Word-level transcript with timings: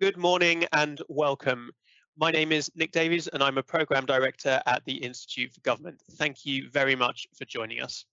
Good 0.00 0.16
morning 0.16 0.64
and 0.72 1.00
welcome. 1.08 1.70
My 2.18 2.32
name 2.32 2.50
is 2.50 2.68
Nick 2.74 2.90
Davies 2.90 3.28
and 3.28 3.40
I'm 3.40 3.58
a 3.58 3.62
Programme 3.62 4.06
Director 4.06 4.60
at 4.66 4.84
the 4.84 4.94
Institute 4.96 5.52
for 5.54 5.60
Government. 5.60 6.02
Thank 6.14 6.44
you 6.44 6.68
very 6.68 6.96
much 6.96 7.28
for 7.38 7.44
joining 7.44 7.80
us. 7.80 8.04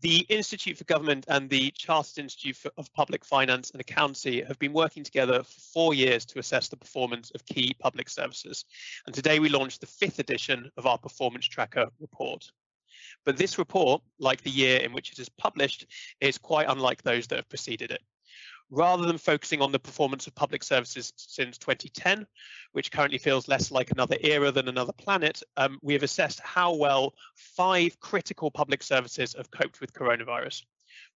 The 0.00 0.20
Institute 0.30 0.78
for 0.78 0.84
Government 0.84 1.26
and 1.28 1.50
the 1.50 1.70
Chartered 1.72 2.16
Institute 2.16 2.56
of 2.78 2.90
Public 2.94 3.26
Finance 3.26 3.72
and 3.72 3.80
Accountancy 3.82 4.42
have 4.42 4.58
been 4.58 4.72
working 4.72 5.04
together 5.04 5.42
for 5.42 5.60
four 5.74 5.92
years 5.92 6.24
to 6.26 6.38
assess 6.38 6.68
the 6.68 6.78
performance 6.78 7.30
of 7.32 7.44
key 7.44 7.74
public 7.78 8.08
services. 8.08 8.64
And 9.04 9.14
today 9.14 9.38
we 9.38 9.50
launched 9.50 9.82
the 9.82 9.86
fifth 9.86 10.18
edition 10.18 10.70
of 10.78 10.86
our 10.86 10.96
Performance 10.96 11.44
Tracker 11.44 11.88
report. 12.00 12.50
But 13.26 13.36
this 13.36 13.58
report, 13.58 14.00
like 14.18 14.40
the 14.40 14.50
year 14.50 14.78
in 14.78 14.94
which 14.94 15.12
it 15.12 15.18
is 15.18 15.28
published, 15.28 15.84
is 16.22 16.38
quite 16.38 16.70
unlike 16.70 17.02
those 17.02 17.26
that 17.26 17.36
have 17.36 17.50
preceded 17.50 17.90
it 17.90 18.00
rather 18.70 19.06
than 19.06 19.18
focusing 19.18 19.62
on 19.62 19.72
the 19.72 19.78
performance 19.78 20.26
of 20.26 20.34
public 20.34 20.62
services 20.62 21.12
since 21.16 21.58
2010, 21.58 22.26
which 22.72 22.90
currently 22.90 23.18
feels 23.18 23.48
less 23.48 23.70
like 23.70 23.90
another 23.90 24.16
era 24.20 24.50
than 24.50 24.68
another 24.68 24.92
planet, 24.92 25.42
um, 25.56 25.78
we 25.82 25.92
have 25.92 26.02
assessed 26.02 26.40
how 26.40 26.74
well 26.74 27.14
five 27.34 27.98
critical 28.00 28.50
public 28.50 28.82
services 28.82 29.34
have 29.36 29.50
coped 29.50 29.80
with 29.80 29.92
coronavirus. 29.92 30.62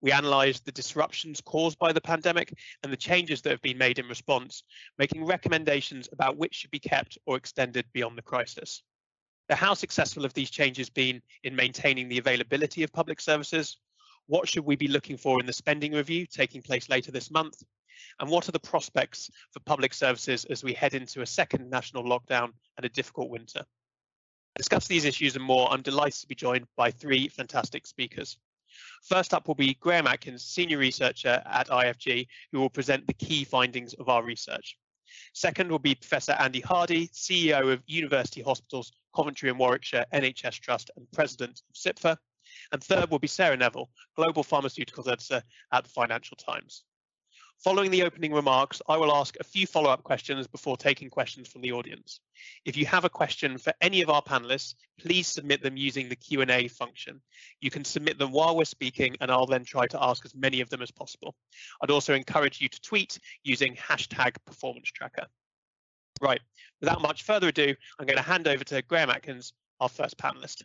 We 0.01 0.13
analysed 0.13 0.65
the 0.65 0.73
disruptions 0.73 1.41
caused 1.41 1.79
by 1.79 1.93
the 1.93 2.01
pandemic 2.01 2.53
and 2.83 2.93
the 2.93 2.97
changes 2.97 3.43
that 3.43 3.51
have 3.51 3.63
been 3.63 3.79
made 3.79 3.99
in 3.99 4.09
response, 4.09 4.63
making 4.99 5.25
recommendations 5.25 6.09
about 6.13 6.37
which 6.37 6.55
should 6.55 6.71
be 6.71 6.79
kept 6.79 7.19
or 7.27 7.37
extended 7.37 7.87
beyond 7.93 8.17
the 8.17 8.23
crisis. 8.23 8.83
Now, 9.49 9.57
how 9.57 9.75
successful 9.75 10.23
have 10.23 10.35
these 10.35 10.51
changes 10.51 10.89
been 10.89 11.21
in 11.43 11.57
maintaining 11.57 12.09
the 12.09 12.19
availability 12.19 12.83
of 12.83 12.93
public 12.93 13.21
services, 13.21 13.79
what 14.31 14.49
should 14.49 14.65
we 14.65 14.77
be 14.77 14.87
looking 14.87 15.17
for 15.17 15.41
in 15.41 15.47
the 15.47 15.53
spending 15.53 15.93
review 15.93 16.25
taking 16.25 16.63
place 16.63 16.89
later 16.89 17.11
this 17.11 17.33
month? 17.33 17.65
And 18.21 18.31
what 18.31 18.49
are 18.49 18.53
the 18.53 18.61
prospects 18.61 19.29
for 19.51 19.59
public 19.59 19.93
services 19.93 20.45
as 20.45 20.63
we 20.63 20.73
head 20.73 20.95
into 20.95 21.23
a 21.23 21.27
second 21.27 21.69
national 21.69 22.05
lockdown 22.05 22.53
and 22.77 22.87
a 22.87 22.91
difficult 22.91 23.29
winter? 23.29 23.65
Discuss 24.55 24.87
these 24.87 25.05
issues 25.05 25.35
and 25.35 25.45
more, 25.45 25.69
I'm 25.73 25.83
delighted 25.83 26.21
to 26.21 26.29
be 26.29 26.37
joined 26.37 26.67
by 26.77 26.93
three 26.93 27.27
fantastic 27.27 27.89
speakers. 27.89 28.39
First 29.03 29.35
up 29.35 29.49
will 29.49 29.57
be 29.57 29.75
Graham 29.75 30.07
Atkins, 30.07 30.45
Senior 30.45 30.79
Researcher 30.79 31.43
at 31.45 31.67
IFG, 31.67 32.29
who 32.53 32.61
will 32.61 32.71
present 32.71 33.09
the 33.09 33.15
key 33.15 33.43
findings 33.43 33.95
of 33.95 34.09
our 34.09 34.23
research. 34.23 34.77
Second 35.35 35.73
will 35.73 35.81
be 35.81 35.97
Professor 35.97 36.33
Andy 36.39 36.61
Hardy, 36.61 37.09
CEO 37.09 37.73
of 37.73 37.83
University 37.89 38.43
Hospitals 38.43 38.93
Coventry 39.13 39.51
and 39.51 39.59
Warwickshire 39.59 40.07
NHS 40.15 40.61
Trust 40.61 40.93
and 40.97 41.11
President 41.11 41.63
of 41.69 41.75
CIPFA. 41.75 42.17
And 42.73 42.83
third 42.83 43.11
will 43.11 43.19
be 43.19 43.27
Sarah 43.27 43.57
Neville, 43.57 43.91
Global 44.17 44.45
Pharmaceuticals 44.45 45.11
Editor 45.11 45.43
at 45.73 45.85
the 45.85 45.91
Financial 45.91 46.37
Times. 46.37 46.85
Following 47.63 47.91
the 47.91 48.05
opening 48.05 48.33
remarks, 48.33 48.81
I 48.89 48.97
will 48.97 49.15
ask 49.15 49.37
a 49.39 49.45
few 49.45 49.67
follow-up 49.67 50.03
questions 50.03 50.47
before 50.47 50.79
taking 50.79 51.11
questions 51.11 51.47
from 51.47 51.61
the 51.61 51.73
audience. 51.73 52.21
If 52.65 52.75
you 52.75 52.87
have 52.87 53.05
a 53.05 53.11
question 53.11 53.59
for 53.59 53.75
any 53.83 54.01
of 54.01 54.09
our 54.09 54.23
panelists, 54.23 54.77
please 54.99 55.27
submit 55.27 55.63
them 55.63 55.77
using 55.77 56.09
the 56.09 56.17
Q&A 56.17 56.69
function. 56.69 57.21
You 57.61 57.71
can 57.71 57.85
submit 57.85 58.19
them 58.19 58.33
while 58.33 58.57
we're 58.57 58.65
speaking 58.65 59.15
and 59.21 59.31
I'll 59.31 59.45
then 59.45 59.65
try 59.65 59.87
to 59.89 60.03
ask 60.03 60.25
as 60.25 60.35
many 60.35 60.63
of 60.63 60.71
them 60.71 60.81
as 60.81 60.91
possible. 60.91 61.35
I'd 61.83 61.91
also 61.91 62.15
encourage 62.15 62.63
you 62.63 62.69
to 62.71 62.81
tweet 62.81 63.19
using 63.45 63.77
hashtag 63.77 64.37
performance 64.47 64.91
tracker. 64.91 65.27
Right, 66.23 66.41
without 66.81 67.03
much 67.03 67.25
further 67.25 67.49
ado, 67.49 67.75
I'm 67.99 68.07
going 68.07 68.17
to 68.17 68.23
hand 68.23 68.49
over 68.49 68.65
to 68.65 68.81
Graham 68.81 69.11
Atkins, 69.11 69.53
our 69.81 69.91
first 69.91 70.17
panelist. 70.17 70.63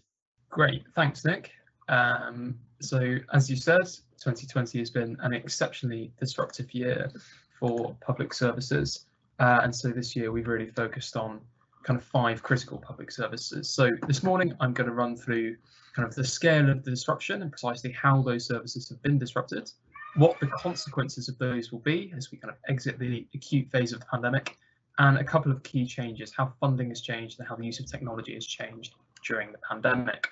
Great, 0.50 0.84
thanks 0.96 1.26
Nick. 1.26 1.52
Um, 1.88 2.56
so 2.82 3.18
as 3.34 3.50
you 3.50 3.56
said, 3.56 3.86
2020 4.20 4.80
has 4.80 4.90
been 4.90 5.18
an 5.22 5.34
exceptionally 5.34 6.12
disruptive 6.20 6.74
year 6.74 7.12
for 7.60 7.96
public 8.02 8.34
services. 8.34 9.06
Uh, 9.40 9.62
and 9.64 9.76
so 9.76 9.90
this 9.90 10.16
year 10.16 10.32
we've 10.32 10.48
really 10.48 10.70
focused 10.70 11.16
on 11.18 11.42
kind 11.84 12.00
of 12.00 12.06
five 12.06 12.42
critical 12.42 12.78
public 12.78 13.12
services. 13.12 13.70
So 13.70 13.92
this 14.08 14.24
morning 14.24 14.54
I'm 14.60 14.74
going 14.74 14.90
to 14.90 14.94
run 14.94 15.16
through 15.16 15.56
kind 15.96 16.08
of 16.08 16.16
the 16.16 16.24
scale 16.24 16.70
of 16.70 16.84
the 16.84 16.92
disruption 16.92 17.42
and 17.42 17.52
precisely 17.52 17.92
how 17.92 18.22
those 18.22 18.46
services 18.46 18.90
have 18.90 19.02
been 19.02 19.20
disrupted, 19.20 19.72
what 20.16 20.40
the 20.40 20.48
consequences 20.48 21.30
of 21.30 21.38
those 21.38 21.72
will 21.72 21.80
be 21.80 22.12
as 22.18 22.32
we 22.32 22.38
kind 22.38 22.52
of 22.52 22.58
exit 22.68 22.98
the 22.98 23.28
acute 23.36 23.70
phase 23.72 23.94
of 23.94 24.00
the 24.00 24.06
pandemic, 24.08 24.58
and 24.98 25.18
a 25.18 25.24
couple 25.24 25.52
of 25.52 25.62
key 25.64 25.86
changes, 25.86 26.34
how 26.36 26.52
funding 26.60 26.90
has 26.90 27.02
changed 27.02 27.40
and 27.40 27.48
how 27.48 27.56
the 27.56 27.66
use 27.66 27.80
of 27.80 27.86
technology 27.86 28.34
has 28.34 28.46
changed 28.46 28.96
during 29.26 29.52
the 29.52 29.58
pandemic. 29.70 30.28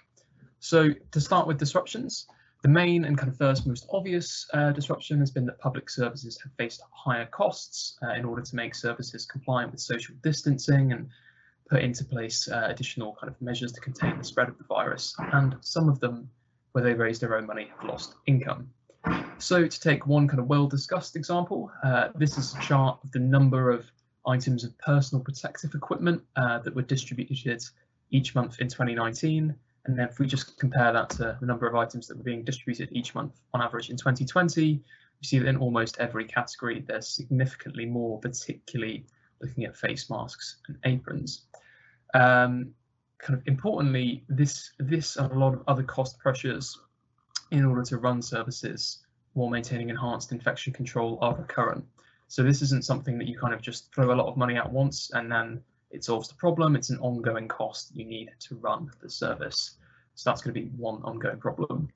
So 0.63 0.91
to 1.11 1.19
start 1.19 1.45
with 1.45 1.57
disruptions, 1.57 2.25
the 2.61 2.69
main 2.69 3.03
and 3.03 3.17
kind 3.17 3.29
of 3.29 3.37
first 3.37 3.67
most 3.67 3.85
obvious 3.91 4.47
uh, 4.53 4.71
disruption 4.71 5.19
has 5.19 5.29
been 5.29 5.45
that 5.47 5.59
public 5.59 5.89
services 5.89 6.39
have 6.41 6.53
faced 6.53 6.81
higher 6.89 7.25
costs 7.25 7.97
uh, 8.01 8.13
in 8.13 8.23
order 8.23 8.41
to 8.41 8.55
make 8.55 8.73
services 8.73 9.25
compliant 9.25 9.73
with 9.73 9.81
social 9.81 10.15
distancing 10.23 10.93
and 10.93 11.09
put 11.69 11.81
into 11.81 12.05
place 12.05 12.47
uh, 12.47 12.67
additional 12.69 13.17
kind 13.19 13.29
of 13.29 13.41
measures 13.41 13.73
to 13.73 13.81
contain 13.81 14.17
the 14.17 14.23
spread 14.23 14.47
of 14.47 14.57
the 14.57 14.63
virus. 14.63 15.13
And 15.33 15.57
some 15.59 15.89
of 15.89 15.99
them, 15.99 16.29
where 16.71 16.81
they 16.81 16.93
raised 16.93 17.19
their 17.19 17.35
own 17.35 17.45
money, 17.45 17.67
have 17.77 17.89
lost 17.89 18.15
income. 18.25 18.69
So 19.39 19.67
to 19.67 19.79
take 19.81 20.07
one 20.07 20.29
kind 20.29 20.39
of 20.39 20.47
well 20.47 20.67
discussed 20.67 21.17
example, 21.17 21.73
uh, 21.83 22.07
this 22.15 22.37
is 22.37 22.55
a 22.55 22.61
chart 22.61 22.99
of 23.03 23.11
the 23.11 23.19
number 23.19 23.69
of 23.69 23.85
items 24.25 24.63
of 24.63 24.77
personal 24.77 25.25
protective 25.25 25.75
equipment 25.75 26.23
uh, 26.37 26.59
that 26.59 26.73
were 26.73 26.83
distributed 26.83 27.61
each 28.11 28.33
month 28.33 28.61
in 28.61 28.69
2019 28.69 29.55
and 29.85 29.97
then 29.97 30.07
if 30.07 30.19
we 30.19 30.25
just 30.25 30.57
compare 30.57 30.93
that 30.93 31.09
to 31.11 31.37
the 31.39 31.45
number 31.45 31.67
of 31.67 31.75
items 31.75 32.07
that 32.07 32.17
were 32.17 32.23
being 32.23 32.43
distributed 32.43 32.89
each 32.91 33.13
month 33.13 33.39
on 33.53 33.61
average 33.61 33.89
in 33.89 33.97
2020, 33.97 34.73
we 34.73 34.81
see 35.21 35.39
that 35.39 35.47
in 35.47 35.57
almost 35.57 35.99
every 35.99 36.25
category, 36.25 36.83
there's 36.87 37.07
significantly 37.07 37.85
more, 37.85 38.19
particularly 38.19 39.05
looking 39.41 39.65
at 39.65 39.75
face 39.75 40.09
masks 40.09 40.57
and 40.67 40.77
aprons. 40.85 41.45
Um, 42.13 42.73
kind 43.17 43.37
of 43.39 43.45
importantly, 43.45 44.23
this, 44.29 44.71
this 44.79 45.17
and 45.17 45.31
a 45.31 45.37
lot 45.37 45.53
of 45.53 45.63
other 45.67 45.83
cost 45.83 46.17
pressures 46.19 46.79
in 47.51 47.65
order 47.65 47.83
to 47.83 47.97
run 47.97 48.21
services 48.21 48.99
while 49.33 49.49
maintaining 49.49 49.89
enhanced 49.89 50.31
infection 50.31 50.71
control 50.71 51.17
are 51.21 51.35
recurrent. 51.35 51.83
So 52.29 52.41
this 52.41 52.61
isn't 52.61 52.85
something 52.85 53.17
that 53.17 53.27
you 53.27 53.37
kind 53.37 53.53
of 53.53 53.61
just 53.61 53.93
throw 53.93 54.13
a 54.13 54.15
lot 54.15 54.27
of 54.27 54.37
money 54.37 54.55
at 54.55 54.71
once 54.71 55.11
and 55.13 55.31
then 55.31 55.61
it 55.93 56.03
solves 56.03 56.27
the 56.27 56.35
problem. 56.35 56.75
It's 56.75 56.89
an 56.89 56.99
ongoing 56.99 57.47
cost 57.47 57.95
you 57.95 58.03
need 58.03 58.31
to 58.39 58.55
run 58.55 58.91
the 59.01 59.09
service. 59.09 59.77
So 60.15 60.29
that's 60.29 60.41
going 60.41 60.53
to 60.53 60.59
be 60.59 60.67
one 60.75 61.01
ongoing 61.03 61.37
problem. 61.37 61.87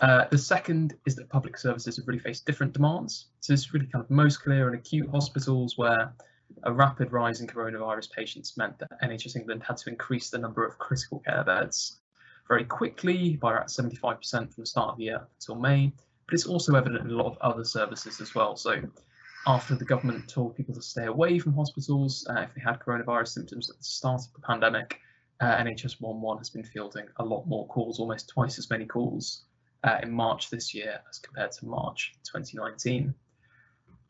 Uh, 0.00 0.24
the 0.30 0.38
second 0.38 0.94
is 1.06 1.14
that 1.16 1.28
public 1.28 1.58
services 1.58 1.96
have 1.96 2.08
really 2.08 2.20
faced 2.20 2.46
different 2.46 2.72
demands. 2.72 3.26
So 3.40 3.52
this 3.52 3.60
is 3.60 3.74
really 3.74 3.86
kind 3.86 4.04
of 4.04 4.10
most 4.10 4.42
clear 4.42 4.68
in 4.68 4.74
acute 4.74 5.10
hospitals 5.10 5.76
where 5.76 6.12
a 6.62 6.72
rapid 6.72 7.12
rise 7.12 7.40
in 7.40 7.46
coronavirus 7.46 8.10
patients 8.12 8.56
meant 8.56 8.78
that 8.78 9.00
NHS 9.02 9.36
England 9.36 9.62
had 9.62 9.76
to 9.78 9.90
increase 9.90 10.30
the 10.30 10.38
number 10.38 10.64
of 10.64 10.78
critical 10.78 11.20
care 11.20 11.44
beds 11.44 12.00
very 12.48 12.64
quickly 12.64 13.36
by 13.36 13.52
about 13.52 13.68
75% 13.68 14.20
from 14.30 14.48
the 14.56 14.66
start 14.66 14.92
of 14.92 14.98
the 14.98 15.04
year 15.04 15.26
until 15.40 15.56
May. 15.56 15.92
But 16.26 16.34
it's 16.34 16.46
also 16.46 16.74
evident 16.74 17.04
in 17.04 17.10
a 17.10 17.16
lot 17.16 17.26
of 17.26 17.38
other 17.40 17.64
services 17.64 18.20
as 18.20 18.34
well. 18.34 18.56
So 18.56 18.80
after 19.46 19.74
the 19.74 19.84
government 19.84 20.28
told 20.28 20.56
people 20.56 20.74
to 20.74 20.82
stay 20.82 21.06
away 21.06 21.38
from 21.38 21.54
hospitals 21.54 22.26
uh, 22.30 22.40
if 22.40 22.54
they 22.54 22.60
had 22.60 22.80
coronavirus 22.80 23.28
symptoms 23.28 23.70
at 23.70 23.78
the 23.78 23.84
start 23.84 24.20
of 24.20 24.32
the 24.34 24.46
pandemic, 24.46 25.00
uh, 25.40 25.56
NHS 25.56 26.00
111 26.00 26.38
has 26.38 26.50
been 26.50 26.64
fielding 26.64 27.06
a 27.16 27.24
lot 27.24 27.46
more 27.46 27.66
calls, 27.68 28.00
almost 28.00 28.28
twice 28.28 28.58
as 28.58 28.68
many 28.70 28.84
calls 28.84 29.44
uh, 29.84 29.98
in 30.02 30.10
March 30.10 30.50
this 30.50 30.74
year 30.74 31.00
as 31.08 31.18
compared 31.18 31.52
to 31.52 31.66
March 31.66 32.14
2019. 32.24 33.14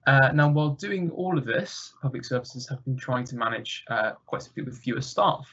Uh, 0.06 0.33
now, 0.33 0.49
while 0.49 0.71
doing 0.71 1.11
all 1.11 1.37
of 1.37 1.45
this, 1.45 1.93
public 2.00 2.25
services 2.25 2.66
have 2.69 2.83
been 2.84 2.97
trying 2.97 3.25
to 3.25 3.37
manage 3.37 3.84
uh, 3.91 4.12
quite 4.25 4.43
simply 4.43 4.62
with 4.62 4.78
fewer 4.78 5.03
staff. 5.03 5.47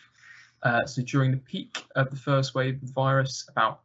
Uh, 0.63 0.85
so 0.85 1.01
during 1.01 1.31
the 1.31 1.37
peak 1.37 1.83
of 1.95 2.09
the 2.09 2.15
first 2.15 2.55
wave 2.55 2.75
of 2.75 2.87
the 2.87 2.93
virus, 2.93 3.45
about 3.49 3.81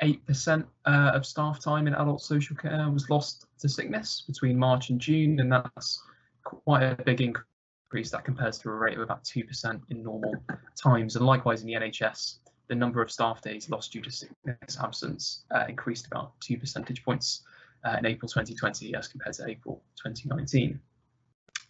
8% 0.00 0.64
uh, 0.84 0.90
of 1.14 1.26
staff 1.26 1.62
time 1.62 1.86
in 1.86 1.94
adult 1.94 2.22
social 2.22 2.56
care 2.56 2.88
was 2.88 3.10
lost 3.10 3.46
to 3.62 3.68
sickness 3.68 4.24
between 4.26 4.58
March 4.58 4.90
and 4.90 5.00
June, 5.00 5.40
and 5.40 5.50
that's 5.50 6.02
quite 6.44 6.82
a 6.82 7.02
big 7.04 7.20
increase. 7.20 8.10
That 8.10 8.24
compares 8.24 8.58
to 8.58 8.70
a 8.70 8.74
rate 8.74 8.96
of 8.96 9.02
about 9.02 9.24
2% 9.24 9.80
in 9.88 10.02
normal 10.02 10.34
times. 10.80 11.16
And 11.16 11.24
likewise 11.24 11.62
in 11.62 11.68
the 11.68 11.74
NHS, 11.74 12.38
the 12.68 12.74
number 12.74 13.02
of 13.02 13.10
staff 13.10 13.40
days 13.42 13.70
lost 13.70 13.92
due 13.92 14.02
to 14.02 14.10
sickness 14.10 14.78
absence 14.80 15.44
uh, 15.54 15.64
increased 15.68 16.06
about 16.06 16.32
two 16.40 16.58
percentage 16.58 17.04
points 17.04 17.42
uh, 17.84 17.96
in 17.98 18.06
April 18.06 18.28
2020 18.28 18.94
as 18.94 19.08
compared 19.08 19.34
to 19.34 19.48
April 19.48 19.82
2019. 20.02 20.80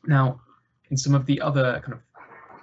Now, 0.06 0.40
in 0.90 0.96
some 0.96 1.14
of 1.14 1.26
the 1.26 1.40
other 1.40 1.80
kind 1.84 1.94
of 1.94 2.00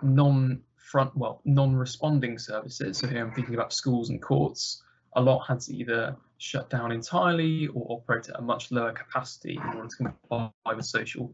non-front, 0.01 1.15
well, 1.15 1.41
non-responding 1.45 2.37
services, 2.37 2.97
so 2.97 3.07
here 3.07 3.25
I'm 3.25 3.33
thinking 3.33 3.55
about 3.55 3.73
schools 3.73 4.09
and 4.09 4.21
courts, 4.21 4.83
a 5.13 5.21
lot 5.21 5.45
had 5.47 5.61
to 5.61 5.75
either 5.75 6.15
shut 6.39 6.69
down 6.69 6.91
entirely 6.91 7.67
or 7.67 7.85
operate 7.89 8.29
at 8.29 8.39
a 8.39 8.41
much 8.41 8.71
lower 8.71 8.91
capacity 8.91 9.53
in 9.55 9.77
order 9.77 9.87
to 9.87 9.95
comply 9.95 10.51
with 10.75 10.85
social 10.85 11.31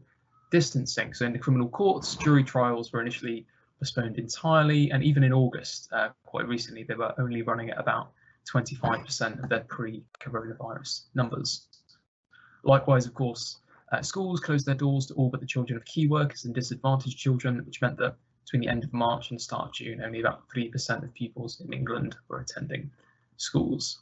distancing. 0.50 1.14
So 1.14 1.24
in 1.24 1.32
the 1.32 1.38
criminal 1.38 1.68
courts, 1.68 2.16
jury 2.16 2.44
trials 2.44 2.92
were 2.92 3.00
initially 3.00 3.46
postponed 3.78 4.18
entirely, 4.18 4.90
and 4.90 5.02
even 5.02 5.24
in 5.24 5.32
August, 5.32 5.88
uh, 5.92 6.10
quite 6.24 6.46
recently, 6.46 6.82
they 6.82 6.94
were 6.94 7.14
only 7.18 7.42
running 7.42 7.70
at 7.70 7.78
about 7.78 8.12
25% 8.52 9.42
of 9.42 9.48
their 9.48 9.60
pre-coronavirus 9.60 11.04
numbers. 11.14 11.68
Likewise, 12.62 13.06
of 13.06 13.14
course, 13.14 13.60
Uh, 13.92 14.02
schools 14.02 14.40
closed 14.40 14.66
their 14.66 14.74
doors 14.74 15.06
to 15.06 15.14
all 15.14 15.30
but 15.30 15.40
the 15.40 15.46
children 15.46 15.76
of 15.76 15.84
key 15.84 16.08
workers 16.08 16.44
and 16.44 16.54
disadvantaged 16.54 17.16
children, 17.16 17.64
which 17.64 17.80
meant 17.80 17.96
that 17.96 18.16
between 18.44 18.60
the 18.60 18.68
end 18.68 18.84
of 18.84 18.92
March 18.92 19.30
and 19.30 19.38
the 19.38 19.42
start 19.42 19.68
of 19.68 19.72
June, 19.72 20.02
only 20.02 20.20
about 20.20 20.48
3% 20.48 21.04
of 21.04 21.14
pupils 21.14 21.60
in 21.60 21.72
England 21.72 22.16
were 22.28 22.40
attending 22.40 22.90
schools. 23.36 24.00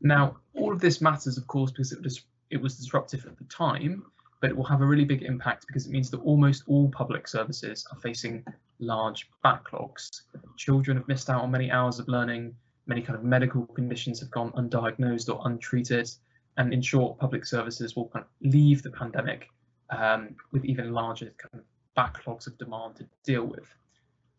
Now, 0.00 0.36
all 0.54 0.72
of 0.72 0.80
this 0.80 1.00
matters, 1.00 1.38
of 1.38 1.46
course, 1.46 1.70
because 1.70 1.92
it 1.92 2.02
was, 2.02 2.24
it 2.50 2.60
was 2.60 2.76
disruptive 2.76 3.26
at 3.26 3.36
the 3.38 3.44
time, 3.44 4.04
but 4.40 4.50
it 4.50 4.56
will 4.56 4.64
have 4.64 4.82
a 4.82 4.86
really 4.86 5.04
big 5.04 5.22
impact 5.22 5.66
because 5.66 5.86
it 5.86 5.92
means 5.92 6.10
that 6.10 6.20
almost 6.20 6.64
all 6.66 6.88
public 6.90 7.26
services 7.26 7.86
are 7.90 7.98
facing 8.00 8.44
large 8.78 9.28
backlogs. 9.44 10.22
Children 10.56 10.98
have 10.98 11.08
missed 11.08 11.30
out 11.30 11.42
on 11.42 11.50
many 11.50 11.70
hours 11.70 11.98
of 11.98 12.08
learning, 12.08 12.54
many 12.86 13.00
kind 13.00 13.18
of 13.18 13.24
medical 13.24 13.66
conditions 13.66 14.20
have 14.20 14.30
gone 14.30 14.52
undiagnosed 14.52 15.34
or 15.34 15.40
untreated, 15.46 16.10
and 16.58 16.72
in 16.72 16.80
short, 16.80 17.18
public 17.18 17.44
services 17.44 17.96
will 17.96 18.08
kind 18.08 18.24
of 18.24 18.52
leave 18.52 18.82
the 18.82 18.90
pandemic 18.90 19.48
um, 19.90 20.34
with 20.52 20.64
even 20.64 20.92
larger 20.92 21.32
kind 21.38 21.62
of 21.62 21.64
backlogs 21.96 22.46
of 22.46 22.56
demand 22.58 22.96
to 22.96 23.06
deal 23.24 23.44
with. 23.44 23.68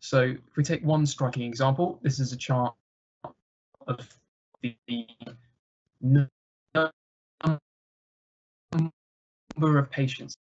So 0.00 0.22
if 0.22 0.56
we 0.56 0.62
take 0.62 0.84
one 0.84 1.06
striking 1.06 1.42
example, 1.42 1.98
this 2.02 2.20
is 2.20 2.32
a 2.32 2.36
chart 2.36 2.74
of 3.86 4.08
the 4.62 4.76
number 6.00 6.90
of 9.78 9.90
patients 9.90 10.36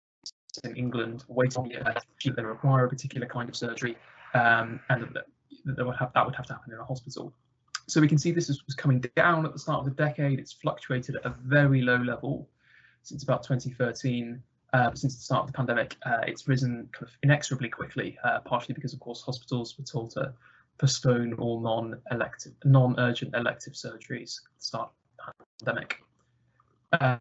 in 0.64 0.76
England 0.76 1.24
waiting 1.28 1.70
to 1.70 2.32
they 2.32 2.44
require 2.44 2.86
a 2.86 2.90
particular 2.90 3.28
kind 3.28 3.50
of 3.50 3.56
surgery, 3.56 3.96
um, 4.34 4.80
and 4.90 5.14
that, 5.14 5.26
that 5.66 5.86
would 5.86 5.96
have 5.96 6.12
that 6.14 6.26
would 6.26 6.36
have 6.36 6.46
to 6.48 6.54
happen 6.54 6.74
in 6.74 6.80
a 6.80 6.84
hospital. 6.84 7.34
So 7.88 8.02
we 8.02 8.08
can 8.08 8.18
see 8.18 8.32
this 8.32 8.50
is, 8.50 8.66
was 8.66 8.76
coming 8.76 9.04
down 9.16 9.46
at 9.46 9.54
the 9.54 9.60
start 9.60 9.80
of 9.80 9.86
the 9.86 9.92
decade. 9.92 10.40
It's 10.40 10.52
fluctuated 10.52 11.16
at 11.16 11.26
a 11.26 11.34
very 11.44 11.82
low 11.82 11.98
level 11.98 12.50
since 13.04 13.24
about 13.24 13.44
2013. 13.44 14.42
Uh, 14.74 14.94
since 14.94 15.16
the 15.16 15.22
start 15.22 15.44
of 15.44 15.48
the 15.48 15.54
pandemic, 15.54 15.96
uh, 16.06 16.20
it's 16.28 16.46
risen 16.50 16.90
kind 16.92 17.08
of 17.08 17.18
inexorably 17.24 17.70
quickly, 17.70 18.18
uh, 18.26 18.40
partially 18.42 18.74
because, 18.74 18.94
of 18.94 19.00
course, 19.00 19.22
hospitals 19.22 19.78
were 19.78 19.86
told 19.86 20.12
to 20.12 20.34
postpone 20.78 21.34
all 21.36 21.62
non-elective, 21.62 22.52
non-urgent 22.66 23.34
elective 23.34 23.74
surgeries 23.74 24.42
at 24.44 24.58
the 24.58 24.64
start 24.64 24.92
pandemic. 25.60 26.02
Uh, 26.92 27.18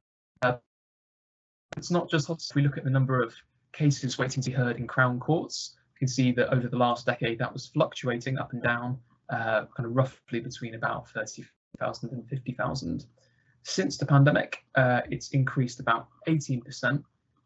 it's 1.76 1.90
not 1.90 2.10
just 2.10 2.30
if 2.30 2.54
we 2.54 2.62
look 2.62 2.78
at 2.78 2.84
the 2.84 2.90
number 2.90 3.22
of 3.22 3.34
cases 3.72 4.18
waiting 4.18 4.42
to 4.42 4.50
be 4.50 4.56
heard 4.56 4.76
in 4.76 4.86
Crown 4.86 5.20
courts, 5.20 5.76
you 5.94 5.98
can 5.98 6.08
see 6.08 6.32
that 6.32 6.52
over 6.52 6.68
the 6.68 6.76
last 6.76 7.06
decade 7.06 7.38
that 7.38 7.52
was 7.52 7.66
fluctuating 7.66 8.38
up 8.38 8.52
and 8.52 8.62
down, 8.62 8.98
uh, 9.30 9.64
kind 9.76 9.86
of 9.86 9.94
roughly 9.94 10.40
between 10.40 10.74
about 10.74 11.08
30,000 11.10 12.12
and 12.12 12.28
50,000. 12.28 13.06
Since 13.62 13.98
the 13.98 14.06
pandemic, 14.06 14.64
uh, 14.76 15.02
it's 15.10 15.30
increased 15.30 15.80
about 15.80 16.08
18%, 16.28 17.02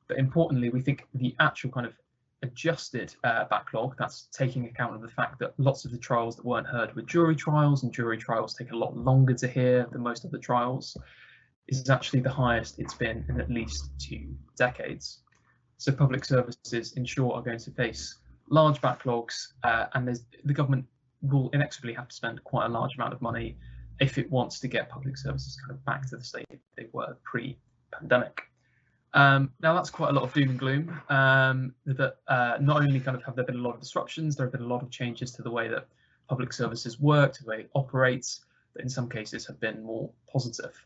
but 0.06 0.18
importantly, 0.18 0.68
we 0.68 0.80
think 0.80 1.06
the 1.14 1.34
actual 1.40 1.70
kind 1.70 1.86
of 1.86 1.94
adjusted 2.42 3.14
uh, 3.24 3.44
backlog, 3.50 3.94
that's 3.98 4.28
taking 4.32 4.66
account 4.66 4.94
of 4.94 5.02
the 5.02 5.08
fact 5.08 5.38
that 5.40 5.52
lots 5.58 5.84
of 5.84 5.90
the 5.90 5.98
trials 5.98 6.36
that 6.36 6.44
weren't 6.44 6.66
heard 6.66 6.94
were 6.96 7.02
jury 7.02 7.36
trials, 7.36 7.82
and 7.82 7.92
jury 7.92 8.16
trials 8.16 8.54
take 8.54 8.72
a 8.72 8.76
lot 8.76 8.96
longer 8.96 9.34
to 9.34 9.48
hear 9.48 9.86
than 9.92 10.02
most 10.02 10.24
of 10.24 10.30
the 10.30 10.38
trials 10.38 10.96
is 11.68 11.88
actually 11.88 12.20
the 12.20 12.30
highest 12.30 12.78
it's 12.78 12.94
been 12.94 13.24
in 13.28 13.40
at 13.40 13.50
least 13.50 13.90
two 13.98 14.34
decades. 14.56 15.20
So 15.78 15.92
public 15.92 16.24
services, 16.24 16.92
in 16.92 17.04
short, 17.04 17.36
are 17.36 17.42
going 17.42 17.58
to 17.60 17.70
face 17.70 18.18
large 18.48 18.80
backlogs, 18.80 19.52
uh, 19.62 19.86
and 19.94 20.18
the 20.44 20.52
government 20.52 20.84
will 21.22 21.50
inexorably 21.52 21.94
have 21.94 22.08
to 22.08 22.14
spend 22.14 22.42
quite 22.44 22.66
a 22.66 22.68
large 22.68 22.96
amount 22.96 23.12
of 23.12 23.22
money 23.22 23.56
if 24.00 24.18
it 24.18 24.30
wants 24.30 24.58
to 24.60 24.68
get 24.68 24.88
public 24.88 25.16
services 25.16 25.56
kind 25.60 25.72
of 25.72 25.84
back 25.84 26.08
to 26.08 26.16
the 26.16 26.24
state 26.24 26.46
they 26.76 26.86
were 26.92 27.16
pre-pandemic. 27.24 28.42
Um, 29.12 29.50
now 29.60 29.74
that's 29.74 29.90
quite 29.90 30.10
a 30.10 30.12
lot 30.12 30.22
of 30.22 30.32
doom 30.32 30.50
and 30.50 30.58
gloom. 30.58 31.00
Um, 31.08 31.74
that 31.86 32.16
uh, 32.28 32.58
not 32.60 32.82
only 32.82 33.00
kind 33.00 33.16
of 33.16 33.24
have 33.24 33.36
there 33.36 33.44
been 33.44 33.56
a 33.56 33.62
lot 33.62 33.74
of 33.74 33.80
disruptions, 33.80 34.36
there 34.36 34.46
have 34.46 34.52
been 34.52 34.62
a 34.62 34.66
lot 34.66 34.82
of 34.82 34.90
changes 34.90 35.32
to 35.32 35.42
the 35.42 35.50
way 35.50 35.68
that 35.68 35.88
public 36.28 36.52
services 36.52 37.00
work, 37.00 37.32
to 37.34 37.42
the 37.42 37.48
way 37.48 37.60
it 37.60 37.70
operates, 37.74 38.44
that 38.74 38.82
in 38.82 38.88
some 38.88 39.08
cases 39.08 39.46
have 39.46 39.58
been 39.60 39.82
more 39.82 40.10
positive. 40.32 40.80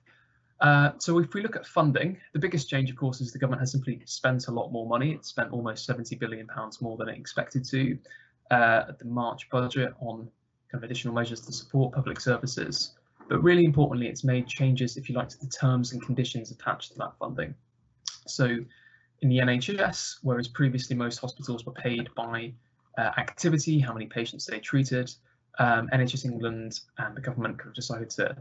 Uh, 0.61 0.93
so 0.99 1.19
if 1.19 1.35
we 1.35 1.43
look 1.43 1.57
at 1.57 1.67
funding, 1.67 2.17
the 2.33 2.39
biggest 2.39 2.71
change, 2.71 2.89
of 2.91 2.97
course, 2.97 3.21
is 3.21 3.33
the 3.33 3.39
government 3.39 3.61
has 3.61 3.73
simply 3.73 4.01
spent 4.07 4.49
a 4.49 4.51
lot 4.51 4.73
more 4.73 4.87
money. 4.87 5.13
It 5.13 5.27
spent 5.27 5.51
almost 5.51 5.85
70 5.85 6.17
billion 6.17 6.47
pounds 6.47 6.81
more 6.81 6.97
than 6.97 7.09
it 7.09 7.19
expected 7.19 7.65
to 7.67 7.99
uh, 8.51 8.85
at 8.89 8.99
the 8.99 9.05
March 9.05 9.51
budget 9.51 9.93
on 10.01 10.29
kind 10.71 10.83
of 10.83 10.85
additional 10.85 11.13
measures 11.13 11.41
to 11.43 11.53
support 11.53 11.95
public 11.95 12.21
services. 12.21 12.95
But 13.29 13.43
really 13.43 13.65
importantly, 13.65 14.07
it's 14.07 14.25
made 14.25 14.47
changes, 14.47 14.97
if 14.97 15.09
you 15.09 15.15
like, 15.15 15.29
to 15.31 15.39
the 15.39 15.49
terms 15.49 15.93
and 15.93 16.03
conditions 16.03 16.51
attached 16.51 16.93
to 16.93 16.99
that 16.99 17.13
funding. 17.19 17.55
So 18.27 18.59
in 19.21 19.29
the 19.29 19.39
NHS, 19.39 20.19
whereas 20.23 20.49
previously 20.49 20.97
most 20.97 21.19
hospitals 21.19 21.65
were 21.65 21.73
paid 21.73 22.09
by 22.15 22.53
uh, 22.99 23.11
activity, 23.19 23.79
how 23.79 23.93
many 23.93 24.07
patients 24.07 24.47
they 24.47 24.59
treated, 24.59 25.11
um, 25.59 25.89
NHS 25.93 26.25
England 26.25 26.81
and 26.99 27.17
the 27.17 27.21
government 27.21 27.59
decided 27.75 28.11
to 28.11 28.37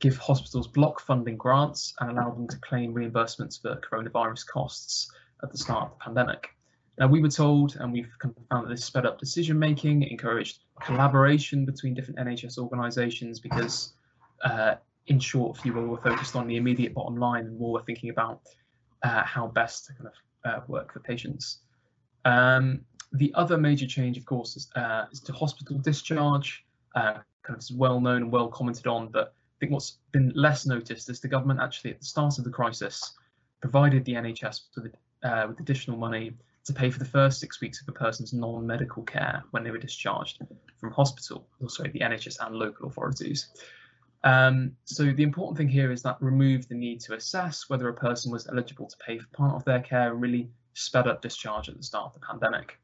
give 0.00 0.16
hospitals 0.16 0.68
block 0.68 1.00
funding 1.00 1.36
grants 1.36 1.94
and 2.00 2.10
allow 2.10 2.30
them 2.30 2.46
to 2.48 2.56
claim 2.58 2.94
reimbursements 2.94 3.60
for 3.60 3.76
coronavirus 3.76 4.46
costs 4.46 5.10
at 5.42 5.50
the 5.50 5.58
start 5.58 5.84
of 5.84 5.98
the 5.98 6.04
pandemic. 6.04 6.50
Now, 6.98 7.06
we 7.06 7.20
were 7.20 7.28
told, 7.28 7.76
and 7.76 7.92
we've 7.92 8.10
found 8.50 8.66
that 8.66 8.70
this 8.70 8.84
sped 8.84 9.06
up 9.06 9.18
decision 9.18 9.58
making, 9.58 10.02
encouraged 10.02 10.58
collaboration 10.82 11.64
between 11.64 11.94
different 11.94 12.18
NHS 12.18 12.58
organisations 12.58 13.38
because, 13.38 13.94
uh, 14.44 14.74
in 15.06 15.20
short, 15.20 15.56
fewer 15.56 15.86
were 15.86 16.00
focused 16.00 16.34
on 16.34 16.48
the 16.48 16.56
immediate 16.56 16.94
bottom 16.94 17.16
line 17.16 17.46
and 17.46 17.58
more 17.58 17.72
were 17.72 17.82
thinking 17.82 18.10
about 18.10 18.40
uh, 19.02 19.24
how 19.24 19.46
best 19.46 19.86
to 19.86 19.92
kind 19.94 20.06
of 20.06 20.12
uh, 20.44 20.60
work 20.68 20.92
for 20.92 21.00
patients. 21.00 21.58
Um, 22.24 22.80
the 23.12 23.32
other 23.34 23.56
major 23.56 23.86
change, 23.86 24.18
of 24.18 24.26
course, 24.26 24.56
is, 24.56 24.68
uh, 24.76 25.04
is 25.10 25.20
to 25.20 25.32
hospital 25.32 25.78
discharge. 25.78 26.64
Uh, 26.94 27.18
kind 27.42 27.56
of 27.56 27.58
is 27.58 27.72
well 27.72 28.00
known 28.00 28.22
and 28.22 28.32
well 28.32 28.48
commented 28.48 28.86
on 28.86 29.08
but 29.08 29.34
I 29.58 29.60
think 29.60 29.72
what's 29.72 29.98
been 30.12 30.32
less 30.36 30.66
noticed 30.66 31.10
is 31.10 31.20
the 31.20 31.28
government 31.28 31.58
actually 31.60 31.90
at 31.90 31.98
the 31.98 32.06
start 32.06 32.38
of 32.38 32.44
the 32.44 32.50
crisis 32.50 33.14
provided 33.60 34.04
the 34.04 34.12
NHS 34.12 34.60
with, 34.76 34.94
uh, 35.24 35.46
with 35.48 35.58
additional 35.58 35.96
money 35.96 36.32
to 36.64 36.72
pay 36.72 36.90
for 36.90 37.00
the 37.00 37.04
first 37.04 37.40
six 37.40 37.60
weeks 37.60 37.82
of 37.82 37.88
a 37.88 37.92
person's 37.92 38.32
non-medical 38.32 39.02
care 39.02 39.42
when 39.50 39.64
they 39.64 39.72
were 39.72 39.78
discharged 39.78 40.38
from 40.78 40.92
hospital, 40.92 41.48
also 41.60 41.82
the 41.82 41.98
NHS 41.98 42.36
and 42.40 42.54
local 42.54 42.86
authorities. 42.86 43.48
Um, 44.28 44.72
so 44.84 45.04
the 45.10 45.22
important 45.22 45.56
thing 45.56 45.68
here 45.68 45.90
is 45.90 46.02
that 46.02 46.20
removed 46.20 46.68
the 46.68 46.74
need 46.74 47.00
to 47.00 47.14
assess 47.14 47.70
whether 47.70 47.88
a 47.88 47.94
person 47.94 48.30
was 48.30 48.46
eligible 48.46 48.86
to 48.86 48.96
pay 48.98 49.18
for 49.18 49.26
part 49.28 49.54
of 49.54 49.64
their 49.64 49.80
care 49.80 50.12
and 50.12 50.20
really 50.20 50.50
sped 50.74 51.06
up 51.06 51.22
discharge 51.22 51.70
at 51.70 51.78
the 51.78 51.82
start 51.82 52.08
of 52.08 52.20
the 52.20 52.26
pandemic. 52.26 52.78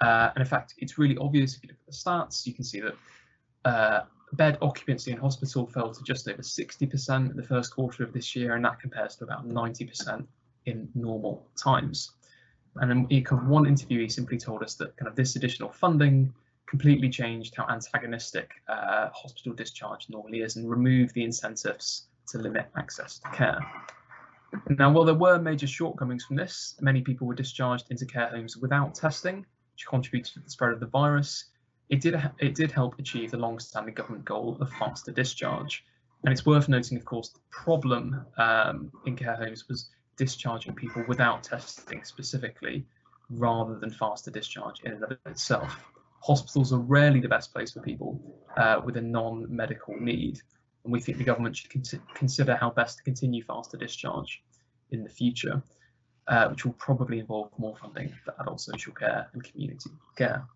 Uh, 0.00 0.30
and 0.36 0.42
in 0.42 0.48
fact, 0.48 0.74
it's 0.78 0.96
really 0.96 1.16
obvious 1.16 1.56
if 1.56 1.64
you 1.64 1.70
look 1.70 1.78
at 1.80 1.86
the 1.86 1.92
stats, 1.92 2.46
you 2.46 2.54
can 2.54 2.62
see 2.62 2.80
that 2.80 2.94
uh, 3.64 4.04
bed 4.34 4.58
occupancy 4.62 5.10
in 5.10 5.18
hospital 5.18 5.66
fell 5.66 5.92
to 5.92 6.04
just 6.04 6.28
over 6.28 6.42
60% 6.42 7.30
in 7.30 7.36
the 7.36 7.42
first 7.42 7.74
quarter 7.74 8.04
of 8.04 8.12
this 8.12 8.36
year, 8.36 8.54
and 8.54 8.64
that 8.64 8.78
compares 8.78 9.16
to 9.16 9.24
about 9.24 9.48
90% 9.48 10.24
in 10.66 10.88
normal 10.94 11.48
times. 11.60 12.12
And 12.76 12.88
then 12.88 13.48
one 13.48 13.64
interviewee 13.64 14.12
simply 14.12 14.38
told 14.38 14.62
us 14.62 14.74
that 14.74 14.96
kind 14.96 15.08
of 15.08 15.16
this 15.16 15.34
additional 15.34 15.72
funding 15.72 16.32
completely 16.66 17.08
changed 17.08 17.54
how 17.56 17.66
antagonistic 17.68 18.50
uh, 18.68 19.08
hospital 19.12 19.52
discharge 19.52 20.08
normally 20.08 20.40
is 20.40 20.56
and 20.56 20.68
removed 20.68 21.14
the 21.14 21.24
incentives 21.24 22.08
to 22.28 22.38
limit 22.38 22.66
access 22.76 23.18
to 23.18 23.28
care. 23.30 23.60
Now, 24.68 24.90
while 24.90 25.04
there 25.04 25.14
were 25.14 25.38
major 25.38 25.66
shortcomings 25.66 26.24
from 26.24 26.36
this, 26.36 26.76
many 26.80 27.02
people 27.02 27.26
were 27.26 27.34
discharged 27.34 27.86
into 27.90 28.06
care 28.06 28.28
homes 28.28 28.56
without 28.56 28.94
testing, 28.94 29.44
which 29.74 29.86
contributed 29.88 30.34
to 30.34 30.40
the 30.40 30.50
spread 30.50 30.72
of 30.72 30.80
the 30.80 30.86
virus, 30.86 31.46
it 31.88 32.00
did 32.00 32.14
it 32.38 32.54
did 32.54 32.72
help 32.72 32.98
achieve 32.98 33.30
the 33.30 33.36
long-standing 33.36 33.94
government 33.94 34.24
goal 34.24 34.56
of 34.60 34.72
faster 34.72 35.12
discharge. 35.12 35.84
And 36.24 36.32
it's 36.32 36.44
worth 36.44 36.68
noting, 36.68 36.98
of 36.98 37.04
course, 37.04 37.28
the 37.28 37.40
problem 37.50 38.24
um, 38.38 38.90
in 39.04 39.14
care 39.14 39.36
homes 39.36 39.68
was 39.68 39.90
discharging 40.16 40.74
people 40.74 41.04
without 41.06 41.44
testing 41.44 42.02
specifically, 42.02 42.84
rather 43.30 43.78
than 43.78 43.90
faster 43.90 44.30
discharge 44.30 44.80
in 44.80 44.92
and 44.92 45.04
of 45.04 45.18
itself. 45.26 45.76
Hospitals 46.22 46.72
are 46.72 46.80
rarely 46.80 47.20
the 47.20 47.28
best 47.28 47.52
place 47.52 47.72
for 47.72 47.80
people 47.80 48.20
uh, 48.56 48.80
with 48.84 48.96
a 48.96 49.00
non-medical 49.00 49.94
need, 50.00 50.40
and 50.84 50.92
we 50.92 51.00
think 51.00 51.18
the 51.18 51.24
government 51.24 51.56
should 51.56 51.70
con 51.70 51.82
consider 52.14 52.56
how 52.56 52.70
best 52.70 52.98
to 52.98 53.04
continue 53.04 53.42
faster 53.42 53.76
discharge 53.76 54.42
in 54.90 55.04
the 55.04 55.10
future, 55.10 55.62
uh, 56.28 56.48
which 56.48 56.64
will 56.64 56.72
probably 56.74 57.18
involve 57.18 57.50
more 57.58 57.76
funding 57.76 58.12
for 58.24 58.34
adult 58.40 58.60
social 58.60 58.92
care 58.92 59.28
and 59.32 59.44
community 59.44 59.90
care 60.16 60.46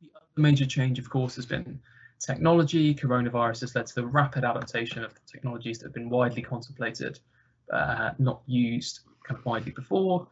The 0.00 0.10
other 0.14 0.26
major 0.36 0.66
change, 0.66 0.98
of 0.98 1.10
course, 1.10 1.36
has 1.36 1.46
been 1.46 1.80
technology. 2.20 2.94
Coronavirus 2.94 3.60
has 3.60 3.74
led 3.74 3.86
to 3.86 3.94
the 3.94 4.06
rapid 4.06 4.44
adaptation 4.44 5.04
of 5.04 5.12
technologies 5.26 5.78
that 5.78 5.86
have 5.86 5.94
been 5.94 6.08
widely 6.08 6.42
contemplated, 6.42 7.18
uh, 7.72 8.12
not 8.18 8.42
used 8.46 9.00
kind 9.26 9.38
of 9.38 9.44
widely 9.44 9.72
before. 9.72 10.28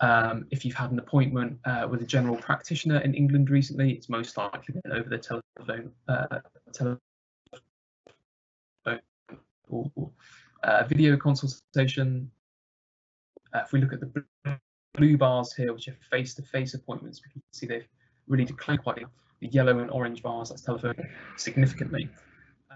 Um, 0.00 0.46
if 0.50 0.64
you've 0.64 0.76
had 0.76 0.92
an 0.92 0.98
appointment 0.98 1.58
uh, 1.64 1.86
with 1.90 2.02
a 2.02 2.06
general 2.06 2.36
practitioner 2.36 2.98
in 2.98 3.14
England 3.14 3.50
recently, 3.50 3.92
it's 3.92 4.08
most 4.08 4.36
likely 4.36 4.74
been 4.82 4.92
over 4.92 5.08
the 5.08 5.18
telephone, 5.18 5.90
uh, 6.08 6.38
telephone 6.72 7.00
or 9.68 10.10
uh, 10.62 10.84
video 10.84 11.16
consultation. 11.16 12.30
Uh, 13.52 13.60
if 13.64 13.72
we 13.72 13.80
look 13.80 13.92
at 13.92 14.00
the 14.00 14.58
blue 14.94 15.16
bars 15.16 15.52
here, 15.52 15.72
which 15.72 15.88
are 15.88 15.96
face-to-face 16.10 16.74
-face 16.74 16.74
appointments, 16.74 17.20
we 17.24 17.30
can 17.32 17.42
see 17.52 17.66
they've 17.66 17.88
really 18.26 18.44
declined 18.44 18.82
quite. 18.82 19.04
The 19.40 19.48
yellow 19.48 19.78
and 19.78 19.90
orange 19.90 20.22
bars, 20.22 20.48
that's 20.48 20.62
telephone, 20.62 20.96
significantly. 21.36 22.08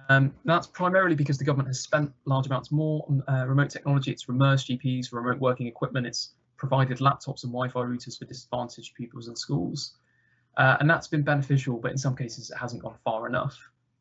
Um, 0.09 0.33
that's 0.45 0.67
primarily 0.67 1.17
because 1.17 1.39
the 1.39 1.45
government 1.45 1.69
has 1.69 1.81
spent 1.81 2.13
large 2.25 2.47
amounts 2.47 2.71
more 2.71 3.05
on 3.09 3.23
uh, 3.29 3.47
remote 3.47 3.71
technology. 3.71 4.13
It's 4.13 4.29
immersed 4.29 4.69
GPs 4.69 5.13
remote 5.13 5.39
working 5.39 5.67
equipment. 5.67 6.07
It's 6.07 6.35
provided 6.63 6.99
laptops 6.99 7.43
and 7.43 7.53
Wi-Fi 7.53 7.81
routers 7.81 8.17
for 8.17 8.25
disadvantaged 8.25 8.95
pupils 8.95 9.27
in 9.27 9.35
schools. 9.35 9.95
Uh, 10.57 10.77
and 10.79 10.89
that's 10.89 11.09
been 11.09 11.23
beneficial, 11.23 11.77
but 11.77 11.91
in 11.91 11.99
some 11.99 12.15
cases 12.15 12.53
it 12.53 12.57
hasn't 12.57 12.81
gone 12.81 12.95
far 13.03 13.27
enough, 13.27 13.59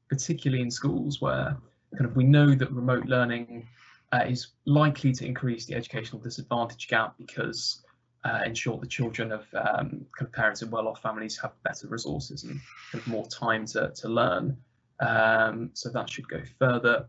particularly 0.10 0.62
in 0.62 0.70
schools 0.70 1.20
where 1.20 1.58
kind 1.98 2.06
of 2.06 2.16
we 2.16 2.24
know 2.24 2.54
that 2.54 2.72
remote 2.72 3.08
learning 3.08 3.68
uh, 4.12 4.26
is 4.28 4.50
likely 4.66 5.12
to 5.12 5.26
increase 5.26 5.66
the 5.66 5.74
educational 5.74 6.22
disadvantage 6.22 6.88
gap 6.88 7.16
because 7.18 7.82
uh, 8.26 8.42
in 8.46 8.54
short, 8.54 8.80
the 8.80 8.86
children 8.86 9.32
of 9.32 9.42
um, 9.56 10.06
kind 10.16 10.28
of 10.28 10.32
parents 10.32 10.62
in 10.62 10.70
well-off 10.70 11.02
families 11.02 11.40
have 11.40 11.54
better 11.64 11.88
resources 11.88 12.44
and 12.44 12.62
kind 12.92 13.02
of 13.02 13.08
more 13.08 13.26
time 13.26 13.66
to, 13.66 13.92
to 13.96 14.08
learn. 14.08 14.56
Um, 15.00 15.72
so 15.74 15.90
that 15.90 16.08
should 16.12 16.30
go 16.30 16.44
further. 16.60 17.08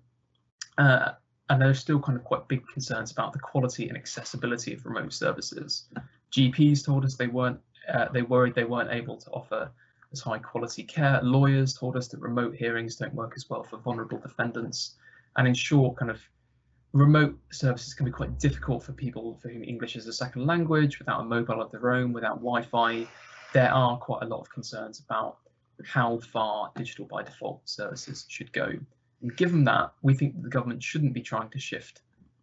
Uh, 0.79 1.11
and 1.53 1.61
there 1.61 1.69
are 1.69 1.75
still 1.75 2.01
kind 2.01 2.17
of 2.17 2.25
quite 2.25 2.49
big 2.49 2.67
concerns 2.67 3.13
about 3.13 3.35
the 3.35 3.39
quality 3.39 3.87
and 3.87 3.97
accessibility 3.99 4.73
of 4.73 4.87
remote 4.87 5.13
services. 5.13 5.85
GPs 6.33 6.83
told 6.83 7.05
us 7.05 7.17
they 7.17 7.27
weren't, 7.27 7.61
uh, 7.93 8.09
they 8.09 8.23
worried 8.23 8.55
they 8.55 8.65
weren't 8.65 8.91
able 8.91 9.19
to 9.19 9.31
offer 9.33 9.71
as 10.13 10.21
high 10.23 10.39
quality 10.39 10.83
care. 10.83 11.21
Lawyers 11.23 11.75
told 11.75 11.95
us 11.95 12.09
that 12.09 12.21
remote 12.21 12.57
hearings 12.57 12.97
don't 12.97 13.13
work 13.13 13.35
as 13.37 13.51
well 13.51 13.63
for 13.63 13.77
vulnerable 13.77 14.17
defendants. 14.17 14.95
And 15.37 15.47
in 15.47 15.53
short, 15.53 15.99
kind 15.99 16.11
of 16.11 16.23
remote 16.95 17.39
services 17.53 17.93
can 17.93 18.07
be 18.07 18.13
quite 18.13 18.39
difficult 18.39 18.83
for 18.83 18.93
people 18.93 19.39
for 19.43 19.51
whom 19.51 19.63
English 19.63 19.95
is 19.95 20.07
a 20.07 20.13
second 20.15 20.47
language, 20.47 20.99
without 20.99 21.21
a 21.21 21.25
mobile 21.25 21.61
of 21.61 21.71
their 21.71 21.93
own, 21.93 22.15
without 22.15 22.37
Wi-Fi. 22.37 23.07
There 23.53 23.71
are 23.71 23.99
quite 23.99 24.23
a 24.23 24.27
lot 24.27 24.41
of 24.41 24.49
concerns 24.49 25.01
about 25.01 25.37
how 25.85 26.19
far 26.21 26.73
digital 26.77 27.05
by 27.05 27.23
default 27.23 27.61
services 27.69 28.25
should 28.31 28.51
go. 28.55 28.73
Given 29.37 29.65
that, 29.65 29.93
we 30.03 30.15
think 30.15 30.35
that 30.35 30.43
the 30.43 30.49
government 30.49 30.83
shouldn't 30.83 31.13
be 31.13 31.23
trying 31.23 31.51
to 31.51 31.59
shift 31.59 32.03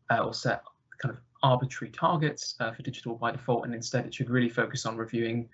uh, 0.10 0.20
or 0.20 0.34
set 0.34 0.64
kind 1.02 1.14
of 1.14 1.22
arbitrary 1.44 1.92
targets 1.92 2.56
uh, 2.60 2.72
for 2.72 2.82
digital 2.84 3.16
by 3.16 3.32
default, 3.32 3.66
and 3.66 3.74
instead 3.74 4.06
it 4.06 4.14
should 4.14 4.30
really 4.30 4.50
focus 4.50 4.86
on 4.86 4.98
reviewing 4.98 5.50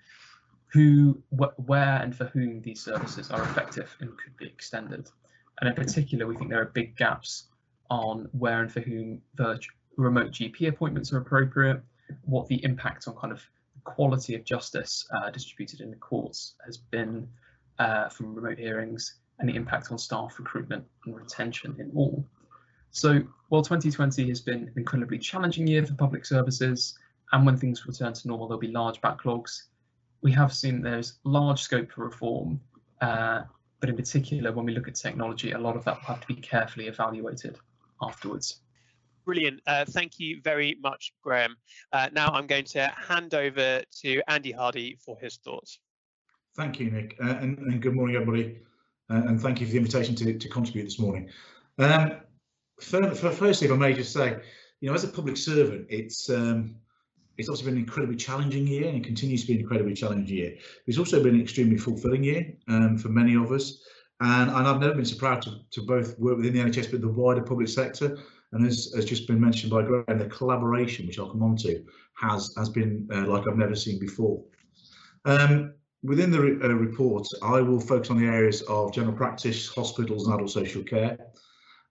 who, 0.68 1.20
wh 1.38 1.58
where, 1.68 2.00
and 2.02 2.14
for 2.14 2.26
whom 2.26 2.60
these 2.62 2.80
services 2.80 3.30
are 3.30 3.42
effective 3.42 3.96
and 4.00 4.10
could 4.18 4.36
be 4.36 4.46
extended. 4.46 5.08
And 5.60 5.68
in 5.68 5.74
particular, 5.74 6.26
we 6.26 6.36
think 6.36 6.50
there 6.50 6.60
are 6.60 6.66
big 6.66 6.96
gaps 6.96 7.44
on 7.88 8.28
where 8.32 8.60
and 8.60 8.70
for 8.70 8.80
whom 8.80 9.22
remote 9.96 10.30
GP 10.32 10.68
appointments 10.68 11.12
are 11.12 11.18
appropriate, 11.18 11.80
what 12.24 12.46
the 12.48 12.62
impact 12.64 13.08
on 13.08 13.14
kind 13.16 13.32
of 13.32 13.42
quality 13.84 14.34
of 14.34 14.44
justice 14.44 15.06
uh, 15.14 15.30
distributed 15.30 15.80
in 15.80 15.90
the 15.90 15.96
courts 15.96 16.54
has 16.64 16.76
been 16.76 17.28
uh, 17.78 18.08
from 18.08 18.34
remote 18.34 18.58
hearings, 18.58 19.14
and 19.38 19.48
the 19.48 19.54
impact 19.54 19.90
on 19.90 19.98
staff 19.98 20.38
recruitment 20.38 20.84
and 21.04 21.14
retention 21.14 21.76
in 21.78 21.90
all. 21.94 22.24
So 22.90 23.20
while 23.48 23.62
2020 23.62 24.28
has 24.28 24.40
been 24.40 24.62
an 24.62 24.72
incredibly 24.76 25.18
challenging 25.18 25.66
year 25.66 25.84
for 25.84 25.94
public 25.94 26.24
services, 26.24 26.98
and 27.32 27.44
when 27.44 27.56
things 27.56 27.86
return 27.86 28.12
to 28.12 28.28
normal, 28.28 28.48
there'll 28.48 28.60
be 28.60 28.68
large 28.68 29.00
backlogs, 29.00 29.64
we 30.22 30.32
have 30.32 30.52
seen 30.52 30.80
there's 30.80 31.18
large 31.24 31.60
scope 31.60 31.90
for 31.92 32.04
reform, 32.04 32.60
uh, 33.00 33.42
but 33.80 33.90
in 33.90 33.96
particular, 33.96 34.52
when 34.52 34.64
we 34.64 34.72
look 34.72 34.88
at 34.88 34.94
technology, 34.94 35.52
a 35.52 35.58
lot 35.58 35.76
of 35.76 35.84
that 35.84 35.96
will 35.96 36.06
have 36.06 36.20
to 36.20 36.26
be 36.26 36.34
carefully 36.34 36.86
evaluated 36.86 37.58
afterwards. 38.02 38.60
Brilliant. 39.24 39.60
Uh, 39.66 39.84
thank 39.84 40.18
you 40.18 40.40
very 40.42 40.78
much, 40.80 41.12
Graham. 41.22 41.56
Uh, 41.92 42.08
now 42.12 42.28
I'm 42.28 42.46
going 42.46 42.64
to 42.64 42.92
hand 42.96 43.34
over 43.34 43.82
to 44.02 44.22
Andy 44.28 44.52
Hardy 44.52 44.96
for 45.04 45.18
his 45.20 45.36
thoughts. 45.38 45.80
Thank 46.56 46.80
you, 46.80 46.90
Nick, 46.90 47.16
uh, 47.22 47.36
and, 47.40 47.58
and, 47.58 47.82
good 47.82 47.94
morning, 47.94 48.16
everybody, 48.16 48.60
and 49.08 49.40
thank 49.40 49.60
you 49.60 49.66
for 49.66 49.72
the 49.72 49.78
invitation 49.78 50.14
to, 50.16 50.38
to 50.38 50.48
contribute 50.48 50.84
this 50.84 50.98
morning. 50.98 51.28
Um, 51.78 52.20
for, 52.80 53.14
for, 53.14 53.30
firstly, 53.30 53.66
if 53.66 53.72
I 53.72 53.76
may 53.76 53.92
just 53.94 54.12
say, 54.12 54.38
you 54.80 54.88
know, 54.88 54.94
as 54.94 55.04
a 55.04 55.08
public 55.08 55.36
servant, 55.36 55.86
it's 55.88 56.28
um, 56.28 56.76
it's 57.38 57.48
also 57.48 57.64
been 57.64 57.74
an 57.74 57.80
incredibly 57.80 58.16
challenging 58.16 58.66
year 58.66 58.88
and 58.88 58.96
it 58.96 59.04
continues 59.04 59.42
to 59.42 59.48
be 59.48 59.54
an 59.54 59.60
incredibly 59.60 59.94
challenging 59.94 60.36
year. 60.36 60.54
It's 60.86 60.98
also 60.98 61.22
been 61.22 61.34
an 61.34 61.40
extremely 61.42 61.76
fulfilling 61.76 62.24
year 62.24 62.54
um, 62.68 62.96
for 62.96 63.08
many 63.08 63.34
of 63.34 63.52
us. 63.52 63.82
And, 64.20 64.50
and 64.50 64.66
I've 64.66 64.80
never 64.80 64.94
been 64.94 65.04
so 65.04 65.18
proud 65.18 65.42
to, 65.42 65.56
to 65.72 65.82
both 65.82 66.18
work 66.18 66.38
within 66.38 66.54
the 66.54 66.60
NHS, 66.60 66.90
but 66.90 67.02
the 67.02 67.08
wider 67.08 67.42
public 67.42 67.68
sector. 67.68 68.16
And 68.52 68.66
as 68.66 68.90
has 68.94 69.04
just 69.04 69.26
been 69.26 69.40
mentioned 69.40 69.70
by 69.70 69.82
Graham, 69.82 70.18
the 70.18 70.26
collaboration, 70.26 71.06
which 71.06 71.18
I'll 71.18 71.30
come 71.30 71.42
on 71.42 71.56
to, 71.58 71.84
has, 72.14 72.54
has 72.56 72.70
been 72.70 73.06
uh, 73.12 73.26
like 73.26 73.44
I've 73.46 73.58
never 73.58 73.74
seen 73.74 73.98
before. 73.98 74.42
Um, 75.26 75.74
within 76.06 76.30
the 76.30 76.40
re 76.40 76.52
uh, 76.62 76.68
report, 76.68 77.26
I 77.42 77.60
will 77.60 77.80
focus 77.80 78.10
on 78.10 78.18
the 78.18 78.26
areas 78.26 78.62
of 78.62 78.92
general 78.92 79.16
practice, 79.16 79.68
hospitals 79.68 80.26
and 80.26 80.34
adult 80.34 80.50
social 80.50 80.82
care. 80.82 81.18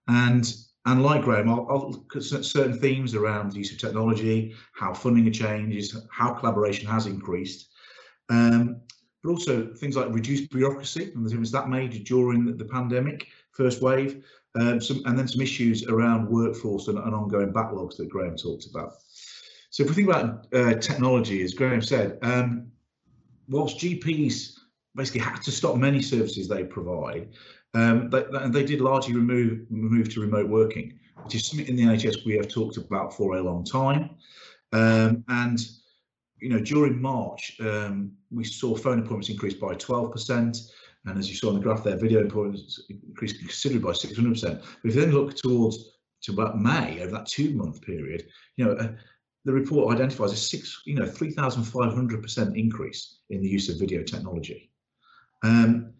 And, 0.08 0.52
and 0.86 1.02
like 1.02 1.22
Graham, 1.22 1.50
I'll, 1.50 1.66
I'll 1.68 1.90
look 1.90 2.16
at 2.16 2.22
certain 2.22 2.78
themes 2.78 3.14
around 3.14 3.52
the 3.52 3.58
use 3.58 3.72
of 3.72 3.78
technology, 3.78 4.54
how 4.74 4.94
funding 4.94 5.30
changes, 5.32 5.96
how 6.10 6.32
collaboration 6.32 6.86
has 6.88 7.06
increased. 7.06 7.68
Um, 8.28 8.80
but 9.22 9.30
also 9.30 9.66
things 9.74 9.96
like 9.96 10.12
reduced 10.12 10.50
bureaucracy 10.50 11.12
and 11.14 11.24
the 11.24 11.30
difference 11.30 11.52
that 11.52 11.68
made 11.68 12.04
during 12.04 12.56
the, 12.56 12.64
pandemic 12.64 13.26
first 13.52 13.82
wave, 13.82 14.22
um, 14.54 14.80
some, 14.80 15.02
and 15.06 15.18
then 15.18 15.26
some 15.26 15.40
issues 15.40 15.86
around 15.86 16.28
workforce 16.28 16.88
and, 16.88 16.98
and, 16.98 17.14
ongoing 17.14 17.52
backlogs 17.52 17.96
that 17.96 18.08
Graham 18.08 18.36
talked 18.36 18.66
about. 18.66 18.92
So 19.70 19.82
if 19.82 19.90
we 19.90 19.96
think 19.96 20.08
about 20.08 20.46
uh, 20.54 20.74
technology, 20.74 21.42
as 21.42 21.54
Graham 21.54 21.82
said, 21.82 22.18
um, 22.22 22.70
whilst 23.48 23.78
GPs 23.78 24.52
basically 24.94 25.20
had 25.20 25.42
to 25.42 25.50
stop 25.50 25.76
many 25.76 26.02
services 26.02 26.48
they 26.48 26.64
provide, 26.64 27.28
um, 27.74 28.08
they, 28.10 28.24
they 28.48 28.64
did 28.64 28.80
largely 28.80 29.14
remove 29.14 29.70
move 29.70 30.08
to 30.14 30.20
remote 30.20 30.48
working, 30.48 30.98
which 31.22 31.34
is 31.34 31.46
something 31.46 31.66
in 31.66 31.76
the 31.76 31.82
NHS 31.82 32.24
we 32.24 32.36
have 32.36 32.48
talked 32.48 32.76
about 32.76 33.14
for 33.14 33.36
a 33.36 33.42
long 33.42 33.64
time. 33.64 34.10
Um, 34.72 35.24
and 35.28 35.60
you 36.38 36.48
know, 36.48 36.60
during 36.60 37.00
March, 37.00 37.56
um, 37.60 38.12
we 38.30 38.44
saw 38.44 38.74
phone 38.76 38.98
appointments 38.98 39.30
increase 39.30 39.54
by 39.54 39.74
12%. 39.74 40.70
And 41.06 41.18
as 41.18 41.28
you 41.28 41.36
saw 41.36 41.50
in 41.50 41.54
the 41.54 41.60
graph 41.60 41.84
there, 41.84 41.96
video 41.96 42.24
appointments 42.24 42.80
increased 42.88 43.38
considerably 43.38 43.86
by 43.86 43.92
600%. 43.92 44.42
But 44.42 44.88
if 44.88 44.94
you 44.94 45.00
then 45.00 45.12
look 45.12 45.36
towards 45.36 45.92
to 46.22 46.32
about 46.32 46.60
May, 46.60 47.00
over 47.02 47.12
that 47.12 47.26
two 47.26 47.50
month 47.54 47.80
period, 47.82 48.26
you 48.56 48.64
know, 48.64 48.72
uh, 48.72 48.92
the 49.46 49.52
report 49.52 49.94
identifies 49.94 50.32
a 50.32 50.36
six, 50.36 50.82
you 50.86 50.96
know, 50.96 51.04
3,500% 51.04 52.58
increase 52.58 53.18
in 53.30 53.40
the 53.40 53.48
use 53.48 53.68
of 53.68 53.78
video 53.78 54.02
technology. 54.02 54.72
Um, 55.44 55.92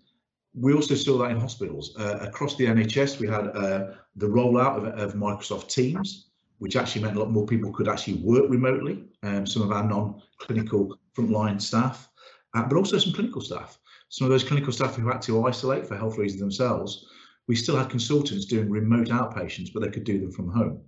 we 0.52 0.74
also 0.74 0.96
saw 0.96 1.16
that 1.18 1.30
in 1.30 1.40
hospitals. 1.40 1.94
Uh, 1.96 2.18
across 2.22 2.56
the 2.56 2.66
NHS, 2.66 3.20
we 3.20 3.28
had 3.28 3.46
uh, 3.56 3.92
the 4.16 4.26
rollout 4.26 4.78
of, 4.78 4.84
of 4.98 5.14
Microsoft 5.14 5.68
Teams, 5.68 6.30
which 6.58 6.74
actually 6.74 7.02
meant 7.02 7.16
a 7.16 7.20
lot 7.20 7.30
more 7.30 7.46
people 7.46 7.72
could 7.72 7.86
actually 7.86 8.14
work 8.14 8.50
remotely. 8.50 9.04
Um, 9.22 9.46
some 9.46 9.62
of 9.62 9.70
our 9.70 9.84
non-clinical 9.84 10.98
frontline 11.16 11.62
staff, 11.62 12.08
uh, 12.54 12.64
but 12.64 12.76
also 12.76 12.98
some 12.98 13.12
clinical 13.12 13.40
staff. 13.40 13.78
Some 14.08 14.24
of 14.24 14.32
those 14.32 14.42
clinical 14.42 14.72
staff 14.72 14.96
who 14.96 15.06
had 15.06 15.22
to 15.22 15.46
isolate 15.46 15.86
for 15.86 15.96
health 15.96 16.18
reasons 16.18 16.40
themselves, 16.40 17.06
we 17.46 17.54
still 17.54 17.76
had 17.76 17.90
consultants 17.90 18.46
doing 18.46 18.68
remote 18.68 19.06
outpatients, 19.08 19.72
but 19.72 19.82
they 19.82 19.90
could 19.90 20.04
do 20.04 20.18
them 20.18 20.32
from 20.32 20.50
home. 20.50 20.80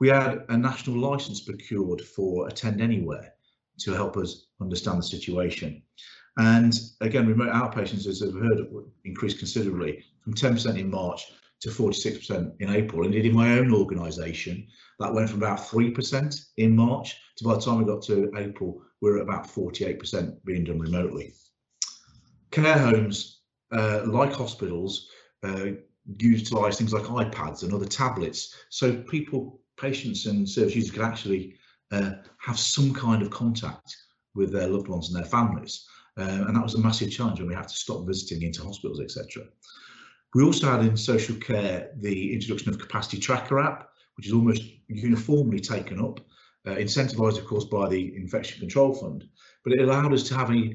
We 0.00 0.08
had 0.08 0.44
a 0.48 0.56
national 0.56 0.98
license 0.98 1.40
procured 1.40 2.00
for 2.00 2.48
Attend 2.48 2.80
Anywhere 2.80 3.34
to 3.80 3.92
help 3.92 4.16
us 4.16 4.46
understand 4.60 4.98
the 4.98 5.02
situation. 5.02 5.82
And 6.38 6.78
again, 7.00 7.26
remote 7.26 7.52
outpatients, 7.52 8.06
as 8.06 8.22
I've 8.22 8.34
heard, 8.34 8.66
increased 9.04 9.38
considerably 9.38 10.02
from 10.22 10.34
10% 10.34 10.78
in 10.78 10.90
March 10.90 11.32
to 11.60 11.68
46% 11.68 12.52
in 12.60 12.70
April. 12.70 13.04
Indeed, 13.04 13.26
in 13.26 13.34
my 13.34 13.58
own 13.58 13.74
organisation, 13.74 14.66
that 14.98 15.12
went 15.12 15.28
from 15.28 15.42
about 15.42 15.58
3% 15.58 16.46
in 16.56 16.74
March 16.74 17.16
to 17.36 17.44
by 17.44 17.54
the 17.54 17.60
time 17.60 17.78
we 17.78 17.84
got 17.84 18.02
to 18.04 18.30
April, 18.36 18.82
we 19.00 19.10
we're 19.10 19.18
at 19.18 19.22
about 19.22 19.46
48% 19.46 20.44
being 20.44 20.64
done 20.64 20.78
remotely. 20.78 21.34
Care 22.50 22.78
homes, 22.78 23.40
uh, 23.72 24.02
like 24.06 24.32
hospitals, 24.32 25.08
uh, 25.42 25.66
utilise 26.18 26.78
things 26.78 26.92
like 26.92 27.04
iPads 27.04 27.62
and 27.62 27.72
other 27.74 27.86
tablets, 27.86 28.54
so 28.70 28.96
people, 29.02 29.60
patients 29.80 30.26
and 30.26 30.48
service 30.48 30.74
users 30.74 30.90
can 30.90 31.02
actually 31.02 31.54
uh, 31.92 32.12
have 32.38 32.58
some 32.58 32.92
kind 32.92 33.22
of 33.22 33.30
contact 33.30 33.96
with 34.34 34.52
their 34.52 34.68
loved 34.68 34.88
ones 34.88 35.08
and 35.08 35.16
their 35.16 35.30
families. 35.30 35.86
Uh, 36.18 36.44
and 36.46 36.56
that 36.56 36.62
was 36.62 36.74
a 36.74 36.78
massive 36.78 37.10
challenge 37.10 37.40
when 37.40 37.48
we 37.48 37.54
had 37.54 37.68
to 37.68 37.74
stop 37.74 38.06
visiting 38.06 38.42
into 38.42 38.62
hospitals, 38.62 39.00
etc. 39.00 39.44
We 40.34 40.44
also 40.44 40.70
had 40.70 40.84
in 40.84 40.96
social 40.96 41.36
care 41.36 41.90
the 42.00 42.32
introduction 42.32 42.70
of 42.70 42.78
Capacity 42.78 43.18
Tracker 43.18 43.58
app, 43.58 43.88
which 44.16 44.26
is 44.26 44.32
almost 44.32 44.62
uniformly 44.88 45.60
taken 45.60 46.00
up, 46.00 46.20
uh, 46.66 46.72
incentivised, 46.72 47.38
of 47.38 47.46
course, 47.46 47.64
by 47.64 47.88
the 47.88 48.14
Infection 48.16 48.60
Control 48.60 48.94
Fund. 48.94 49.24
But 49.64 49.72
it 49.72 49.80
allowed 49.80 50.12
us 50.12 50.24
to 50.24 50.34
have 50.34 50.50
a, 50.50 50.74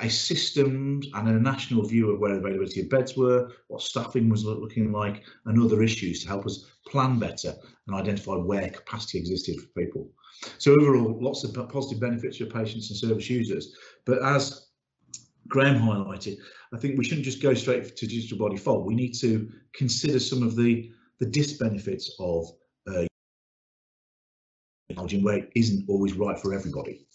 a 0.00 0.08
systems 0.10 1.06
and 1.14 1.28
a 1.28 1.40
national 1.40 1.86
view 1.86 2.10
of 2.10 2.20
where 2.20 2.32
the 2.32 2.38
availability 2.38 2.80
of 2.80 2.90
beds 2.90 3.16
were, 3.16 3.50
what 3.68 3.82
staffing 3.82 4.28
was 4.28 4.44
looking 4.44 4.92
like, 4.92 5.22
and 5.46 5.62
other 5.62 5.82
issues 5.82 6.22
to 6.22 6.28
help 6.28 6.46
us 6.46 6.66
plan 6.86 7.18
better 7.18 7.54
and 7.86 7.96
identify 7.96 8.34
where 8.34 8.70
capacity 8.70 9.18
existed 9.18 9.56
for 9.60 9.80
people. 9.80 10.10
So 10.58 10.72
overall, 10.72 11.16
lots 11.20 11.44
of 11.44 11.54
positive 11.68 12.00
benefits 12.00 12.38
for 12.38 12.46
patients 12.46 12.90
and 12.90 12.98
service 12.98 13.30
users. 13.30 13.74
But 14.04 14.22
as 14.22 14.68
Graham 15.48 15.78
highlighted, 15.78 16.36
I 16.72 16.78
think 16.78 16.98
we 16.98 17.04
shouldn't 17.04 17.24
just 17.24 17.42
go 17.42 17.54
straight 17.54 17.96
to 17.96 18.06
digital 18.06 18.38
body 18.38 18.56
default. 18.56 18.86
We 18.86 18.94
need 18.94 19.14
to 19.20 19.50
consider 19.74 20.18
some 20.18 20.42
of 20.42 20.56
the 20.56 20.90
the 21.20 21.26
disbenefits 21.26 22.06
of 22.18 22.48
uh, 22.88 23.04
where 25.22 25.38
it 25.38 25.50
isn't 25.54 25.88
always 25.88 26.14
right 26.14 26.38
for 26.38 26.52
everybody. 26.52 27.06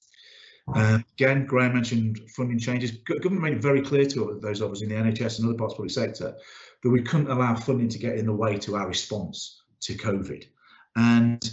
Uh, 0.75 0.99
again, 1.17 1.45
Graham 1.45 1.73
mentioned 1.73 2.19
funding 2.35 2.59
changes. 2.59 2.91
Government 2.91 3.41
made 3.41 3.53
it 3.53 3.61
very 3.61 3.81
clear 3.81 4.05
to 4.05 4.39
those 4.41 4.61
of 4.61 4.71
us 4.71 4.81
in 4.81 4.89
the 4.89 4.95
NHS 4.95 5.39
and 5.39 5.47
other 5.47 5.57
parts 5.57 5.73
of 5.73 5.77
the 5.77 5.89
public 5.89 5.91
sector 5.91 6.35
that 6.83 6.89
we 6.89 7.01
couldn't 7.01 7.29
allow 7.29 7.55
funding 7.55 7.89
to 7.89 7.99
get 7.99 8.17
in 8.17 8.25
the 8.25 8.33
way 8.33 8.57
to 8.59 8.75
our 8.75 8.87
response 8.87 9.63
to 9.81 9.93
COVID. 9.93 10.45
And 10.95 11.51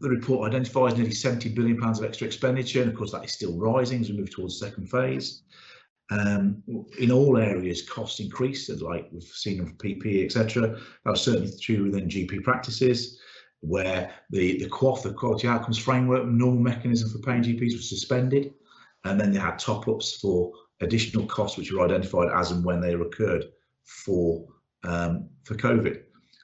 the 0.00 0.08
report 0.08 0.48
identifies 0.48 0.96
nearly 0.96 1.12
70 1.12 1.50
billion 1.50 1.78
pounds 1.78 1.98
of 1.98 2.04
extra 2.04 2.26
expenditure, 2.26 2.82
and 2.82 2.90
of 2.90 2.96
course 2.96 3.12
that 3.12 3.24
is 3.24 3.32
still 3.32 3.56
rising 3.58 4.00
as 4.00 4.10
we 4.10 4.16
move 4.16 4.30
towards 4.30 4.58
the 4.58 4.66
second 4.66 4.88
phase. 4.88 5.42
Um, 6.10 6.62
in 6.98 7.12
all 7.12 7.38
areas, 7.38 7.88
costs 7.88 8.18
increase, 8.18 8.68
like 8.68 9.08
we've 9.12 9.22
seen 9.22 9.62
with 9.62 9.78
PPE, 9.78 10.24
etc. 10.24 10.76
That 11.04 11.10
was 11.10 11.22
certainly 11.22 11.52
true 11.60 11.84
within 11.84 12.08
GP 12.08 12.42
practices 12.42 13.20
where 13.60 14.12
the, 14.30 14.58
the 14.58 14.68
the 15.02 15.12
Quality 15.12 15.46
Outcomes 15.48 15.78
Framework, 15.78 16.26
normal 16.26 16.60
mechanism 16.60 17.10
for 17.10 17.18
paying 17.18 17.42
GPs 17.42 17.72
was 17.72 17.88
suspended. 17.88 18.54
And 19.04 19.18
then 19.18 19.32
they 19.32 19.38
had 19.38 19.58
top 19.58 19.88
ups 19.88 20.16
for 20.16 20.52
additional 20.80 21.26
costs, 21.26 21.56
which 21.56 21.72
were 21.72 21.84
identified 21.84 22.28
as 22.34 22.50
and 22.50 22.64
when 22.64 22.80
they 22.80 22.94
occurred 22.94 23.44
for 23.84 24.46
um, 24.84 25.28
for 25.44 25.54
COVID. 25.54 26.02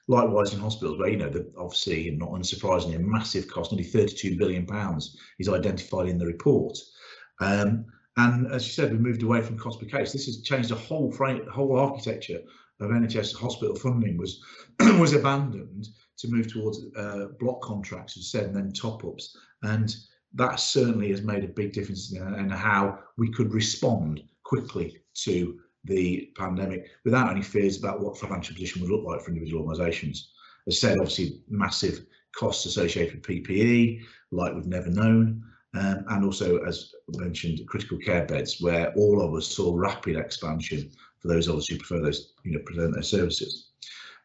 Likewise 0.09 0.55
in 0.55 0.61
hospitals, 0.61 0.99
where 0.99 1.09
you 1.09 1.17
know, 1.17 1.29
the, 1.29 1.51
obviously, 1.59 2.11
not 2.13 2.31
unsurprisingly, 2.31 2.95
a 2.95 3.01
massive 3.01 3.49
cost, 3.49 3.73
nearly 3.73 3.85
32 3.85 4.39
billion 4.39 4.65
pounds, 4.65 5.19
is 5.41 5.49
identified 5.49 6.09
in 6.09 6.17
the 6.17 6.27
report. 6.27 6.79
Um, 7.41 7.87
and 8.17 8.51
as 8.53 8.67
you 8.67 8.73
said, 8.73 8.93
we 8.93 8.99
moved 8.99 9.25
away 9.25 9.43
from 9.43 9.59
cost 9.59 9.81
per 9.81 9.87
case. 9.87 10.13
This 10.13 10.27
has 10.27 10.43
changed 10.43 10.71
the 10.71 10.77
whole 10.77 11.11
frame, 11.11 11.45
whole 11.49 11.79
architecture 11.79 12.39
of 12.81 12.91
NHS 12.91 13.35
hospital 13.35 13.75
funding 13.75 14.17
was 14.17 14.43
was 14.99 15.13
abandoned 15.13 15.89
to 16.19 16.29
move 16.29 16.53
towards 16.53 16.81
uh, 16.97 17.27
block 17.39 17.61
contracts, 17.63 18.17
as 18.17 18.31
said, 18.31 18.45
and 18.45 18.57
then 18.57 18.73
top 18.73 19.05
ups. 19.05 19.37
And 19.63 19.95
that 20.35 20.57
certainly 20.57 21.11
has 21.11 21.23
made 21.23 21.45
a 21.45 21.49
big 21.49 21.73
difference 21.73 22.13
in, 22.13 22.35
in 22.35 22.51
how 22.51 22.99
we 23.17 23.31
could 23.31 23.53
respond 23.53 24.23
quickly 24.45 24.99
to 25.15 25.59
the 25.85 26.31
pandemic 26.37 26.91
without 27.05 27.31
any 27.31 27.43
fears 27.43 27.79
about 27.79 28.01
what 28.01 28.19
financial 28.19 28.55
position 28.55 28.83
would 28.83 28.91
look 28.91 29.05
like 29.05 29.21
for 29.21 29.31
individual 29.31 29.63
organisations. 29.63 30.33
As 30.67 30.81
said, 30.81 30.99
obviously 30.99 31.43
massive 31.49 32.07
costs 32.35 32.67
associated 32.67 33.15
with 33.15 33.45
PPE, 33.45 34.03
like 34.33 34.55
we've 34.55 34.67
never 34.67 34.91
known, 34.91 35.45
um, 35.75 36.05
and 36.09 36.25
also, 36.25 36.59
as 36.65 36.93
mentioned, 37.09 37.61
critical 37.67 37.99
care 37.99 38.25
beds, 38.25 38.61
where 38.61 38.93
all 38.95 39.23
of 39.23 39.35
us 39.35 39.47
saw 39.47 39.75
rapid 39.75 40.17
expansion 40.17 40.91
for 41.21 41.29
those 41.29 41.49
of 41.49 41.57
us 41.57 41.67
who 41.67 41.77
prefer 41.77 42.01
those, 42.01 42.33
you 42.45 42.53
know, 42.53 42.61
present 42.65 42.95
their 42.95 43.03
services. 43.03 43.71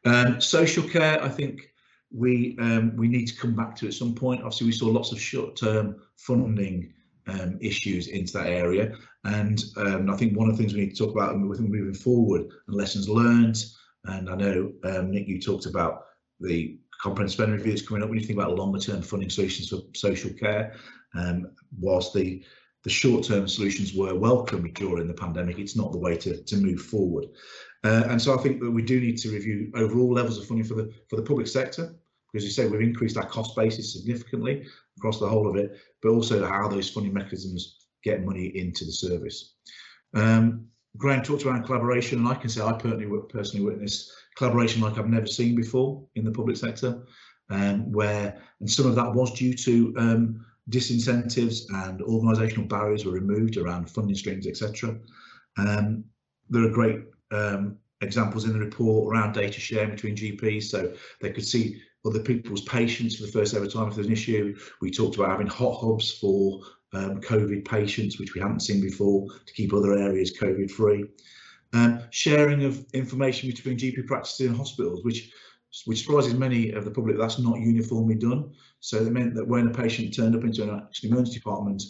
Um, 0.05 0.41
social 0.41 0.87
care, 0.87 1.21
I 1.23 1.29
think 1.29 1.70
we 2.13 2.57
um, 2.59 2.95
we 2.97 3.07
need 3.07 3.25
to 3.27 3.35
come 3.35 3.55
back 3.55 3.75
to 3.77 3.87
at 3.87 3.93
some 3.93 4.13
point. 4.13 4.41
Obviously, 4.41 4.67
we 4.67 4.73
saw 4.73 4.87
lots 4.87 5.11
of 5.11 5.19
short-term 5.19 6.01
funding 6.17 6.93
um, 7.27 7.57
issues 7.61 8.07
into 8.07 8.33
that 8.33 8.47
area, 8.47 8.93
and 9.23 9.63
um, 9.77 10.09
I 10.09 10.17
think 10.17 10.37
one 10.37 10.49
of 10.49 10.57
the 10.57 10.61
things 10.61 10.73
we 10.73 10.81
need 10.81 10.95
to 10.95 11.05
talk 11.05 11.15
about 11.15 11.39
with 11.39 11.59
moving 11.59 11.93
forward 11.93 12.41
and 12.67 12.75
lessons 12.75 13.07
learned. 13.07 13.57
And 14.05 14.29
I 14.29 14.35
know 14.35 14.71
um, 14.83 15.11
Nick, 15.11 15.27
you 15.27 15.39
talked 15.39 15.67
about 15.67 16.05
the 16.39 16.79
comprehensive 17.01 17.33
spending 17.33 17.57
review 17.57 17.73
that's 17.73 17.87
coming 17.87 18.01
up. 18.01 18.09
When 18.09 18.19
you 18.19 18.25
think 18.25 18.39
about 18.39 18.55
longer-term 18.55 19.03
funding 19.03 19.29
solutions 19.29 19.69
for 19.69 19.81
social 19.93 20.31
care, 20.31 20.75
um, 21.15 21.51
whilst 21.79 22.13
the 22.13 22.43
the 22.83 22.89
short-term 22.89 23.47
solutions 23.47 23.93
were 23.93 24.15
welcome 24.15 24.67
during 24.73 25.07
the 25.07 25.13
pandemic, 25.13 25.59
it's 25.59 25.75
not 25.75 25.91
the 25.91 25.99
way 25.99 26.17
to, 26.17 26.41
to 26.41 26.57
move 26.57 26.81
forward. 26.81 27.25
Uh, 27.83 28.03
and 28.07 28.19
so 28.19 28.37
I 28.37 28.41
think 28.41 28.59
that 28.59 28.71
we 28.71 28.81
do 28.81 28.99
need 28.99 29.17
to 29.19 29.29
review 29.29 29.71
overall 29.75 30.11
levels 30.11 30.39
of 30.39 30.47
funding 30.47 30.65
for 30.65 30.73
the 30.73 30.91
for 31.07 31.15
the 31.15 31.21
public 31.21 31.47
sector 31.47 31.95
because 32.31 32.45
you 32.45 32.51
say 32.51 32.67
we've 32.67 32.81
increased 32.81 33.17
our 33.17 33.25
cost 33.25 33.55
basis 33.55 33.93
significantly 33.93 34.65
across 34.97 35.19
the 35.19 35.27
whole 35.27 35.49
of 35.49 35.55
it, 35.55 35.77
but 36.01 36.09
also 36.09 36.45
how 36.45 36.67
those 36.67 36.89
funding 36.89 37.13
mechanisms 37.13 37.87
get 38.03 38.23
money 38.23 38.45
into 38.57 38.85
the 38.85 38.91
service. 38.91 39.55
Um, 40.13 40.67
Graham 40.97 41.23
talked 41.23 41.45
around 41.45 41.63
collaboration, 41.63 42.19
and 42.19 42.27
I 42.27 42.35
can 42.35 42.49
say 42.49 42.61
I 42.61 42.73
personally 42.73 43.07
personally 43.29 43.65
witnessed 43.65 44.11
collaboration 44.35 44.81
like 44.81 44.97
I've 44.97 45.07
never 45.07 45.27
seen 45.27 45.55
before 45.55 46.03
in 46.15 46.25
the 46.25 46.31
public 46.31 46.57
sector, 46.57 47.03
um, 47.49 47.91
where 47.91 48.41
and 48.59 48.69
some 48.69 48.87
of 48.87 48.95
that 48.95 49.13
was 49.13 49.31
due 49.33 49.53
to 49.53 49.93
um, 49.97 50.45
disincentives 50.69 51.63
and 51.85 52.01
organisational 52.01 52.67
barriers 52.67 53.05
were 53.05 53.13
removed 53.13 53.57
around 53.57 53.89
funding 53.89 54.15
streams, 54.15 54.47
etc. 54.47 54.97
Um, 55.57 56.03
there 56.49 56.63
are 56.63 56.69
great 56.69 57.01
um, 57.31 57.77
examples 58.01 58.45
in 58.45 58.53
the 58.53 58.59
report 58.59 59.13
around 59.13 59.33
data 59.33 59.59
sharing 59.59 59.91
between 59.91 60.15
GPs, 60.15 60.63
so 60.63 60.93
they 61.21 61.31
could 61.31 61.45
see 61.45 61.81
other 62.05 62.19
people's 62.19 62.63
patients 62.63 63.15
for 63.15 63.25
the 63.25 63.31
first 63.31 63.53
ever 63.53 63.67
time 63.67 63.87
if 63.87 63.95
there's 63.95 64.07
an 64.07 64.13
issue. 64.13 64.57
We 64.81 64.91
talked 64.91 65.15
about 65.15 65.29
having 65.29 65.47
hot 65.47 65.79
hubs 65.79 66.11
for 66.11 66.61
um, 66.93 67.21
COVID 67.21 67.65
patients, 67.65 68.19
which 68.19 68.33
we 68.33 68.41
haven't 68.41 68.61
seen 68.61 68.81
before, 68.81 69.27
to 69.45 69.53
keep 69.53 69.73
other 69.73 69.93
areas 69.93 70.37
COVID 70.37 70.71
free. 70.71 71.05
Um, 71.73 72.01
sharing 72.09 72.65
of 72.65 72.85
information 72.93 73.49
between 73.49 73.77
GP 73.77 74.05
practices 74.07 74.47
and 74.47 74.57
hospitals, 74.57 75.03
which 75.03 75.31
which 75.85 76.03
surprises 76.03 76.33
many 76.33 76.71
of 76.71 76.83
the 76.83 76.91
public 76.91 77.17
that's 77.17 77.39
not 77.39 77.57
uniformly 77.59 78.15
done. 78.15 78.51
So 78.81 78.97
it 78.97 79.11
meant 79.11 79.35
that 79.35 79.47
when 79.47 79.67
a 79.67 79.71
patient 79.71 80.13
turned 80.13 80.35
up 80.35 80.43
into 80.43 80.63
an 80.63 80.87
emergency 81.03 81.39
department, 81.39 81.81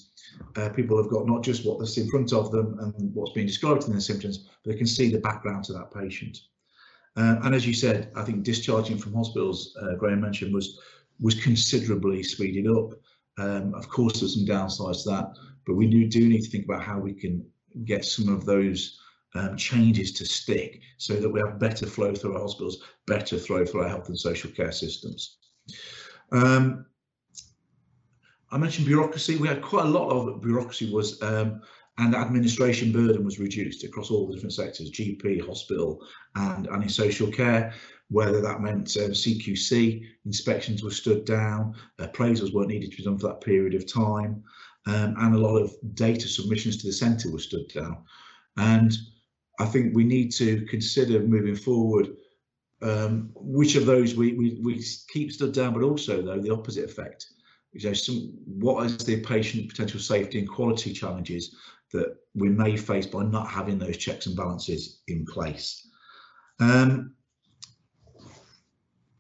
uh, 0.55 0.69
people 0.69 0.97
have 0.97 1.09
got 1.09 1.25
not 1.25 1.43
just 1.43 1.65
what's 1.65 1.97
in 1.97 2.07
front 2.09 2.31
of 2.31 2.51
them 2.51 2.77
and 2.79 3.13
what's 3.15 3.31
being 3.31 3.47
described 3.47 3.85
in 3.85 3.91
their 3.91 3.99
symptoms, 3.99 4.49
but 4.63 4.71
they 4.71 4.77
can 4.77 4.85
see 4.85 5.11
the 5.11 5.19
background 5.19 5.63
to 5.65 5.73
that 5.73 5.91
patient. 5.91 6.37
Uh, 7.17 7.37
and 7.43 7.53
as 7.53 7.67
you 7.67 7.73
said, 7.73 8.11
I 8.15 8.23
think 8.23 8.43
discharging 8.43 8.97
from 8.97 9.13
hospitals, 9.13 9.75
uh, 9.81 9.95
Graham 9.95 10.21
mentioned, 10.21 10.53
was 10.53 10.79
was 11.19 11.35
considerably 11.35 12.23
speeded 12.23 12.67
up. 12.67 12.93
Um, 13.37 13.73
of 13.75 13.87
course, 13.87 14.19
there's 14.19 14.35
some 14.35 14.45
downsides 14.45 15.03
to 15.03 15.09
that, 15.09 15.37
but 15.65 15.75
we 15.75 15.87
do, 15.87 16.07
do 16.07 16.27
need 16.27 16.41
to 16.41 16.49
think 16.49 16.65
about 16.65 16.83
how 16.83 16.99
we 16.99 17.13
can 17.13 17.45
get 17.85 18.03
some 18.03 18.27
of 18.27 18.43
those 18.43 18.99
um, 19.35 19.55
changes 19.55 20.11
to 20.13 20.25
stick 20.25 20.81
so 20.97 21.13
that 21.15 21.29
we 21.29 21.39
have 21.39 21.59
better 21.59 21.85
flow 21.85 22.13
through 22.13 22.35
our 22.35 22.41
hospitals, 22.41 22.83
better 23.07 23.37
flow 23.37 23.65
through 23.65 23.83
our 23.83 23.89
health 23.89 24.09
and 24.09 24.19
social 24.19 24.49
care 24.51 24.71
systems. 24.71 25.37
Um, 26.31 26.85
I 28.51 28.57
mentioned 28.57 28.87
bureaucracy. 28.87 29.37
We 29.37 29.47
had 29.47 29.61
quite 29.61 29.85
a 29.85 29.89
lot 29.89 30.09
of 30.09 30.41
bureaucracy 30.41 30.91
was 30.91 31.21
um, 31.21 31.61
and 31.97 32.15
administration 32.15 32.91
burden 32.91 33.23
was 33.23 33.39
reduced 33.39 33.83
across 33.83 34.09
all 34.09 34.27
the 34.27 34.33
different 34.33 34.53
sectors, 34.53 34.91
GP, 34.91 35.45
hospital, 35.45 35.99
and, 36.35 36.67
and 36.67 36.83
in 36.83 36.89
social 36.89 37.27
care, 37.31 37.73
whether 38.09 38.41
that 38.41 38.61
meant 38.61 38.95
um, 38.97 39.11
CQC, 39.11 40.03
inspections 40.25 40.83
were 40.83 40.91
stood 40.91 41.25
down, 41.25 41.75
appraisals 41.99 42.53
weren't 42.53 42.69
needed 42.69 42.91
to 42.91 42.97
be 42.97 43.03
done 43.03 43.17
for 43.17 43.27
that 43.27 43.41
period 43.41 43.73
of 43.73 43.91
time, 43.91 44.43
um, 44.87 45.15
and 45.17 45.35
a 45.35 45.37
lot 45.37 45.57
of 45.57 45.73
data 45.93 46.27
submissions 46.27 46.77
to 46.77 46.87
the 46.87 46.93
centre 46.93 47.31
were 47.31 47.39
stood 47.39 47.67
down. 47.67 47.97
And 48.57 48.91
I 49.59 49.65
think 49.65 49.95
we 49.95 50.03
need 50.03 50.31
to 50.33 50.65
consider 50.65 51.19
moving 51.19 51.55
forward 51.55 52.09
um, 52.81 53.29
which 53.35 53.75
of 53.75 53.85
those 53.85 54.15
we, 54.15 54.33
we, 54.33 54.59
we 54.61 54.83
keep 55.09 55.31
stood 55.31 55.53
down, 55.53 55.73
but 55.73 55.83
also 55.83 56.21
though 56.21 56.39
the 56.39 56.53
opposite 56.53 56.85
effect. 56.85 57.27
You 57.73 57.87
know, 57.87 57.93
some, 57.93 58.33
what 58.45 58.85
is 58.85 58.97
the 58.97 59.21
patient 59.21 59.69
potential 59.69 59.99
safety 59.99 60.39
and 60.39 60.49
quality 60.49 60.91
challenges 60.91 61.55
that 61.93 62.15
we 62.33 62.49
may 62.49 62.77
face 62.77 63.05
by 63.05 63.23
not 63.23 63.47
having 63.47 63.77
those 63.77 63.97
checks 63.97 64.25
and 64.25 64.35
balances 64.35 65.01
in 65.07 65.25
place. 65.25 65.87
Um, 66.59 67.15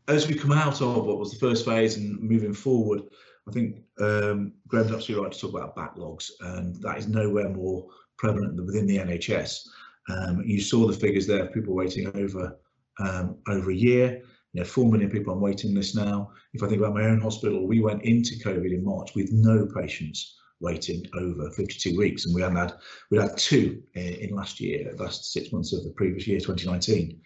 as 0.07 0.27
we 0.27 0.35
come 0.35 0.51
out 0.51 0.81
of 0.81 1.05
what 1.05 1.19
was 1.19 1.31
the 1.31 1.39
first 1.39 1.65
phase 1.65 1.97
and 1.97 2.19
moving 2.21 2.53
forward, 2.53 3.01
I 3.47 3.51
think 3.51 3.77
um, 3.99 4.53
Graham's 4.67 4.91
absolutely 4.91 5.25
right 5.25 5.33
to 5.33 5.39
talk 5.39 5.51
about 5.51 5.75
backlogs, 5.75 6.29
and 6.41 6.75
that 6.81 6.97
is 6.97 7.07
nowhere 7.07 7.49
more 7.49 7.87
prevalent 8.17 8.55
than 8.55 8.65
within 8.65 8.85
the 8.85 8.97
NHS. 8.97 9.67
Um, 10.09 10.41
you 10.45 10.61
saw 10.61 10.87
the 10.87 10.93
figures 10.93 11.27
there 11.27 11.45
of 11.45 11.53
people 11.53 11.73
waiting 11.73 12.07
over 12.15 12.57
um, 12.99 13.37
over 13.47 13.71
a 13.71 13.75
year. 13.75 14.21
You 14.53 14.61
know, 14.61 14.65
four 14.65 14.91
million 14.91 15.09
people 15.09 15.33
on 15.33 15.39
waiting 15.39 15.73
list 15.73 15.95
now. 15.95 16.31
If 16.53 16.61
I 16.61 16.67
think 16.67 16.81
about 16.81 16.93
my 16.93 17.05
own 17.05 17.21
hospital, 17.21 17.65
we 17.65 17.79
went 17.79 18.03
into 18.03 18.35
COVID 18.35 18.73
in 18.73 18.83
March 18.83 19.15
with 19.15 19.31
no 19.31 19.65
patients 19.65 20.35
waiting 20.61 21.05
over 21.13 21.49
52 21.51 21.97
weeks, 21.97 22.25
and 22.25 22.35
we 22.35 22.41
hadn't 22.41 22.57
had 22.57 22.73
we 23.09 23.17
had 23.17 23.37
two 23.37 23.81
in, 23.95 24.29
last 24.35 24.59
year, 24.59 24.93
last 24.97 25.31
six 25.31 25.51
months 25.51 25.73
of 25.73 25.83
the 25.83 25.91
previous 25.91 26.27
year, 26.27 26.39
2019. 26.39 27.19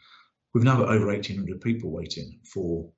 We've 0.54 0.64
now 0.64 0.78
got 0.78 0.90
over 0.90 1.08
1,800 1.08 1.60
people 1.62 1.92
waiting 1.92 2.40
for 2.46 2.90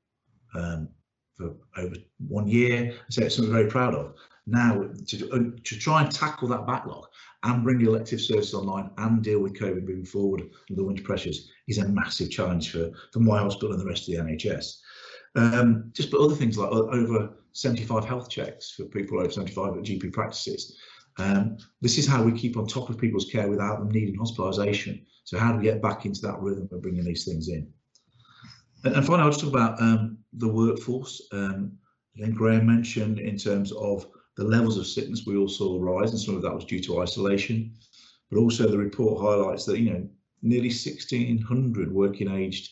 um, 0.55 0.89
for 1.37 1.55
over 1.77 1.95
one 2.27 2.47
year. 2.47 2.93
So 3.09 3.23
it's 3.23 3.35
something 3.35 3.53
we're 3.53 3.59
very 3.59 3.69
proud 3.69 3.93
of. 3.93 4.15
now 4.47 4.89
to, 5.07 5.29
uh, 5.31 5.59
to 5.63 5.77
try 5.77 6.01
and 6.01 6.11
tackle 6.11 6.47
that 6.47 6.65
backlog 6.65 7.05
and 7.43 7.63
bring 7.63 7.81
elective 7.81 8.19
services 8.19 8.53
online 8.53 8.89
and 8.97 9.23
deal 9.23 9.39
with 9.39 9.59
COVID 9.59 9.87
moving 9.87 10.05
forward 10.05 10.41
and 10.69 10.77
the 10.77 10.83
winter 10.83 11.03
pressures 11.03 11.49
is 11.67 11.77
a 11.77 11.87
massive 11.87 12.31
challenge 12.31 12.71
for, 12.71 12.89
for 13.11 13.19
my 13.19 13.39
hospital 13.39 13.71
and 13.71 13.81
the 13.81 13.85
rest 13.85 14.09
of 14.09 14.15
the 14.15 14.21
NHS. 14.21 14.77
Um, 15.35 15.91
just 15.93 16.09
but 16.09 16.21
other 16.21 16.35
things 16.35 16.57
like 16.57 16.71
over 16.71 17.37
75 17.57 18.05
health 18.05 18.29
checks 18.29 18.69
for 18.69 18.85
people 18.85 19.19
over 19.19 19.31
75 19.31 19.77
at 19.77 19.83
GP 19.83 20.13
practices. 20.13 20.77
Um, 21.17 21.57
this 21.81 21.97
is 21.97 22.05
how 22.05 22.21
we 22.21 22.31
keep 22.31 22.55
on 22.55 22.67
top 22.67 22.91
of 22.91 22.99
people's 22.99 23.25
care 23.25 23.47
without 23.49 23.79
them 23.79 23.89
needing 23.89 24.15
hospitalisation. 24.15 25.03
So 25.23 25.39
how 25.39 25.51
do 25.51 25.57
we 25.57 25.63
get 25.63 25.81
back 25.81 26.05
into 26.05 26.21
that 26.21 26.39
rhythm 26.39 26.69
of 26.71 26.83
bringing 26.83 27.03
these 27.03 27.25
things 27.25 27.49
in? 27.49 27.67
And, 28.83 28.95
and 28.95 29.03
finally, 29.03 29.23
I'll 29.23 29.31
just 29.31 29.41
talk 29.43 29.49
about 29.49 29.81
um, 29.81 30.19
the 30.33 30.47
workforce. 30.47 31.27
Um, 31.31 31.71
think 32.19 32.35
Graham 32.35 32.67
mentioned 32.67 33.17
in 33.17 33.37
terms 33.37 33.71
of 33.71 34.05
the 34.35 34.43
levels 34.43 34.77
of 34.77 34.85
sickness 34.85 35.23
we 35.25 35.35
all 35.35 35.49
saw 35.49 35.81
rise, 35.81 36.11
and 36.11 36.19
some 36.19 36.35
of 36.35 36.43
that 36.43 36.53
was 36.53 36.65
due 36.65 36.79
to 36.81 37.01
isolation. 37.01 37.73
But 38.29 38.37
also 38.37 38.67
the 38.67 38.77
report 38.77 39.19
highlights 39.19 39.65
that 39.65 39.79
you 39.79 39.91
know 39.91 40.07
nearly 40.43 40.69
1,600 40.69 41.91
working 41.91 42.31
aged 42.31 42.69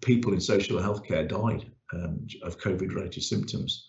people 0.00 0.32
in 0.32 0.40
social 0.40 0.78
healthcare 0.78 1.26
died 1.26 1.66
um, 1.92 2.24
of 2.44 2.60
COVID-related 2.60 3.24
symptoms. 3.24 3.88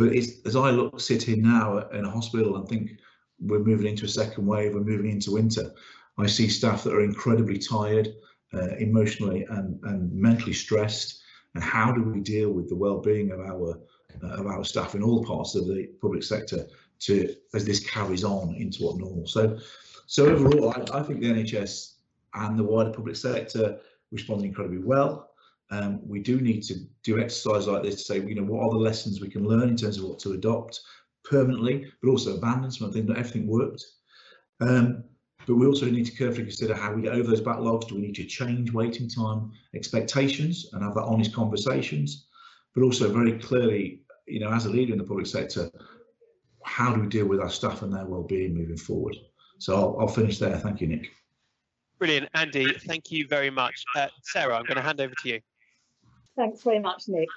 But 0.00 0.14
as 0.16 0.56
I 0.56 0.70
look, 0.70 0.98
sit 0.98 1.24
here 1.24 1.36
now 1.36 1.86
in 1.90 2.06
a 2.06 2.10
hospital 2.10 2.56
and 2.56 2.66
think 2.66 2.92
we're 3.38 3.58
moving 3.58 3.86
into 3.86 4.06
a 4.06 4.08
second 4.08 4.46
wave, 4.46 4.72
we're 4.72 4.80
moving 4.80 5.10
into 5.10 5.32
winter, 5.32 5.74
I 6.16 6.26
see 6.26 6.48
staff 6.48 6.84
that 6.84 6.94
are 6.94 7.04
incredibly 7.04 7.58
tired, 7.58 8.08
uh, 8.54 8.76
emotionally 8.78 9.44
and, 9.50 9.78
and 9.84 10.10
mentally 10.10 10.54
stressed. 10.54 11.20
And 11.54 11.62
how 11.62 11.92
do 11.92 12.02
we 12.02 12.20
deal 12.20 12.48
with 12.50 12.70
the 12.70 12.76
well-being 12.76 13.30
of 13.30 13.40
our 13.40 13.78
uh, 14.24 14.40
of 14.40 14.46
our 14.46 14.64
staff 14.64 14.94
in 14.94 15.02
all 15.02 15.22
parts 15.22 15.54
of 15.54 15.66
the 15.66 15.90
public 16.00 16.22
sector 16.22 16.66
to 17.00 17.36
as 17.52 17.66
this 17.66 17.80
carries 17.80 18.24
on 18.24 18.54
into 18.54 18.84
what 18.84 18.96
normal? 18.96 19.26
So, 19.26 19.58
so 20.06 20.30
overall, 20.30 20.70
I, 20.70 21.00
I 21.00 21.02
think 21.02 21.20
the 21.20 21.30
NHS 21.30 21.96
and 22.32 22.58
the 22.58 22.64
wider 22.64 22.90
public 22.90 23.16
sector 23.16 23.78
responded 24.10 24.46
incredibly 24.46 24.78
well. 24.78 25.29
Um, 25.70 26.00
we 26.06 26.20
do 26.20 26.40
need 26.40 26.62
to 26.64 26.74
do 27.04 27.20
exercise 27.20 27.66
like 27.68 27.82
this 27.82 27.96
to 27.96 28.00
say, 28.02 28.26
you 28.26 28.34
know, 28.34 28.42
what 28.42 28.64
are 28.64 28.70
the 28.70 28.76
lessons 28.76 29.20
we 29.20 29.28
can 29.28 29.46
learn 29.46 29.68
in 29.68 29.76
terms 29.76 29.98
of 29.98 30.04
what 30.04 30.18
to 30.20 30.32
adopt 30.32 30.80
permanently, 31.24 31.90
but 32.02 32.10
also 32.10 32.36
abandon 32.36 32.70
some 32.70 32.88
of 32.88 32.92
the 32.92 32.98
things. 32.98 33.08
Not 33.08 33.18
everything 33.18 33.46
worked. 33.46 33.84
Um, 34.60 35.04
but 35.46 35.54
we 35.54 35.66
also 35.66 35.86
need 35.86 36.06
to 36.06 36.16
carefully 36.16 36.44
consider 36.44 36.74
how 36.74 36.92
we 36.92 37.02
get 37.02 37.14
over 37.14 37.28
those 37.28 37.40
backlogs. 37.40 37.88
Do 37.88 37.94
we 37.94 38.02
need 38.02 38.16
to 38.16 38.24
change 38.24 38.72
waiting 38.72 39.08
time 39.08 39.52
expectations 39.74 40.68
and 40.72 40.82
have 40.82 40.94
that 40.94 41.04
honest 41.04 41.34
conversations? 41.34 42.26
But 42.74 42.82
also 42.82 43.12
very 43.12 43.38
clearly, 43.38 44.02
you 44.26 44.40
know, 44.40 44.50
as 44.50 44.66
a 44.66 44.70
leader 44.70 44.92
in 44.92 44.98
the 44.98 45.04
public 45.04 45.26
sector, 45.26 45.70
how 46.64 46.94
do 46.94 47.00
we 47.00 47.06
deal 47.06 47.26
with 47.26 47.40
our 47.40 47.50
staff 47.50 47.82
and 47.82 47.92
their 47.92 48.06
well-being 48.06 48.54
moving 48.54 48.76
forward? 48.76 49.16
So 49.58 49.74
I'll, 49.74 49.96
I'll 50.00 50.08
finish 50.08 50.38
there. 50.38 50.56
Thank 50.58 50.80
you, 50.80 50.88
Nick. 50.88 51.10
Brilliant, 51.98 52.28
Andy. 52.34 52.72
Thank 52.86 53.10
you 53.10 53.26
very 53.26 53.50
much. 53.50 53.84
Uh, 53.96 54.08
Sarah, 54.22 54.56
I'm 54.56 54.64
going 54.64 54.76
to 54.76 54.82
hand 54.82 55.00
over 55.00 55.14
to 55.22 55.28
you. 55.28 55.40
Thanks 56.36 56.62
very 56.62 56.78
much, 56.78 57.04
Nick. 57.08 57.28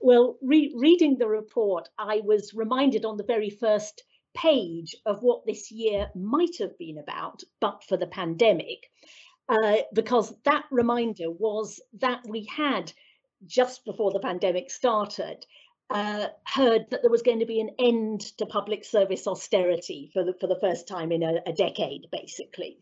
Well, 0.00 0.38
re 0.40 0.72
reading 0.76 1.18
the 1.18 1.28
report, 1.28 1.88
I 1.98 2.20
was 2.24 2.54
reminded 2.54 3.04
on 3.04 3.16
the 3.16 3.24
very 3.24 3.50
first 3.50 4.02
page 4.34 4.94
of 5.04 5.22
what 5.22 5.44
this 5.44 5.70
year 5.70 6.08
might 6.14 6.56
have 6.58 6.78
been 6.78 6.98
about, 6.98 7.42
but 7.60 7.84
for 7.84 7.96
the 7.96 8.06
pandemic, 8.06 8.90
uh, 9.48 9.78
because 9.92 10.32
that 10.44 10.64
reminder 10.70 11.30
was 11.30 11.80
that 12.00 12.22
we 12.26 12.44
had, 12.44 12.92
just 13.46 13.84
before 13.84 14.12
the 14.12 14.20
pandemic 14.20 14.70
started, 14.70 15.44
uh, 15.90 16.28
heard 16.46 16.86
that 16.90 17.02
there 17.02 17.10
was 17.10 17.22
going 17.22 17.40
to 17.40 17.46
be 17.46 17.60
an 17.60 17.70
end 17.78 18.20
to 18.38 18.46
public 18.46 18.84
service 18.84 19.26
austerity 19.26 20.08
for 20.12 20.24
the, 20.24 20.34
for 20.40 20.46
the 20.46 20.60
first 20.60 20.86
time 20.86 21.10
in 21.10 21.22
a, 21.22 21.40
a 21.46 21.52
decade, 21.52 22.06
basically. 22.12 22.78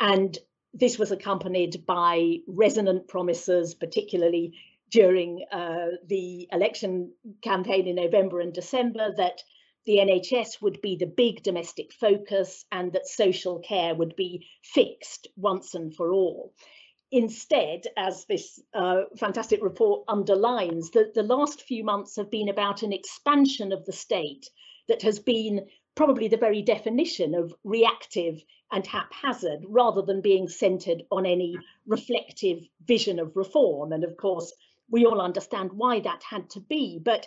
And 0.00 0.36
this 0.74 0.98
was 0.98 1.12
accompanied 1.12 1.86
by 1.86 2.38
resonant 2.46 3.06
promises, 3.08 3.74
particularly 3.74 4.54
during 4.90 5.44
uh, 5.52 5.88
the 6.06 6.48
election 6.52 7.12
campaign 7.42 7.86
in 7.86 7.96
November 7.96 8.40
and 8.40 8.52
December, 8.52 9.12
that 9.16 9.42
the 9.86 9.96
NHS 9.96 10.60
would 10.60 10.80
be 10.82 10.96
the 10.96 11.06
big 11.06 11.42
domestic 11.42 11.92
focus 11.92 12.64
and 12.70 12.92
that 12.92 13.06
social 13.06 13.58
care 13.60 13.94
would 13.94 14.16
be 14.16 14.46
fixed 14.62 15.28
once 15.36 15.74
and 15.74 15.94
for 15.94 16.12
all. 16.12 16.52
Instead, 17.10 17.86
as 17.96 18.26
this 18.26 18.60
uh, 18.74 19.04
fantastic 19.16 19.62
report 19.62 20.04
underlines, 20.08 20.90
that 20.90 21.14
the 21.14 21.22
last 21.22 21.62
few 21.62 21.84
months 21.84 22.16
have 22.16 22.30
been 22.30 22.50
about 22.50 22.82
an 22.82 22.92
expansion 22.92 23.72
of 23.72 23.86
the 23.86 23.92
state 23.92 24.50
that 24.88 25.00
has 25.02 25.18
been 25.18 25.66
probably 25.94 26.28
the 26.28 26.36
very 26.36 26.60
definition 26.60 27.34
of 27.34 27.54
reactive 27.64 28.44
and 28.70 28.86
haphazard 28.86 29.64
rather 29.66 30.02
than 30.02 30.20
being 30.20 30.48
centred 30.48 31.02
on 31.10 31.24
any 31.24 31.56
reflective 31.86 32.58
vision 32.84 33.18
of 33.18 33.36
reform. 33.36 33.92
And 33.92 34.04
of 34.04 34.16
course, 34.16 34.52
we 34.90 35.04
all 35.06 35.20
understand 35.20 35.72
why 35.72 36.00
that 36.00 36.22
had 36.22 36.50
to 36.50 36.60
be. 36.60 37.00
But 37.02 37.26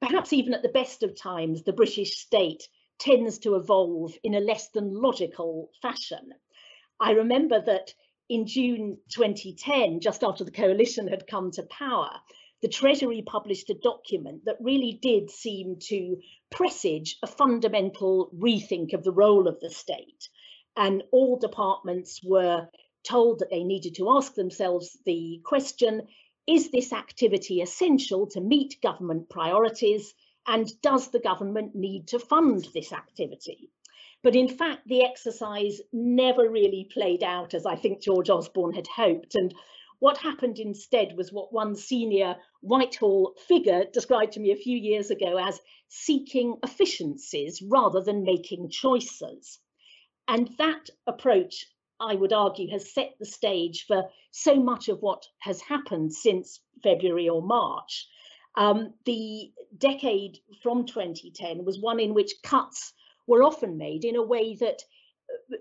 Perhaps 0.00 0.32
even 0.32 0.54
at 0.54 0.62
the 0.62 0.68
best 0.68 1.02
of 1.02 1.16
times, 1.16 1.64
the 1.64 1.72
British 1.72 2.18
state 2.18 2.68
tends 3.00 3.40
to 3.40 3.56
evolve 3.56 4.16
in 4.22 4.34
a 4.34 4.40
less 4.40 4.68
than 4.68 4.94
logical 4.94 5.72
fashion. 5.82 6.34
I 7.00 7.12
remember 7.12 7.60
that 7.60 7.92
in 8.28 8.46
June 8.46 8.98
2010, 9.08 9.98
just 9.98 10.22
after 10.22 10.44
the 10.44 10.52
coalition 10.52 11.08
had 11.08 11.26
come 11.26 11.50
to 11.52 11.64
power, 11.64 12.10
the 12.62 12.68
Treasury 12.68 13.22
published 13.22 13.70
a 13.70 13.74
document 13.74 14.44
that 14.44 14.60
really 14.60 14.92
did 14.92 15.30
seem 15.30 15.80
to 15.88 16.20
presage 16.50 17.18
a 17.22 17.26
fundamental 17.26 18.30
rethink 18.32 18.92
of 18.92 19.02
the 19.02 19.12
role 19.12 19.48
of 19.48 19.58
the 19.58 19.70
state. 19.70 20.28
And 20.76 21.02
all 21.10 21.38
departments 21.38 22.22
were 22.22 22.68
told 23.02 23.40
that 23.40 23.50
they 23.50 23.64
needed 23.64 23.96
to 23.96 24.10
ask 24.10 24.34
themselves 24.34 24.96
the 25.04 25.40
question 25.44 26.06
is 26.48 26.70
this 26.70 26.94
activity 26.94 27.60
essential 27.60 28.26
to 28.28 28.40
meet 28.40 28.80
government 28.82 29.28
priorities? 29.28 30.14
And 30.46 30.66
does 30.80 31.10
the 31.10 31.20
government 31.20 31.74
need 31.74 32.08
to 32.08 32.18
fund 32.18 32.66
this 32.72 32.90
activity? 32.90 33.68
But 34.22 34.34
in 34.34 34.48
fact, 34.48 34.88
the 34.88 35.04
exercise 35.04 35.82
never 35.92 36.48
really 36.48 36.88
played 36.90 37.22
out 37.22 37.52
as 37.52 37.66
I 37.66 37.76
think 37.76 38.02
George 38.02 38.30
Osborne 38.30 38.72
had 38.72 38.86
hoped. 38.86 39.34
And 39.34 39.54
what 39.98 40.16
happened 40.16 40.58
instead 40.58 41.16
was 41.18 41.30
what 41.30 41.52
one 41.52 41.76
senior 41.76 42.36
Whitehall 42.62 43.34
figure 43.46 43.84
described 43.92 44.32
to 44.32 44.40
me 44.40 44.50
a 44.50 44.56
few 44.56 44.76
years 44.78 45.10
ago 45.10 45.36
as 45.36 45.60
seeking 45.88 46.56
efficiencies 46.62 47.60
rather 47.60 48.00
than 48.00 48.22
making 48.24 48.70
choices. 48.70 49.58
And 50.26 50.48
that 50.56 50.88
approach 51.06 51.66
I 52.00 52.14
would 52.14 52.32
argue, 52.32 52.70
has 52.70 52.92
set 52.92 53.14
the 53.18 53.26
stage 53.26 53.86
for 53.86 54.08
so 54.30 54.54
much 54.56 54.88
of 54.88 55.02
what 55.02 55.26
has 55.38 55.60
happened 55.60 56.12
since 56.12 56.60
February 56.82 57.28
or 57.28 57.42
March. 57.42 58.08
Um, 58.56 58.94
the 59.04 59.52
decade 59.76 60.38
from 60.62 60.86
2010 60.86 61.64
was 61.64 61.78
one 61.78 62.00
in 62.00 62.14
which 62.14 62.42
cuts 62.42 62.92
were 63.26 63.42
often 63.42 63.76
made 63.78 64.04
in 64.04 64.16
a 64.16 64.22
way 64.22 64.56
that 64.56 64.82
uh, 65.52 65.56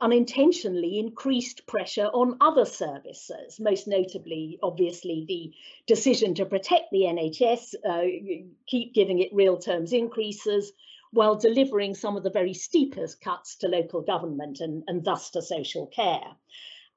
unintentionally 0.00 0.98
increased 0.98 1.66
pressure 1.66 2.06
on 2.06 2.38
other 2.40 2.64
services, 2.64 3.60
most 3.60 3.86
notably, 3.86 4.58
obviously, 4.62 5.24
the 5.28 5.52
decision 5.86 6.34
to 6.34 6.46
protect 6.46 6.90
the 6.90 7.02
NHS, 7.02 7.74
uh, 7.88 8.48
keep 8.66 8.94
giving 8.94 9.20
it 9.20 9.34
real 9.34 9.58
terms 9.58 9.92
increases, 9.92 10.72
while 11.12 11.36
delivering 11.36 11.94
some 11.94 12.16
of 12.16 12.22
the 12.22 12.30
very 12.30 12.54
steepest 12.54 13.20
cuts 13.20 13.56
to 13.56 13.68
local 13.68 14.00
government 14.00 14.60
and, 14.60 14.84
and 14.86 15.04
thus 15.04 15.30
to 15.30 15.42
social 15.42 15.86
care. 15.86 16.36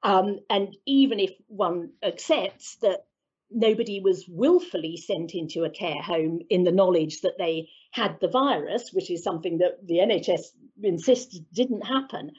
Um, 0.02 0.40
and 0.50 0.76
even 0.86 1.18
if 1.18 1.32
one 1.48 1.90
accepts 2.02 2.76
that 2.76 3.06
nobody 3.50 4.00
was 4.00 4.26
willfully 4.28 4.96
sent 4.96 5.34
into 5.34 5.64
a 5.64 5.70
care 5.70 6.02
home 6.02 6.40
in 6.50 6.64
the 6.64 6.72
knowledge 6.72 7.22
that 7.22 7.38
they 7.38 7.68
had 7.90 8.18
the 8.20 8.28
virus, 8.28 8.92
which 8.92 9.10
is 9.10 9.22
something 9.22 9.58
that 9.58 9.86
the 9.86 9.98
NHS 9.98 10.42
insisted 10.82 11.46
didn't 11.52 11.86
happen, 11.86 12.32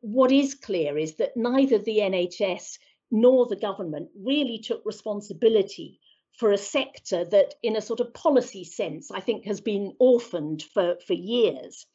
what 0.00 0.30
is 0.30 0.54
clear 0.54 0.96
is 0.96 1.16
that 1.16 1.36
neither 1.36 1.78
the 1.78 1.98
NHS 1.98 2.78
nor 3.10 3.46
the 3.46 3.56
government 3.56 4.10
really 4.14 4.58
took 4.58 4.84
responsibility 4.84 5.98
for 6.38 6.52
a 6.52 6.58
sector 6.58 7.24
that, 7.24 7.54
in 7.62 7.76
a 7.76 7.82
sort 7.82 8.00
of 8.00 8.14
policy 8.14 8.64
sense, 8.64 9.10
I 9.10 9.20
think 9.20 9.44
has 9.44 9.60
been 9.60 9.94
orphaned 9.98 10.62
for, 10.62 10.96
for 11.06 11.14
years. 11.14 11.86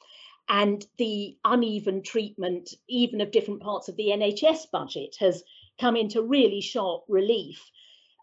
And 0.49 0.85
the 0.97 1.37
uneven 1.45 2.03
treatment, 2.03 2.73
even 2.89 3.21
of 3.21 3.31
different 3.31 3.61
parts 3.61 3.87
of 3.87 3.95
the 3.95 4.07
NHS 4.07 4.69
budget, 4.71 5.15
has 5.19 5.43
come 5.79 5.95
into 5.95 6.21
really 6.21 6.59
sharp 6.59 7.03
relief. 7.07 7.71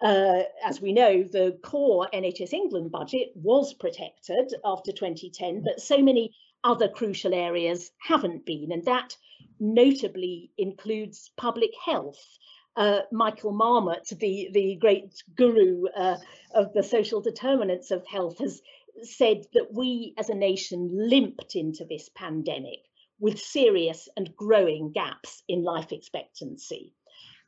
Uh, 0.02 0.42
as 0.64 0.80
we 0.80 0.92
know, 0.92 1.22
the 1.22 1.58
core 1.62 2.08
NHS 2.12 2.52
England 2.52 2.90
budget 2.90 3.32
was 3.34 3.72
protected 3.72 4.52
after 4.64 4.92
2010, 4.92 5.62
but 5.62 5.80
so 5.80 5.98
many 5.98 6.34
other 6.62 6.88
crucial 6.88 7.34
areas 7.34 7.90
haven't 7.98 8.44
been, 8.44 8.72
and 8.72 8.84
that 8.84 9.16
notably 9.58 10.50
includes 10.58 11.30
public 11.36 11.70
health 11.82 12.38
uh, 12.80 13.02
Michael 13.12 13.52
Marmot, 13.52 14.08
the, 14.18 14.48
the 14.52 14.76
great 14.76 15.22
guru 15.36 15.84
uh, 15.94 16.16
of 16.54 16.72
the 16.72 16.82
social 16.82 17.20
determinants 17.20 17.90
of 17.90 18.06
health, 18.06 18.38
has 18.38 18.62
said 19.02 19.44
that 19.52 19.68
we 19.70 20.14
as 20.16 20.30
a 20.30 20.34
nation 20.34 20.88
limped 20.90 21.56
into 21.56 21.84
this 21.84 22.08
pandemic 22.14 22.78
with 23.18 23.38
serious 23.38 24.08
and 24.16 24.34
growing 24.34 24.92
gaps 24.92 25.42
in 25.46 25.62
life 25.62 25.92
expectancy. 25.92 26.94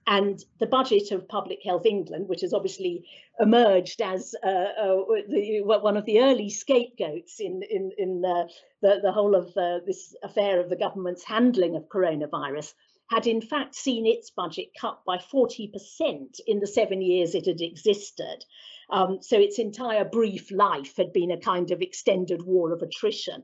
And 0.06 0.38
the 0.60 0.66
budget 0.66 1.12
of 1.12 1.28
Public 1.28 1.60
Health 1.64 1.86
England, 1.86 2.28
which 2.28 2.42
has 2.42 2.52
obviously 2.52 3.06
emerged 3.40 4.02
as 4.02 4.34
uh, 4.44 4.48
uh, 4.48 4.96
the, 5.30 5.62
one 5.62 5.96
of 5.96 6.04
the 6.04 6.20
early 6.20 6.50
scapegoats 6.50 7.40
in, 7.40 7.62
in, 7.70 7.90
in 7.96 8.22
uh, 8.22 8.48
the, 8.82 9.00
the 9.02 9.12
whole 9.12 9.34
of 9.34 9.56
uh, 9.56 9.78
this 9.86 10.14
affair 10.22 10.60
of 10.60 10.68
the 10.68 10.76
government's 10.76 11.24
handling 11.24 11.74
of 11.74 11.88
coronavirus, 11.88 12.74
had 13.12 13.26
in 13.26 13.42
fact 13.42 13.74
seen 13.74 14.06
its 14.06 14.30
budget 14.30 14.68
cut 14.80 15.04
by 15.04 15.18
40% 15.18 16.40
in 16.46 16.60
the 16.60 16.66
seven 16.66 17.02
years 17.02 17.34
it 17.34 17.44
had 17.44 17.60
existed. 17.60 18.42
Um, 18.88 19.18
so 19.20 19.38
its 19.38 19.58
entire 19.58 20.06
brief 20.06 20.50
life 20.50 20.96
had 20.96 21.12
been 21.12 21.30
a 21.30 21.38
kind 21.38 21.70
of 21.72 21.82
extended 21.82 22.40
war 22.42 22.72
of 22.72 22.80
attrition. 22.80 23.42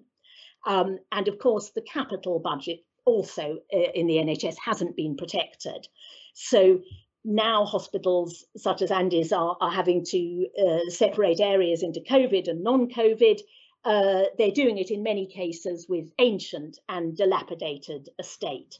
Um, 0.67 0.99
and 1.13 1.29
of 1.29 1.39
course, 1.39 1.71
the 1.71 1.83
capital 1.83 2.39
budget 2.39 2.81
also 3.05 3.59
uh, 3.75 3.91
in 3.95 4.07
the 4.07 4.17
NHS 4.17 4.57
hasn't 4.65 4.97
been 4.97 5.17
protected. 5.17 5.87
So 6.33 6.81
now 7.23 7.67
hospitals 7.67 8.47
such 8.57 8.81
as 8.81 8.91
Andy's 8.91 9.33
are, 9.33 9.59
are 9.61 9.71
having 9.71 10.03
to 10.07 10.47
uh, 10.67 10.91
separate 10.91 11.41
areas 11.41 11.83
into 11.83 12.01
COVID 12.01 12.49
and 12.49 12.63
non-COVID. 12.63 13.41
Uh, 13.85 14.23
they're 14.39 14.51
doing 14.51 14.79
it 14.79 14.91
in 14.91 15.03
many 15.03 15.27
cases 15.27 15.87
with 15.87 16.11
ancient 16.19 16.79
and 16.89 17.15
dilapidated 17.15 18.09
estate. 18.19 18.79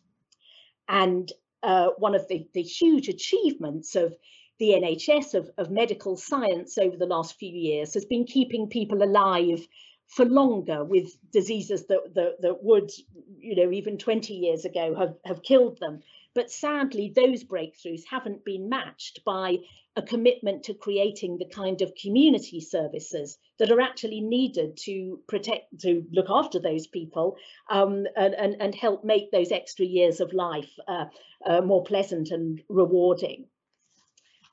And 0.89 1.31
uh, 1.63 1.89
one 1.99 2.15
of 2.15 2.27
the, 2.29 2.47
the 2.55 2.63
huge 2.63 3.09
achievements 3.09 3.97
of 3.97 4.15
the 4.59 4.71
NHS, 4.71 5.35
of, 5.35 5.51
of 5.59 5.71
medical 5.71 6.17
science 6.17 6.79
over 6.79 6.97
the 6.97 7.07
last 7.07 7.39
few 7.39 7.51
years, 7.51 7.95
has 7.95 8.05
been 8.05 8.25
keeping 8.25 8.69
people 8.69 9.03
alive 9.03 9.67
for 10.07 10.25
longer 10.25 10.85
with 10.85 11.17
diseases 11.31 11.87
that, 11.87 12.15
that, 12.15 12.41
that 12.41 12.63
would, 12.63 12.91
you 13.39 13.55
know, 13.55 13.71
even 13.71 13.99
20 13.99 14.33
years 14.33 14.65
ago 14.65 14.95
have, 14.95 15.15
have 15.25 15.43
killed 15.43 15.79
them. 15.81 16.01
But 16.39 16.53
sadly, 16.53 17.13
those 17.17 17.43
breakthroughs 17.43 18.05
haven't 18.09 18.45
been 18.45 18.69
matched 18.69 19.25
by 19.25 19.59
a 19.97 20.03
commitment 20.03 20.63
to 20.67 20.73
creating 20.73 21.37
the 21.37 21.47
kind 21.47 21.83
of 21.83 21.97
community 22.01 22.61
services 22.61 23.37
that 23.59 23.73
are 23.73 23.81
actually 23.81 24.21
needed 24.21 24.77
to 24.85 25.21
protect, 25.27 25.81
to 25.81 26.05
look 26.13 26.27
after 26.31 26.61
those 26.61 26.87
people 26.87 27.37
um, 27.71 28.07
and, 28.17 28.35
and, 28.35 28.55
and 28.61 28.73
help 28.77 29.03
make 29.03 29.33
those 29.33 29.51
extra 29.51 29.85
years 29.85 30.21
of 30.21 30.33
life 30.33 30.71
uh, 30.87 31.07
uh, 31.45 31.61
more 31.61 31.83
pleasant 31.83 32.31
and 32.31 32.63
rewarding. 32.69 33.47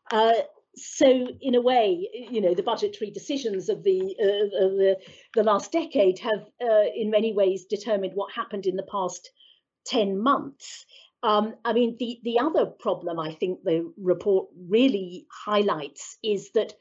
Uh, 0.10 0.42
so 0.76 1.28
in 1.40 1.54
a 1.54 1.62
way, 1.62 2.10
you 2.32 2.42
know, 2.42 2.56
the 2.56 2.64
budgetary 2.64 3.12
decisions 3.12 3.70
of 3.70 3.84
the 3.84 4.16
uh, 4.20 4.66
of 4.66 4.72
the, 4.72 4.98
the 5.36 5.44
last 5.44 5.72
decade 5.72 6.18
have, 6.18 6.50
uh, 6.60 6.86
in 6.96 7.12
many 7.12 7.32
ways, 7.32 7.66
determined 7.66 8.14
what 8.16 8.34
happened 8.34 8.66
in 8.66 8.76
the 8.76 8.90
past 8.92 9.30
10 9.86 10.20
months. 10.20 10.86
Um, 11.26 11.56
I 11.66 11.74
mean, 11.74 11.96
the, 11.98 12.20
the 12.24 12.38
other 12.38 12.68
problem 12.68 13.20
I 13.20 13.34
think 13.34 13.64
the 13.64 13.92
report 13.98 14.48
really 14.70 15.26
highlights 15.32 16.20
is 16.24 16.52
that 16.52 16.74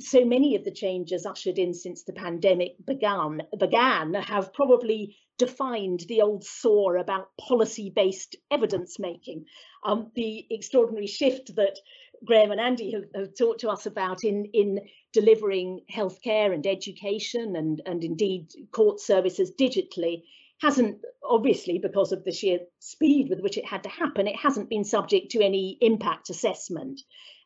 so 0.00 0.24
many 0.24 0.56
of 0.56 0.64
the 0.64 0.72
changes 0.72 1.24
ushered 1.24 1.58
in 1.60 1.72
since 1.72 2.02
the 2.02 2.12
pandemic 2.12 2.72
began 2.84 3.42
began 3.56 4.14
have 4.14 4.52
probably 4.52 5.16
defined 5.38 6.00
the 6.08 6.22
old 6.22 6.42
saw 6.42 6.98
about 6.98 7.28
policy-based 7.40 8.34
evidence 8.50 8.98
making. 8.98 9.44
Um, 9.84 10.10
the 10.16 10.44
extraordinary 10.50 11.06
shift 11.06 11.54
that 11.54 11.78
Graham 12.24 12.50
and 12.50 12.60
Andy 12.60 12.90
have, 12.94 13.04
have, 13.14 13.36
talked 13.38 13.60
to 13.60 13.70
us 13.70 13.86
about 13.86 14.24
in 14.24 14.46
in 14.46 14.80
delivering 15.12 15.82
healthcare 15.88 16.52
and 16.52 16.66
education 16.66 17.54
and 17.54 17.80
and 17.86 18.02
indeed 18.02 18.48
court 18.72 18.98
services 18.98 19.52
digitally 19.56 20.24
hasn't 20.64 20.98
obviously 21.22 21.78
because 21.78 22.10
of 22.12 22.24
the 22.24 22.32
sheer 22.32 22.60
speed 22.78 23.28
with 23.28 23.40
which 23.40 23.58
it 23.58 23.66
had 23.66 23.82
to 23.82 23.88
happen 23.90 24.26
it 24.26 24.36
hasn't 24.36 24.70
been 24.70 24.84
subject 24.84 25.30
to 25.30 25.44
any 25.44 25.76
impact 25.80 26.30
assessment. 26.30 27.00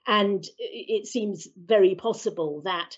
And 0.07 0.45
it 0.59 1.07
seems 1.07 1.49
very 1.57 1.95
possible 1.97 2.63
that 2.65 2.97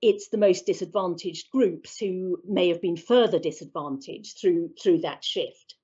it's 0.00 0.28
the 0.28 0.38
most 0.38 0.64
disadvantaged 0.64 1.50
groups 1.50 1.98
who 1.98 2.38
may 2.48 2.68
have 2.68 2.80
been 2.80 2.96
further 2.96 3.38
disadvantaged 3.38 4.38
through 4.40 4.70
through 4.82 5.00
that 5.02 5.22
shift. 5.22 5.74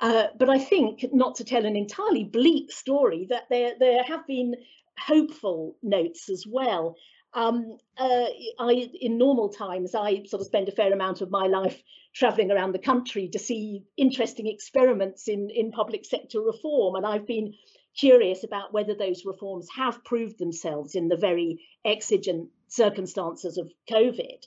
Uh, 0.00 0.28
but 0.38 0.48
I 0.48 0.58
think 0.58 1.04
not 1.12 1.34
to 1.36 1.44
tell 1.44 1.66
an 1.66 1.76
entirely 1.76 2.24
bleak 2.24 2.70
story 2.70 3.26
that 3.30 3.48
there 3.50 3.72
there 3.80 4.04
have 4.04 4.26
been 4.28 4.54
hopeful 4.96 5.76
notes 5.82 6.30
as 6.30 6.46
well. 6.46 6.96
Um, 7.34 7.78
uh, 7.96 8.26
I, 8.58 8.90
in 9.00 9.18
normal 9.18 9.48
times, 9.48 9.94
I 9.94 10.24
sort 10.24 10.42
of 10.42 10.46
spend 10.46 10.68
a 10.68 10.72
fair 10.72 10.92
amount 10.92 11.20
of 11.22 11.30
my 11.30 11.46
life 11.46 11.82
traveling 12.14 12.50
around 12.50 12.72
the 12.72 12.78
country 12.78 13.28
to 13.28 13.38
see 13.38 13.84
interesting 13.96 14.46
experiments 14.46 15.28
in, 15.28 15.50
in 15.50 15.72
public 15.72 16.04
sector 16.04 16.40
reform. 16.40 16.96
And 16.96 17.06
I've 17.06 17.26
been 17.26 17.54
curious 17.96 18.44
about 18.44 18.72
whether 18.72 18.94
those 18.94 19.24
reforms 19.24 19.68
have 19.76 20.04
proved 20.04 20.38
themselves 20.38 20.94
in 20.94 21.08
the 21.08 21.16
very 21.16 21.60
exigent 21.84 22.48
circumstances 22.68 23.58
of 23.58 23.70
COVID. 23.90 24.46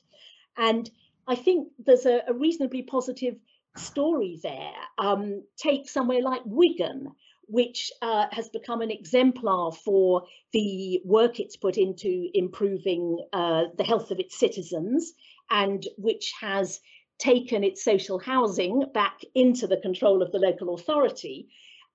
And 0.58 0.90
I 1.28 1.36
think 1.36 1.70
there's 1.84 2.06
a, 2.06 2.22
a 2.28 2.34
reasonably 2.34 2.84
positive 2.84 3.36
story 3.78 4.40
there. 4.42 4.72
Um, 4.98 5.44
take 5.58 5.90
somewhere 5.90 6.22
like 6.22 6.42
Wigan, 6.46 7.12
which 7.48 7.92
uh, 8.02 8.26
has 8.32 8.50
become 8.50 8.82
an 8.82 8.92
exemplar 8.92 9.72
for 9.72 10.24
the 10.54 11.02
work 11.04 11.40
it's 11.40 11.58
put 11.58 11.78
into 11.78 12.30
improving 12.34 13.20
uh, 13.34 13.66
the 13.78 13.84
health 13.84 14.12
of 14.12 14.20
its 14.20 14.38
citizens 14.38 15.14
and 15.50 15.86
which 15.98 16.34
has 16.42 16.80
taken 17.18 17.64
its 17.64 17.84
social 17.84 18.20
housing 18.20 18.84
back 18.94 19.22
into 19.34 19.68
the 19.68 19.78
control 19.78 20.22
of 20.22 20.32
the 20.32 20.40
local 20.40 20.74
authority. 20.76 21.48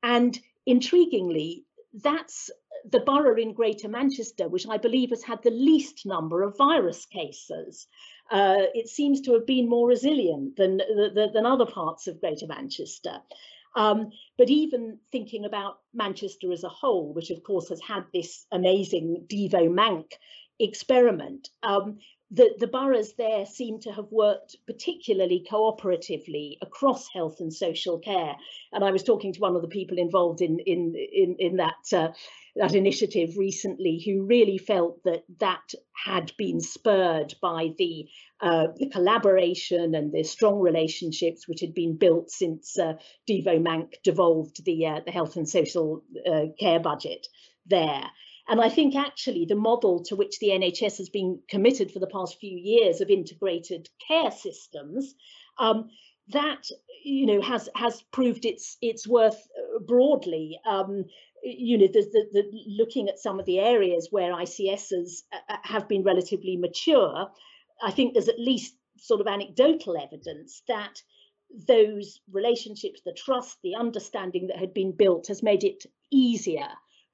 And 0.02 0.38
intriguingly, 0.68 1.64
that's 1.92 2.50
the 2.90 3.00
borough 3.00 3.36
in 3.36 3.52
Greater 3.52 3.88
Manchester, 3.88 4.48
which 4.48 4.66
I 4.68 4.78
believe 4.78 5.10
has 5.10 5.22
had 5.22 5.42
the 5.42 5.50
least 5.50 6.06
number 6.06 6.42
of 6.42 6.56
virus 6.56 7.04
cases. 7.06 7.86
Uh, 8.30 8.62
it 8.74 8.88
seems 8.88 9.20
to 9.22 9.34
have 9.34 9.46
been 9.46 9.68
more 9.68 9.88
resilient 9.88 10.56
than, 10.56 10.80
than, 11.14 11.32
than 11.32 11.46
other 11.46 11.66
parts 11.66 12.06
of 12.06 12.20
Greater 12.20 12.46
Manchester. 12.46 13.20
Um, 13.76 14.10
but 14.36 14.50
even 14.50 14.98
thinking 15.12 15.44
about 15.44 15.78
Manchester 15.94 16.52
as 16.52 16.64
a 16.64 16.68
whole, 16.68 17.12
which 17.12 17.30
of 17.30 17.42
course 17.42 17.68
has 17.68 17.80
had 17.80 18.04
this 18.12 18.46
amazing 18.50 19.26
Devo 19.28 19.70
Manc 19.70 20.12
experiment, 20.58 21.48
um, 21.62 21.98
the, 22.32 22.54
the 22.58 22.68
boroughs 22.68 23.14
there 23.18 23.44
seem 23.44 23.80
to 23.80 23.92
have 23.92 24.06
worked 24.10 24.56
particularly 24.66 25.44
cooperatively 25.50 26.58
across 26.62 27.08
health 27.12 27.40
and 27.40 27.52
social 27.52 27.98
care. 27.98 28.36
And 28.72 28.84
I 28.84 28.92
was 28.92 29.02
talking 29.02 29.32
to 29.32 29.40
one 29.40 29.56
of 29.56 29.62
the 29.62 29.68
people 29.68 29.98
involved 29.98 30.40
in 30.40 30.60
in 30.60 30.94
in, 30.94 31.36
in 31.38 31.56
that 31.56 31.92
uh, 31.92 32.08
that 32.56 32.74
initiative 32.74 33.36
recently, 33.36 34.02
who 34.04 34.26
really 34.26 34.58
felt 34.58 35.02
that 35.04 35.24
that 35.38 35.74
had 36.04 36.32
been 36.36 36.60
spurred 36.60 37.34
by 37.42 37.70
the 37.78 38.06
uh, 38.40 38.68
the 38.76 38.90
collaboration 38.90 39.94
and 39.94 40.12
the 40.12 40.22
strong 40.22 40.60
relationships 40.60 41.48
which 41.48 41.60
had 41.60 41.74
been 41.74 41.96
built 41.96 42.30
since 42.30 42.78
uh, 42.78 42.94
Devo 43.28 43.60
Manc 43.60 43.94
devolved 44.04 44.64
the 44.64 44.86
uh, 44.86 45.00
the 45.04 45.12
health 45.12 45.36
and 45.36 45.48
social 45.48 46.04
uh, 46.30 46.46
care 46.58 46.80
budget 46.80 47.26
there. 47.66 48.04
And 48.50 48.60
I 48.60 48.68
think 48.68 48.96
actually 48.96 49.44
the 49.44 49.54
model 49.54 50.02
to 50.06 50.16
which 50.16 50.40
the 50.40 50.48
NHS 50.48 50.98
has 50.98 51.08
been 51.08 51.40
committed 51.48 51.92
for 51.92 52.00
the 52.00 52.08
past 52.08 52.40
few 52.40 52.58
years 52.58 53.00
of 53.00 53.08
integrated 53.08 53.88
care 54.08 54.32
systems, 54.32 55.14
um, 55.58 55.88
that 56.28 56.64
you 57.04 57.26
know 57.26 57.40
has 57.40 57.68
has 57.76 58.02
proved 58.12 58.44
its 58.44 58.76
its 58.82 59.06
worth 59.06 59.40
uh, 59.56 59.78
broadly. 59.86 60.58
Um, 60.66 61.04
you 61.44 61.78
know, 61.78 61.86
the, 61.86 62.02
the, 62.12 62.26
the, 62.32 62.64
looking 62.66 63.08
at 63.08 63.20
some 63.20 63.38
of 63.38 63.46
the 63.46 63.60
areas 63.60 64.08
where 64.10 64.34
ICSs 64.34 65.22
uh, 65.32 65.36
uh, 65.48 65.56
have 65.62 65.88
been 65.88 66.02
relatively 66.02 66.56
mature, 66.56 67.30
I 67.80 67.92
think 67.92 68.12
there's 68.12 68.28
at 68.28 68.38
least 68.38 68.74
sort 68.98 69.20
of 69.20 69.28
anecdotal 69.28 69.96
evidence 69.96 70.62
that 70.66 71.00
those 71.68 72.20
relationships, 72.30 73.00
the 73.04 73.12
trust, 73.12 73.58
the 73.62 73.76
understanding 73.76 74.48
that 74.48 74.58
had 74.58 74.74
been 74.74 74.92
built 74.92 75.28
has 75.28 75.42
made 75.42 75.62
it 75.62 75.86
easier 76.10 76.68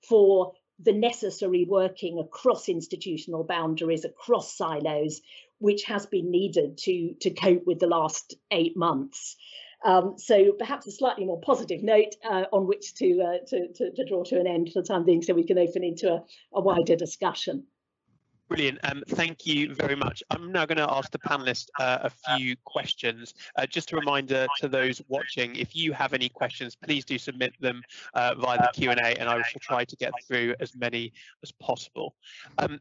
for 0.08 0.54
the 0.78 0.92
necessary 0.92 1.64
working 1.68 2.18
across 2.18 2.68
institutional 2.68 3.44
boundaries, 3.44 4.04
across 4.04 4.56
silos, 4.56 5.20
which 5.58 5.84
has 5.84 6.06
been 6.06 6.30
needed 6.30 6.78
to, 6.78 7.14
to 7.20 7.30
cope 7.30 7.66
with 7.66 7.78
the 7.78 7.86
last 7.86 8.34
eight 8.50 8.76
months. 8.76 9.36
Um, 9.84 10.14
so 10.18 10.52
perhaps 10.52 10.86
a 10.86 10.92
slightly 10.92 11.24
more 11.24 11.40
positive 11.40 11.82
note 11.82 12.14
uh, 12.28 12.44
on 12.52 12.66
which 12.66 12.94
to, 12.94 13.20
uh, 13.22 13.46
to, 13.46 13.68
to, 13.74 13.90
to, 13.92 14.04
draw 14.04 14.24
to 14.24 14.40
an 14.40 14.46
end 14.46 14.70
for 14.72 14.82
the 14.82 14.88
time 14.88 15.04
being 15.04 15.22
so 15.22 15.34
we 15.34 15.46
can 15.46 15.58
open 15.58 15.84
into 15.84 16.12
a, 16.12 16.22
a 16.54 16.60
wider 16.60 16.96
discussion. 16.96 17.64
Brilliant. 18.48 18.78
Um, 18.84 19.02
thank 19.08 19.44
you 19.44 19.74
very 19.74 19.96
much. 19.96 20.22
I'm 20.30 20.52
now 20.52 20.66
going 20.66 20.78
to 20.78 20.88
ask 20.88 21.10
the 21.10 21.18
panelists 21.18 21.66
uh, 21.80 21.98
a 22.02 22.36
few 22.36 22.54
questions. 22.64 23.34
Uh, 23.56 23.66
just 23.66 23.92
a 23.92 23.96
reminder 23.96 24.46
to 24.60 24.68
those 24.68 25.02
watching, 25.08 25.56
if 25.56 25.74
you 25.74 25.92
have 25.92 26.12
any 26.12 26.28
questions, 26.28 26.76
please 26.76 27.04
do 27.04 27.18
submit 27.18 27.54
them 27.60 27.82
uh, 28.14 28.34
via 28.38 28.58
the 28.58 28.70
Q&A 28.72 28.94
and 28.94 29.28
I 29.28 29.36
will 29.36 29.42
try 29.60 29.84
to 29.84 29.96
get 29.96 30.12
through 30.28 30.54
as 30.60 30.76
many 30.76 31.12
as 31.42 31.50
possible. 31.50 32.14
Um, 32.58 32.78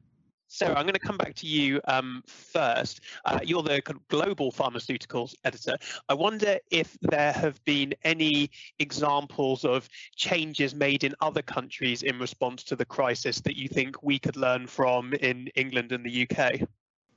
Sarah, 0.47 0.75
I'm 0.77 0.84
going 0.84 0.93
to 0.93 0.99
come 0.99 1.17
back 1.17 1.34
to 1.36 1.47
you 1.47 1.81
um, 1.86 2.23
first. 2.27 3.01
Uh, 3.25 3.39
you're 3.43 3.63
the 3.63 3.81
global 4.10 4.51
pharmaceuticals 4.51 5.36
editor. 5.43 5.77
I 6.08 6.13
wonder 6.13 6.58
if 6.69 6.95
there 7.01 7.34
have 7.34 7.63
been 7.65 7.93
any 8.03 8.51
examples 8.79 9.65
of 9.65 9.89
changes 10.15 10.75
made 10.75 11.03
in 11.03 11.15
other 11.19 11.41
countries 11.41 12.03
in 12.03 12.19
response 12.19 12.63
to 12.65 12.75
the 12.75 12.86
crisis 12.86 13.41
that 13.41 13.58
you 13.58 13.67
think 13.67 14.01
we 14.03 14.19
could 14.19 14.38
learn 14.38 14.67
from 14.67 15.13
in 15.13 15.47
England 15.55 15.91
and 15.91 16.05
the 16.05 16.27
UK. 16.29 16.67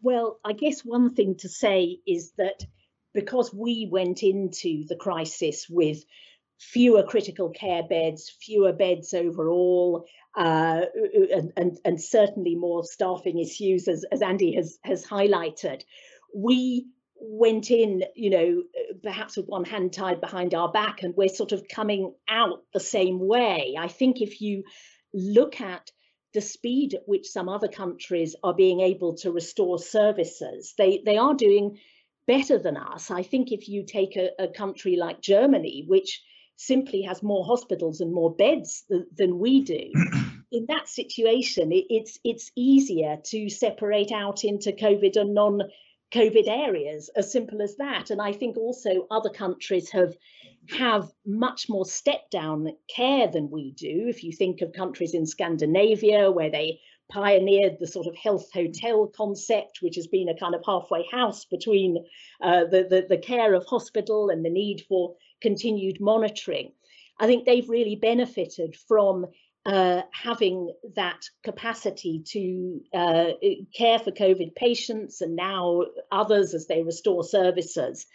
Well, 0.00 0.40
I 0.44 0.52
guess 0.52 0.84
one 0.84 1.14
thing 1.14 1.36
to 1.36 1.48
say 1.48 1.98
is 2.06 2.32
that 2.38 2.64
because 3.14 3.52
we 3.52 3.88
went 3.90 4.22
into 4.22 4.84
the 4.86 4.96
crisis 4.96 5.66
with 5.68 6.04
fewer 6.58 7.02
critical 7.02 7.50
care 7.50 7.82
beds, 7.82 8.30
fewer 8.40 8.72
beds 8.72 9.14
overall, 9.14 10.06
uh, 10.38 10.82
and, 11.34 11.52
and, 11.56 11.78
and 11.84 12.00
certainly 12.00 12.54
more 12.54 12.84
staffing 12.84 13.40
issues, 13.40 13.88
as, 13.88 14.04
as 14.12 14.22
Andy 14.22 14.54
has, 14.54 14.78
has 14.84 15.04
highlighted. 15.04 15.82
We 16.34 16.86
went 17.20 17.72
in, 17.72 18.04
you 18.14 18.30
know, 18.30 18.62
perhaps 19.02 19.36
with 19.36 19.46
one 19.46 19.64
hand 19.64 19.92
tied 19.92 20.20
behind 20.20 20.54
our 20.54 20.70
back, 20.70 21.02
and 21.02 21.14
we're 21.16 21.28
sort 21.28 21.50
of 21.50 21.66
coming 21.66 22.14
out 22.28 22.62
the 22.72 22.80
same 22.80 23.18
way. 23.18 23.74
I 23.76 23.88
think 23.88 24.20
if 24.20 24.40
you 24.40 24.62
look 25.12 25.60
at 25.60 25.90
the 26.34 26.40
speed 26.40 26.94
at 26.94 27.08
which 27.08 27.26
some 27.26 27.48
other 27.48 27.68
countries 27.68 28.36
are 28.44 28.54
being 28.54 28.80
able 28.80 29.16
to 29.16 29.32
restore 29.32 29.78
services, 29.80 30.74
they, 30.78 31.02
they 31.04 31.16
are 31.16 31.34
doing 31.34 31.78
better 32.28 32.58
than 32.58 32.76
us. 32.76 33.10
I 33.10 33.24
think 33.24 33.50
if 33.50 33.68
you 33.68 33.84
take 33.84 34.16
a, 34.16 34.30
a 34.38 34.48
country 34.48 34.94
like 34.94 35.20
Germany, 35.20 35.84
which 35.88 36.22
simply 36.58 37.02
has 37.02 37.22
more 37.22 37.44
hospitals 37.44 38.00
and 38.00 38.12
more 38.12 38.34
beds 38.34 38.84
th 38.90 39.02
than 39.16 39.38
we 39.38 39.62
do. 39.62 39.84
In 40.50 40.66
that 40.66 40.88
situation, 40.88 41.72
it, 41.72 41.86
it's 41.88 42.18
it's 42.24 42.50
easier 42.56 43.18
to 43.30 43.48
separate 43.48 44.12
out 44.12 44.44
into 44.44 44.72
COVID 44.72 45.16
and 45.16 45.34
non-COVID 45.34 46.48
areas, 46.48 47.10
as 47.14 47.30
simple 47.30 47.62
as 47.62 47.76
that. 47.76 48.10
And 48.10 48.20
I 48.20 48.32
think 48.32 48.56
also 48.56 49.06
other 49.10 49.30
countries 49.30 49.90
have 49.90 50.16
have 50.70 51.04
much 51.24 51.68
more 51.68 51.86
step 51.86 52.28
down 52.30 52.66
care 52.94 53.28
than 53.28 53.50
we 53.50 53.72
do. 53.72 54.08
If 54.08 54.24
you 54.24 54.32
think 54.32 54.60
of 54.60 54.72
countries 54.72 55.14
in 55.14 55.26
Scandinavia 55.26 56.30
where 56.30 56.50
they 56.50 56.80
pioneered 57.10 57.78
the 57.78 57.86
sort 57.86 58.06
of 58.06 58.16
health 58.16 58.50
hotel 58.52 59.06
concept, 59.06 59.78
which 59.80 59.96
has 59.96 60.06
been 60.06 60.28
a 60.28 60.38
kind 60.38 60.54
of 60.54 60.62
halfway 60.64 61.04
house 61.10 61.44
between 61.44 62.04
uh, 62.42 62.64
the, 62.64 62.86
the, 62.88 63.06
the 63.08 63.18
care 63.18 63.54
of 63.54 63.64
hospital 63.66 64.30
and 64.30 64.44
the 64.44 64.50
need 64.50 64.84
for 64.88 65.16
continued 65.40 66.00
monitoring. 66.00 66.72
I 67.18 67.26
think 67.26 67.44
they've 67.44 67.68
really 67.68 67.96
benefited 67.96 68.76
from 68.86 69.26
uh, 69.66 70.02
having 70.12 70.72
that 70.96 71.20
capacity 71.42 72.22
to 72.26 72.80
uh, 72.94 73.32
care 73.76 73.98
for 73.98 74.10
COVID 74.12 74.54
patients 74.54 75.20
and 75.20 75.36
now 75.36 75.82
others 76.10 76.54
as 76.54 76.66
they 76.66 76.82
restore 76.82 77.24
services. 77.24 78.06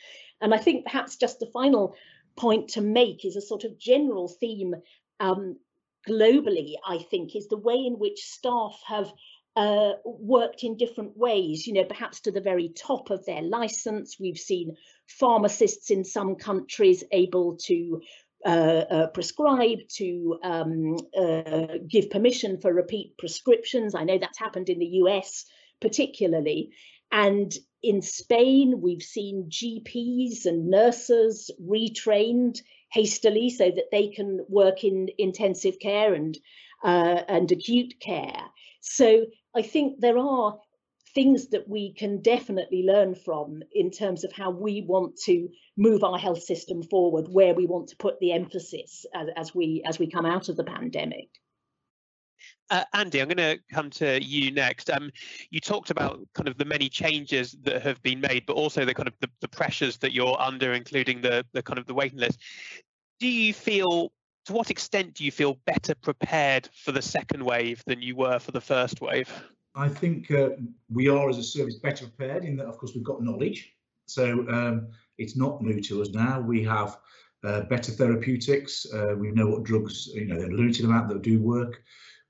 And 0.41 0.53
I 0.53 0.57
think 0.57 0.85
perhaps 0.85 1.17
just 1.17 1.39
the 1.39 1.51
final 1.53 1.95
point 2.35 2.69
to 2.69 2.81
make 2.81 3.25
is 3.25 3.35
a 3.35 3.41
sort 3.41 3.65
of 3.65 3.77
general 3.77 4.27
theme 4.27 4.73
um, 5.19 5.57
globally, 6.07 6.73
I 6.87 6.99
think, 6.99 7.35
is 7.35 7.47
the 7.47 7.57
way 7.57 7.75
in 7.75 7.93
which 7.93 8.23
staff 8.23 8.79
have 8.87 9.11
uh, 9.55 9.93
worked 10.03 10.63
in 10.63 10.77
different 10.77 11.15
ways, 11.15 11.67
you 11.67 11.73
know, 11.73 11.85
perhaps 11.85 12.21
to 12.21 12.31
the 12.31 12.41
very 12.41 12.69
top 12.69 13.09
of 13.11 13.25
their 13.25 13.41
license. 13.41 14.17
We've 14.19 14.37
seen 14.37 14.75
pharmacists 15.07 15.91
in 15.91 16.03
some 16.03 16.35
countries 16.35 17.03
able 17.11 17.57
to 17.65 18.01
uh, 18.45 18.49
uh, 18.49 19.07
prescribe, 19.07 19.79
to 19.97 20.39
um, 20.43 20.97
uh, 21.17 21.77
give 21.87 22.09
permission 22.09 22.59
for 22.59 22.73
repeat 22.73 23.17
prescriptions. 23.17 23.95
I 23.95 24.03
know 24.03 24.17
that's 24.17 24.39
happened 24.39 24.69
in 24.69 24.79
the 24.79 25.01
US 25.03 25.45
particularly. 25.83 26.71
And 27.13 27.53
in 27.83 28.01
Spain, 28.01 28.81
we've 28.81 29.03
seen 29.03 29.47
GPs 29.49 30.45
and 30.45 30.67
nurses 30.69 31.51
retrained 31.61 32.59
hastily 32.91 33.51
so 33.51 33.69
that 33.69 33.91
they 33.91 34.07
can 34.07 34.43
work 34.49 34.83
in 34.83 35.09
intensive 35.19 35.77
care 35.79 36.15
and 36.15 36.35
uh, 36.83 37.21
and 37.27 37.51
acute 37.51 37.93
care. 38.01 38.41
So 38.81 39.27
I 39.55 39.61
think 39.61 39.99
there 39.99 40.17
are 40.17 40.57
things 41.13 41.49
that 41.49 41.69
we 41.69 41.93
can 41.93 42.21
definitely 42.21 42.83
learn 42.83 43.13
from 43.13 43.61
in 43.71 43.91
terms 43.91 44.23
of 44.23 44.33
how 44.33 44.49
we 44.49 44.81
want 44.81 45.15
to 45.25 45.47
move 45.77 46.03
our 46.03 46.17
health 46.17 46.41
system 46.41 46.81
forward, 46.81 47.27
where 47.29 47.53
we 47.53 47.67
want 47.67 47.89
to 47.89 47.95
put 47.97 48.19
the 48.19 48.31
emphasis 48.31 49.05
as, 49.13 49.27
as 49.37 49.55
we 49.55 49.83
as 49.85 49.99
we 49.99 50.09
come 50.09 50.25
out 50.25 50.49
of 50.49 50.57
the 50.57 50.63
pandemic. 50.63 51.29
Uh, 52.69 52.83
Andy, 52.93 53.21
I'm 53.21 53.27
going 53.27 53.37
to 53.37 53.59
come 53.71 53.89
to 53.91 54.23
you 54.23 54.51
next. 54.51 54.89
Um, 54.89 55.11
you 55.49 55.59
talked 55.59 55.89
about 55.89 56.19
kind 56.33 56.47
of 56.47 56.57
the 56.57 56.65
many 56.65 56.89
changes 56.89 57.55
that 57.63 57.81
have 57.81 58.01
been 58.01 58.19
made, 58.21 58.45
but 58.45 58.53
also 58.53 58.85
the 58.85 58.93
kind 58.93 59.07
of 59.07 59.13
the, 59.19 59.29
the 59.41 59.47
pressures 59.47 59.97
that 59.97 60.13
you're 60.13 60.39
under, 60.39 60.73
including 60.73 61.21
the 61.21 61.45
the 61.53 61.61
kind 61.61 61.77
of 61.77 61.85
the 61.85 61.93
waiting 61.93 62.19
list. 62.19 62.39
Do 63.19 63.27
you 63.27 63.53
feel 63.53 64.11
to 64.45 64.53
what 64.53 64.69
extent 64.69 65.13
do 65.13 65.23
you 65.23 65.31
feel 65.31 65.57
better 65.65 65.95
prepared 65.95 66.69
for 66.73 66.91
the 66.91 67.01
second 67.01 67.43
wave 67.43 67.83
than 67.85 68.01
you 68.01 68.15
were 68.15 68.39
for 68.39 68.51
the 68.51 68.61
first 68.61 69.01
wave? 69.01 69.31
I 69.75 69.89
think 69.89 70.29
uh, 70.31 70.49
we 70.91 71.07
are 71.07 71.29
as 71.29 71.37
a 71.37 71.43
service 71.43 71.75
better 71.75 72.05
prepared 72.05 72.45
in 72.45 72.57
that, 72.57 72.67
of 72.67 72.77
course, 72.77 72.93
we've 72.93 73.03
got 73.03 73.23
knowledge. 73.23 73.73
So 74.05 74.45
um, 74.49 74.89
it's 75.17 75.35
not 75.35 75.61
new 75.61 75.81
to 75.81 76.01
us 76.01 76.09
now. 76.09 76.39
We 76.39 76.63
have 76.63 76.97
uh, 77.43 77.61
better 77.61 77.91
therapeutics. 77.91 78.85
Uh, 78.93 79.15
we 79.17 79.31
know 79.31 79.47
what 79.47 79.63
drugs, 79.63 80.07
you 80.07 80.25
know, 80.25 80.39
the 80.39 80.47
limited 80.47 80.85
amount 80.85 81.09
that 81.09 81.21
do 81.21 81.41
work. 81.41 81.81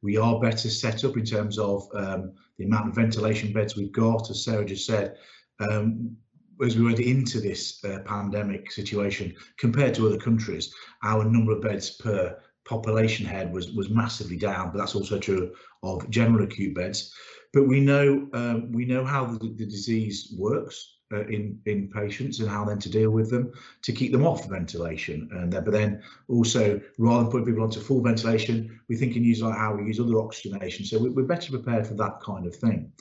We 0.04 0.18
are 0.18 0.40
better 0.40 0.70
set 0.70 1.04
up 1.06 1.18
in 1.18 1.24
terms 1.26 1.58
of 1.58 1.88
um, 1.96 2.34
the 2.58 2.66
amount 2.66 2.90
of 2.90 2.96
ventilation 2.96 3.54
beds 3.54 3.76
we've 3.76 3.92
got. 3.92 4.30
As 4.30 4.44
Sarah 4.44 4.66
just 4.66 4.86
said, 4.86 5.18
um, 5.60 6.16
as 6.64 6.76
we 6.78 6.84
went 6.84 7.00
into 7.00 7.40
this 7.40 7.84
uh, 7.86 8.00
pandemic 8.06 8.72
situation, 8.72 9.34
compared 9.58 9.96
to 9.96 10.06
other 10.06 10.18
countries, 10.18 10.74
our 11.04 11.24
number 11.24 11.54
of 11.54 11.62
beds 11.62 11.92
per 11.92 12.38
population 12.66 13.26
head 13.26 13.52
was 13.52 13.72
was 13.72 13.90
massively 13.90 14.38
down, 14.38 14.72
but 14.72 14.78
that's 14.78 14.96
also 14.96 15.18
true 15.18 15.54
of 15.82 16.10
general 16.10 16.44
acute 16.44 16.76
beds. 16.76 17.14
But 17.54 17.68
we 17.68 17.80
know 17.80 18.28
um, 18.34 18.72
we 18.72 18.86
know 18.86 19.06
how 19.06 19.26
the, 19.26 19.54
the 19.56 19.66
disease 19.66 20.36
works 20.38 20.98
uh, 21.14 21.26
in 21.28 21.60
in 21.66 21.90
patients 21.90 22.40
and 22.40 22.50
how 22.50 22.66
then 22.66 22.80
to 22.80 22.90
deal 22.90 23.12
with 23.12 23.30
them 23.30 23.52
to 23.82 23.92
keep 23.92 24.12
them 24.12 24.26
off 24.26 24.50
ventilation. 24.50 25.30
And 25.32 25.54
uh, 25.54 25.62
but 25.62 25.74
then 25.74 26.02
also 26.28 26.82
rather 26.98 27.24
than 27.24 27.32
putting 27.32 27.48
people 27.48 27.64
onto 27.64 27.80
full 27.80 28.02
ventilation, 28.02 28.80
we 28.90 28.96
think 28.96 29.16
in 29.16 29.24
use 29.24 29.42
like 29.42 29.58
how 29.58 29.76
we 29.76 29.86
use 29.86 30.00
other 30.00 30.20
oxygenation. 30.20 30.86
So 30.86 31.00
we're 31.00 31.26
better 31.26 31.52
prepared 31.52 31.88
for 31.88 31.96
that 31.96 32.22
kind 32.22 32.46
of 32.46 32.56
thing. 32.56 32.92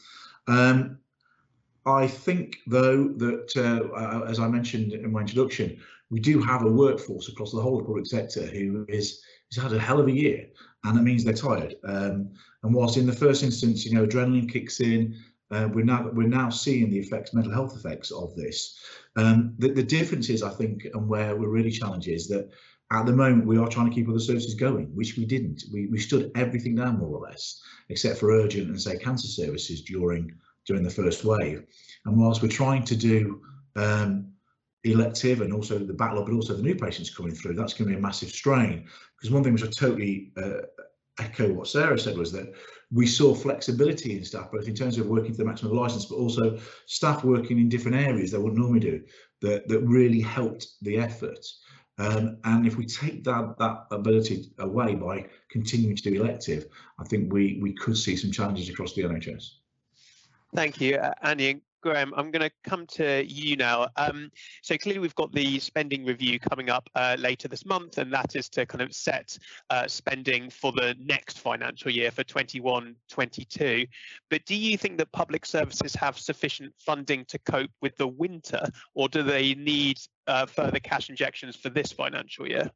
Um, 0.47 0.99
I 1.85 2.07
think, 2.07 2.59
though, 2.67 3.09
that 3.09 3.53
uh, 3.57 3.95
uh, 3.97 4.25
as 4.29 4.39
I 4.39 4.47
mentioned 4.47 4.93
in 4.93 5.11
my 5.11 5.21
introduction, 5.21 5.81
we 6.11 6.21
do 6.21 6.41
have 6.41 6.63
a 6.63 6.71
workforce 6.71 7.29
across 7.29 7.53
the 7.53 7.61
whole 7.61 7.83
public 7.83 8.07
sector 8.07 8.47
who 8.47 8.87
is 8.89 9.23
has 9.53 9.63
had 9.63 9.73
a 9.73 9.79
hell 9.79 10.01
of 10.01 10.07
a 10.07 10.13
year, 10.13 10.47
and 10.85 10.97
that 10.97 11.03
means 11.03 11.25
they're 11.25 11.35
tired. 11.35 11.75
Um, 11.85 12.31
and 12.63 12.75
whilst 12.75 12.97
in 12.97 13.07
the 13.07 13.13
first 13.13 13.43
instance, 13.43 13.85
you 13.85 13.95
know, 13.95 14.07
adrenaline 14.07 14.51
kicks 14.51 14.81
in, 14.81 15.17
uh, 15.53 15.69
we're 15.73 15.85
now 15.85 16.09
we're 16.13 16.27
now 16.27 16.49
seeing 16.49 16.91
the 16.91 16.99
effects, 16.99 17.35
mental 17.35 17.53
health 17.53 17.77
effects 17.77 18.11
of 18.11 18.35
this. 18.35 18.79
Um, 19.17 19.55
the, 19.59 19.69
the 19.69 19.83
difference 19.83 20.31
is, 20.31 20.43
I 20.43 20.51
think, 20.51 20.87
and 20.95 21.09
where 21.09 21.37
we're 21.37 21.49
really 21.49 21.71
challenged 21.71 22.09
is 22.09 22.27
that 22.29 22.51
at 22.91 23.07
the 23.07 23.13
moment 23.13 23.47
we 23.47 23.59
are 23.59 23.69
trying 23.69 23.89
to 23.89 23.95
keep 23.95 24.09
other 24.09 24.19
services 24.19 24.55
going, 24.55 24.87
which 24.95 25.17
we 25.17 25.27
didn't. 25.27 25.65
We 25.73 25.89
we 25.89 25.99
stood 25.99 26.31
everything 26.35 26.75
down 26.77 26.99
more 26.99 27.17
or 27.17 27.29
less, 27.29 27.61
except 27.91 28.19
for 28.19 28.31
urgent 28.31 28.69
and 28.69 28.81
say 28.81 28.97
cancer 28.97 29.29
services 29.29 29.83
during 29.83 30.33
during 30.67 30.83
the 30.83 30.91
first 30.91 31.25
wave. 31.25 31.65
And 32.07 32.17
whilst 32.17 32.43
we're 32.43 32.49
trying 32.49 32.85
to 32.85 32.97
do 32.97 33.43
um, 33.77 34.33
elective 34.85 35.41
and 35.41 35.53
also 35.53 35.79
the 35.79 35.93
backlog, 35.93 36.27
but 36.27 36.35
also 36.35 36.55
the 36.55 36.63
new 36.63 36.75
patients 36.75 37.15
coming 37.15 37.35
through, 37.35 37.55
that's 37.55 37.75
going 37.75 37.89
to 37.89 37.95
be 37.95 37.99
a 37.99 38.03
massive 38.03 38.31
strain. 38.31 38.87
Because 39.17 39.31
one 39.31 39.45
thing 39.45 39.53
which 39.53 39.65
I 39.65 39.69
totally 39.69 40.33
uh, 40.43 40.63
echo 41.19 41.53
what 41.53 41.69
Sarah 41.69 41.99
said 41.99 42.17
was 42.17 42.33
that 42.33 42.53
we 42.93 43.07
saw 43.07 43.35
flexibility 43.35 44.17
in 44.17 44.25
staff, 44.25 44.53
both 44.53 44.69
in 44.69 44.75
terms 44.75 44.99
of 44.99 45.07
working 45.07 45.33
to 45.33 45.39
the 45.39 45.45
maximum 45.45 45.75
license, 45.75 46.05
but 46.05 46.17
also 46.17 46.59
staff 46.87 47.25
working 47.25 47.59
in 47.59 47.69
different 47.69 47.97
areas 47.97 48.31
they 48.31 48.39
wouldn't 48.39 48.59
normally 48.59 48.81
do, 48.81 49.03
that, 49.41 49.67
that 49.69 49.81
really 49.81 50.21
helped 50.21 50.67
the 50.83 50.99
effort. 50.99 51.45
Um, 51.99 52.39
and 52.45 52.67
if 52.67 52.77
we 52.77 52.87
take 52.87 53.23
that 53.25 53.57
that 53.59 53.87
ability 53.91 54.51
away 54.59 54.95
by 54.95 55.27
continuing 55.51 55.95
to 55.95 56.03
do 56.03 56.23
elective, 56.23 56.67
I 56.99 57.05
think 57.05 57.33
we 57.33 57.59
we 57.63 57.75
could 57.75 57.97
see 57.97 58.17
some 58.17 58.33
challenges 58.33 58.69
across 58.71 58.95
the 58.95 59.03
NHS. 59.03 59.45
Thank 60.55 60.81
you, 60.81 60.97
uh, 60.97 61.13
and 61.23 61.63
Graham. 61.83 62.15
I'm 62.17 62.31
going 62.31 62.49
to 62.49 62.51
come 62.65 62.87
to 62.93 63.25
you 63.27 63.57
now. 63.57 63.89
Um, 63.97 64.31
so 64.63 64.79
clearly 64.79 65.01
we've 65.01 65.15
got 65.15 65.33
the 65.33 65.59
spending 65.59 66.05
review 66.05 66.39
coming 66.39 66.71
up 66.71 66.89
uh, 66.95 67.17
later 67.19 67.49
this 67.49 67.67
month, 67.67 67.99
and 67.99 68.13
that 68.13 68.37
is 68.37 68.49
to 68.51 68.65
kind 68.65 68.81
of 68.81 68.95
set 68.95 69.37
uh, 69.71 69.87
spending 69.87 70.49
for 70.49 70.73
the 70.73 70.95
next 70.99 71.39
financial 71.39 71.91
year 71.91 72.11
for 72.11 72.25
21-22. 72.25 73.89
But 74.31 74.45
do 74.47 74.55
you 74.55 74.79
think 74.79 74.99
that 74.99 75.13
public 75.13 75.45
services 75.45 75.95
have 75.97 76.19
sufficient 76.19 76.73
funding 76.79 77.25
to 77.27 77.39
cope 77.41 77.71
with 77.83 77.97
the 77.97 78.09
winter, 78.09 78.65
or 78.95 79.09
do 79.09 79.23
they 79.23 79.55
need 79.55 79.99
uh, 80.27 80.47
further 80.47 80.79
cash 80.79 81.11
injections 81.11 81.57
for 81.57 81.69
this 81.69 81.93
financial 81.93 82.49
year? 82.49 82.71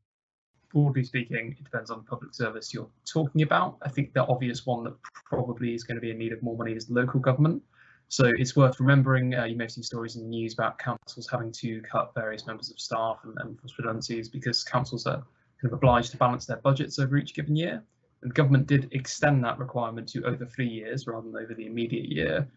broadly 0.72 1.04
speaking, 1.04 1.54
it 1.58 1.64
depends 1.64 1.90
on 1.90 1.98
the 1.98 2.04
public 2.04 2.34
service 2.34 2.74
you're 2.74 2.90
talking 3.10 3.42
about. 3.42 3.78
I 3.82 3.88
think 3.88 4.12
the 4.12 4.26
obvious 4.26 4.66
one 4.66 4.84
that 4.84 4.94
probably 5.24 5.74
is 5.74 5.84
going 5.84 5.94
to 5.94 6.00
be 6.00 6.10
in 6.10 6.18
need 6.18 6.32
of 6.32 6.42
more 6.42 6.56
money 6.56 6.72
is 6.72 6.90
local 6.90 7.20
government. 7.20 7.62
So 8.08 8.32
it's 8.36 8.54
worth 8.54 8.78
remembering, 8.78 9.34
uh, 9.34 9.44
you 9.44 9.56
may 9.56 9.64
have 9.64 9.72
seen 9.72 9.82
stories 9.82 10.16
in 10.16 10.22
the 10.22 10.28
news 10.28 10.54
about 10.54 10.78
councils 10.78 11.28
having 11.30 11.50
to 11.52 11.80
cut 11.82 12.12
various 12.14 12.46
members 12.46 12.70
of 12.70 12.78
staff 12.78 13.18
and, 13.24 13.34
and 13.40 13.58
force 13.58 13.74
redundancies 13.78 14.28
because 14.28 14.62
councils 14.62 15.06
are 15.06 15.16
kind 15.60 15.64
of 15.64 15.72
obliged 15.72 16.12
to 16.12 16.16
balance 16.16 16.46
their 16.46 16.58
budgets 16.58 16.98
over 16.98 17.16
each 17.16 17.34
given 17.34 17.56
year. 17.56 17.82
And 18.22 18.30
the 18.30 18.34
government 18.34 18.68
did 18.68 18.88
extend 18.92 19.42
that 19.44 19.58
requirement 19.58 20.08
to 20.10 20.24
over 20.24 20.46
three 20.46 20.68
years 20.68 21.06
rather 21.06 21.28
than 21.28 21.42
over 21.42 21.52
the 21.54 21.66
immediate 21.66 22.06
year. 22.06 22.48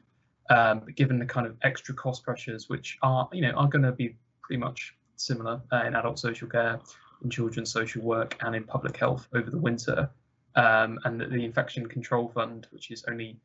Um, 0.52 0.82
but 0.86 0.96
given 0.96 1.20
the 1.20 1.26
kind 1.26 1.48
of 1.48 1.58
extra 1.64 1.96
cost 1.96 2.24
pressures, 2.24 2.70
which 2.70 2.98
are, 3.02 3.28
you 3.34 3.42
know, 3.42 3.52
are 3.52 3.68
going 3.68 3.84
to 3.84 3.92
be 3.92 4.16
pretty 4.42 4.60
much 4.60 4.96
similar 5.16 5.62
uh, 5.72 5.84
in 5.86 5.96
adult 5.96 6.20
social 6.20 6.48
care, 6.48 6.80
in 7.24 7.30
children's 7.30 7.72
social 7.72 8.04
work, 8.04 8.38
and 8.42 8.56
in 8.56 8.64
public 8.64 8.98
health 8.98 9.28
over 9.34 9.50
the 9.50 9.58
winter, 9.58 10.10
um, 10.56 11.00
and 11.06 11.20
the, 11.20 11.26
the 11.26 11.44
infection 11.44 11.88
control 11.88 12.30
fund, 12.30 12.68
which 12.72 12.92
is 12.92 13.04
only 13.10 13.38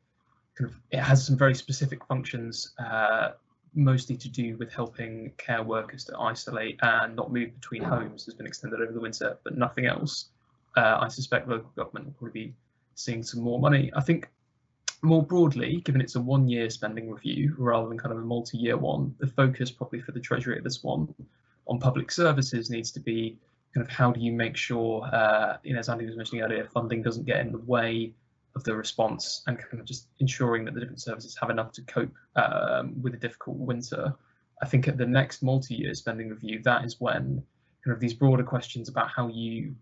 kind 0.57 0.71
of 0.71 0.77
it 0.91 0.99
has 0.99 1.25
some 1.25 1.37
very 1.37 1.55
specific 1.55 2.05
functions, 2.05 2.73
uh, 2.79 3.31
mostly 3.73 4.15
to 4.15 4.29
do 4.29 4.55
with 4.57 4.71
helping 4.71 5.31
care 5.37 5.63
workers 5.63 6.05
to 6.05 6.17
isolate 6.17 6.79
and 6.81 7.15
not 7.15 7.31
move 7.31 7.53
between 7.59 7.83
homes, 7.83 8.25
has 8.25 8.33
been 8.33 8.47
extended 8.47 8.81
over 8.81 8.93
the 8.93 8.99
winter, 8.99 9.37
but 9.43 9.57
nothing 9.57 9.85
else. 9.85 10.29
Uh, 10.77 10.97
I 11.01 11.07
suspect 11.07 11.47
local 11.47 11.71
government 11.75 12.05
will 12.05 12.13
probably 12.13 12.47
be 12.47 12.53
seeing 12.95 13.23
some 13.23 13.41
more 13.41 13.59
money. 13.59 13.91
I 13.95 14.01
think 14.01 14.29
more 15.01 15.23
broadly, 15.23 15.81
given 15.81 16.01
it's 16.01 16.15
a 16.15 16.21
one-year 16.21 16.69
spending 16.69 17.11
review 17.11 17.53
rather 17.57 17.87
than 17.87 17.97
kind 17.97 18.11
of 18.11 18.17
a 18.17 18.25
multi-year 18.25 18.77
one, 18.77 19.13
the 19.19 19.27
focus 19.27 19.71
probably 19.71 20.01
for 20.01 20.13
the 20.13 20.19
Treasury 20.19 20.57
at 20.57 20.63
this 20.63 20.83
one 20.83 21.13
on 21.67 21.79
public 21.79 22.11
services 22.11 22.69
needs 22.69 22.91
to 22.91 22.99
be 22.99 23.37
kind 23.73 23.85
of 23.85 23.91
how 23.91 24.11
do 24.11 24.21
you 24.21 24.31
make 24.31 24.55
sure, 24.55 25.03
uh, 25.13 25.57
you 25.63 25.73
know, 25.73 25.79
as 25.79 25.89
Andy 25.89 26.05
was 26.05 26.15
mentioning 26.15 26.43
earlier, 26.43 26.65
funding 26.73 27.01
doesn't 27.01 27.25
get 27.25 27.39
in 27.39 27.51
the 27.51 27.57
way 27.59 28.13
of 28.55 28.63
the 28.63 28.75
response 28.75 29.43
and 29.47 29.57
kind 29.57 29.79
of 29.79 29.85
just 29.85 30.07
ensuring 30.19 30.65
that 30.65 30.73
the 30.73 30.79
different 30.79 31.01
services 31.01 31.37
have 31.39 31.49
enough 31.49 31.71
to 31.73 31.81
cope 31.83 32.13
um, 32.35 33.01
with 33.01 33.13
a 33.13 33.17
difficult 33.17 33.57
winter. 33.57 34.15
I 34.61 34.65
think 34.65 34.87
at 34.87 34.97
the 34.97 35.05
next 35.05 35.43
multi-year 35.43 35.93
spending 35.93 36.29
review, 36.29 36.61
that 36.63 36.85
is 36.85 36.99
when 36.99 37.43
kind 37.83 37.93
of 37.93 37.99
these 37.99 38.13
broader 38.13 38.43
questions 38.43 38.87
about 38.87 39.09
how 39.09 39.27
you, 39.27 39.75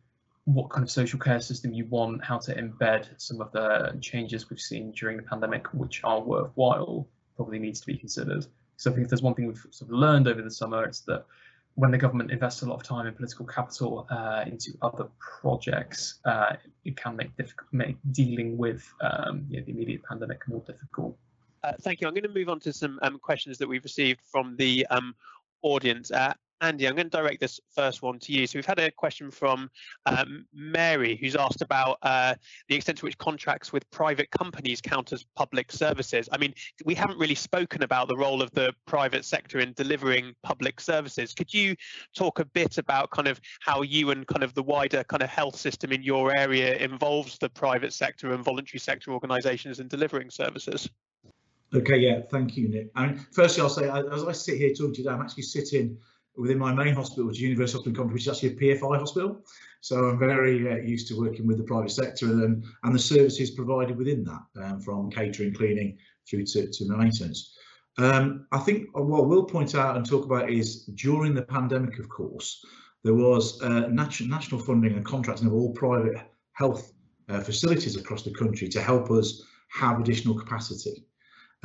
what 0.46 0.72
kind 0.72 0.84
of 0.84 0.90
social 0.90 1.20
care 1.20 1.40
system 1.40 1.74
you 1.74 1.86
want, 1.86 2.26
how 2.26 2.40
to 2.40 2.56
embed 2.56 3.10
some 3.18 3.40
of 3.40 3.52
the 3.52 3.98
changes 4.02 4.50
we've 4.50 4.60
seen 4.60 4.92
during 4.92 5.18
the 5.18 5.24
pandemic, 5.24 5.68
which 5.74 6.02
are 6.04 6.20
worthwhile, 6.22 7.08
probably 7.36 7.60
needs 7.60 7.80
to 7.82 7.88
be 7.88 7.98
considered. 7.98 8.46
So 8.78 8.90
I 8.90 8.96
think 8.96 9.06
if 9.06 9.10
there's 9.10 9.22
one 9.22 9.36
thing 9.36 9.48
we've 9.48 9.66
sort 9.70 9.90
of 9.90 9.92
learned 9.92 10.28
over 10.28 10.42
the 10.42 10.52
summer, 10.52 10.84
it's 10.84 11.02
that 11.02 11.26
when 11.76 11.92
the 11.92 11.98
government 11.98 12.32
invests 12.32 12.62
a 12.62 12.66
lot 12.66 12.76
of 12.76 12.84
time 12.84 13.08
and 13.08 13.16
political 13.16 13.46
capital 13.46 14.08
uh, 14.12 14.44
into 14.46 14.72
other 14.82 15.08
projects, 15.42 16.20
uh, 16.26 16.56
it 16.86 16.96
can 16.96 17.16
make, 17.16 17.32
make 17.72 17.98
dealing 18.12 18.58
with 18.58 18.88
um, 19.02 19.46
you 19.50 19.60
know, 19.60 19.66
the 19.66 19.72
immediate 19.72 20.04
pandemic 20.04 20.48
more 20.48 20.62
difficult. 20.68 21.18
Uh, 21.64 21.74
thank 21.82 22.02
you. 22.02 22.08
I'm 22.08 22.14
going 22.14 22.24
to 22.24 22.30
move 22.30 22.50
on 22.50 22.60
to 22.62 22.74
some 22.74 23.00
um, 23.02 23.18
questions 23.20 23.58
that 23.58 23.68
we've 23.68 23.84
received 23.84 24.22
from 24.32 24.56
the 24.58 24.86
um, 24.90 25.16
audience. 25.62 26.12
Andy, 26.64 26.88
I'm 26.88 26.96
going 26.96 27.10
to 27.10 27.18
direct 27.18 27.42
this 27.42 27.60
first 27.76 28.02
one 28.02 28.20
to 28.20 28.32
you. 28.32 28.48
So 28.48 28.58
we've 28.58 28.66
had 28.66 28.80
a 28.80 28.90
question 28.90 29.30
from 29.30 29.70
um, 30.06 30.46
Mary, 30.54 31.18
who's 31.18 31.36
asked 31.36 31.62
about 31.62 31.98
uh, 32.04 32.36
the 32.70 32.76
extent 32.76 33.00
to 33.00 33.06
which 33.06 33.18
contracts 33.18 33.74
with 33.74 33.90
private 33.92 34.32
companies 34.32 34.80
count 34.80 35.12
as 35.12 35.26
public 35.36 35.74
services. 35.74 36.30
I 36.32 36.38
mean, 36.38 36.54
we 36.86 36.96
haven't 36.96 37.20
really 37.20 37.36
spoken 37.36 37.84
about 37.84 38.08
the 38.08 38.16
role 38.16 38.42
of 38.42 38.50
the 38.52 38.74
private 38.88 39.26
sector 39.26 39.60
in 39.60 39.74
delivering 39.74 40.34
public 40.42 40.80
services. 40.80 41.34
Could 41.34 41.54
you 41.54 41.76
talk 42.16 42.40
a 42.40 42.46
bit 42.46 42.78
about 42.78 43.12
kind 43.12 43.28
of 43.28 43.42
how 43.60 43.82
you 43.82 44.12
and 44.12 44.26
kind 44.26 44.42
of 44.42 44.54
the 44.54 44.64
wider 44.64 45.04
kind 45.04 45.22
of 45.22 45.30
health 45.30 45.58
system 45.58 45.92
in 45.92 46.02
your 46.02 46.34
area 46.34 46.78
involves 46.78 47.38
the 47.40 47.50
private 47.50 47.92
sector 47.92 48.32
and 48.32 48.42
voluntary 48.42 48.80
sector 48.80 49.12
organisations 49.12 49.82
in 49.82 49.90
delivering 49.90 50.30
services? 50.30 50.90
Okay, 51.76 51.98
yeah, 51.98 52.22
thank 52.32 52.56
you, 52.56 52.70
Nick. 52.70 52.96
Mean, 52.96 53.26
firstly, 53.32 53.64
I'll 53.64 53.70
say 53.70 53.90
as 53.90 54.24
I 54.24 54.32
sit 54.32 54.58
here 54.58 54.70
talking 54.70 54.94
to 54.94 55.02
you, 55.02 55.10
I'm 55.10 55.22
actually 55.22 55.44
sitting 55.44 55.98
within 56.36 56.58
my 56.58 56.74
main 56.74 56.96
hospital, 56.96 57.26
which 57.26 57.38
is 57.38 57.42
University 57.42 57.78
Hospital 57.78 57.96
Coventry, 57.96 58.16
which 58.16 58.28
is 58.28 58.34
actually 58.34 58.50
a 58.50 58.76
PFI 58.76 59.00
hospital. 59.00 59.46
So 59.82 60.06
I'm 60.06 60.20
very 60.20 60.72
uh, 60.72 60.78
used 60.78 61.08
to 61.10 61.20
working 61.20 61.46
with 61.46 61.58
the 61.58 61.64
private 61.64 61.92
sector 61.92 62.26
and, 62.26 62.64
and 62.84 62.96
the 62.96 63.00
services 63.00 63.52
provided 63.52 63.98
within 63.98 64.24
that, 64.24 64.64
um, 64.64 64.80
from 64.80 65.12
catering, 65.12 65.54
cleaning 65.54 65.98
through 66.30 66.46
to, 66.46 66.72
to 66.72 66.86
maintenance. 66.86 67.56
Um, 67.98 68.48
I 68.52 68.60
think 68.60 68.88
what 68.94 69.28
we'll 69.28 69.44
point 69.44 69.76
out 69.76 69.96
and 69.96 70.08
talk 70.08 70.26
about 70.26 70.50
is 70.50 70.86
during 70.86 71.36
the 71.36 71.44
pandemic, 71.44 72.00
of 72.00 72.10
course, 72.10 72.66
there 73.04 73.14
was 73.14 73.62
uh, 73.62 73.88
national, 73.88 74.30
national 74.30 74.62
funding 74.62 74.94
and 74.94 75.06
contracting 75.06 75.48
of 75.48 75.54
all 75.54 75.74
private 75.74 76.16
health 76.54 76.94
uh, 77.30 77.42
facilities 77.42 77.96
across 77.96 78.24
the 78.24 78.34
country 78.34 78.68
to 78.70 78.82
help 78.82 79.12
us 79.12 79.44
have 79.70 80.00
additional 80.00 80.36
capacity. 80.36 81.06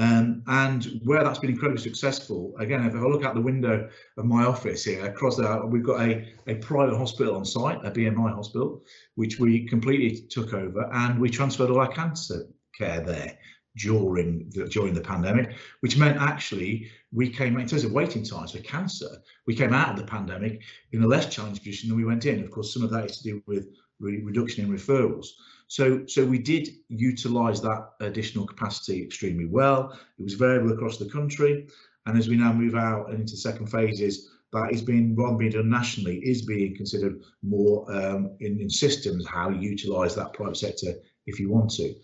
Um, 0.01 0.45
and 0.47 1.01
where 1.05 1.25
that's 1.25 1.41
been 1.41 1.51
incredibly 1.51 1.83
successful, 1.83 2.55
again, 2.59 2.85
if 2.85 2.95
I 2.95 2.99
look 2.99 3.25
out 3.25 3.35
the 3.35 3.41
window 3.41 3.89
of 4.17 4.25
my 4.25 4.45
office 4.45 4.85
here, 4.85 5.05
across 5.05 5.37
there, 5.37 5.67
we've 5.67 5.83
got 5.83 6.01
a, 6.01 6.33
a 6.47 6.55
private 6.57 6.97
hospital 6.97 7.35
on 7.35 7.45
site, 7.45 7.85
a 7.85 7.91
BMI 7.91 8.33
hospital, 8.33 8.85
which 9.17 9.41
we 9.41 9.67
completely 9.67 10.21
took 10.29 10.55
over 10.55 10.89
and 10.93 11.21
we 11.21 11.29
transferred 11.29 11.71
all 11.71 11.81
our 11.81 11.89
cancer 11.89 12.47
care 12.77 13.01
there 13.01 13.37
during 13.77 14.49
the, 14.51 14.67
during 14.67 14.95
the 14.95 15.01
pandemic, 15.01 15.57
which 15.81 15.97
meant 15.97 16.21
actually 16.21 16.89
we 17.13 17.29
came 17.29 17.59
in 17.59 17.67
terms 17.67 17.85
of 17.85 17.93
waiting 17.93 18.23
times 18.23 18.53
for 18.53 18.59
cancer, 18.59 19.09
we 19.47 19.55
came 19.55 19.73
out 19.73 19.91
of 19.91 19.97
the 19.97 20.05
pandemic 20.05 20.63
in 20.93 21.03
a 21.03 21.07
less 21.07 21.27
challenged 21.27 21.63
position 21.63 21.89
than 21.89 21.99
we 21.99 22.05
went 22.05 22.25
in. 22.25 22.43
Of 22.45 22.51
course, 22.51 22.73
some 22.73 22.83
of 22.85 22.91
that 22.91 23.07
is 23.07 23.19
to 23.19 23.25
do 23.25 23.43
with 23.47 23.69
re 24.01 24.23
reduction 24.23 24.65
in 24.65 24.71
referrals. 24.71 25.27
So, 25.69 26.07
so 26.07 26.25
we 26.25 26.39
did 26.39 26.69
utilise 26.89 27.61
that 27.61 27.91
additional 28.01 28.47
capacity 28.47 29.03
extremely 29.03 29.45
well. 29.45 29.93
It 30.19 30.23
was 30.23 30.35
variable 30.35 30.73
across 30.73 30.97
the 30.99 31.09
country. 31.09 31.69
And 32.07 32.19
as 32.19 32.29
we 32.29 32.37
now 32.37 32.53
move 32.53 32.75
out 32.75 33.11
and 33.11 33.21
into 33.21 33.37
second 33.37 33.67
phases, 33.67 34.31
that 34.53 34.73
is 34.73 34.81
being 34.81 35.15
rather 35.15 35.37
being 35.37 35.53
done 35.53 35.69
nationally, 35.69 36.21
is 36.21 36.43
being 36.43 36.75
considered 36.75 37.21
more 37.43 37.85
um, 37.95 38.37
in, 38.41 38.59
in 38.61 38.71
systems 38.71 39.27
how 39.27 39.51
you 39.51 39.71
utilise 39.71 40.15
that 40.15 40.33
private 40.33 40.57
sector 40.57 40.95
if 41.27 41.39
you 41.39 41.51
want 41.51 41.71
to. 41.71 41.95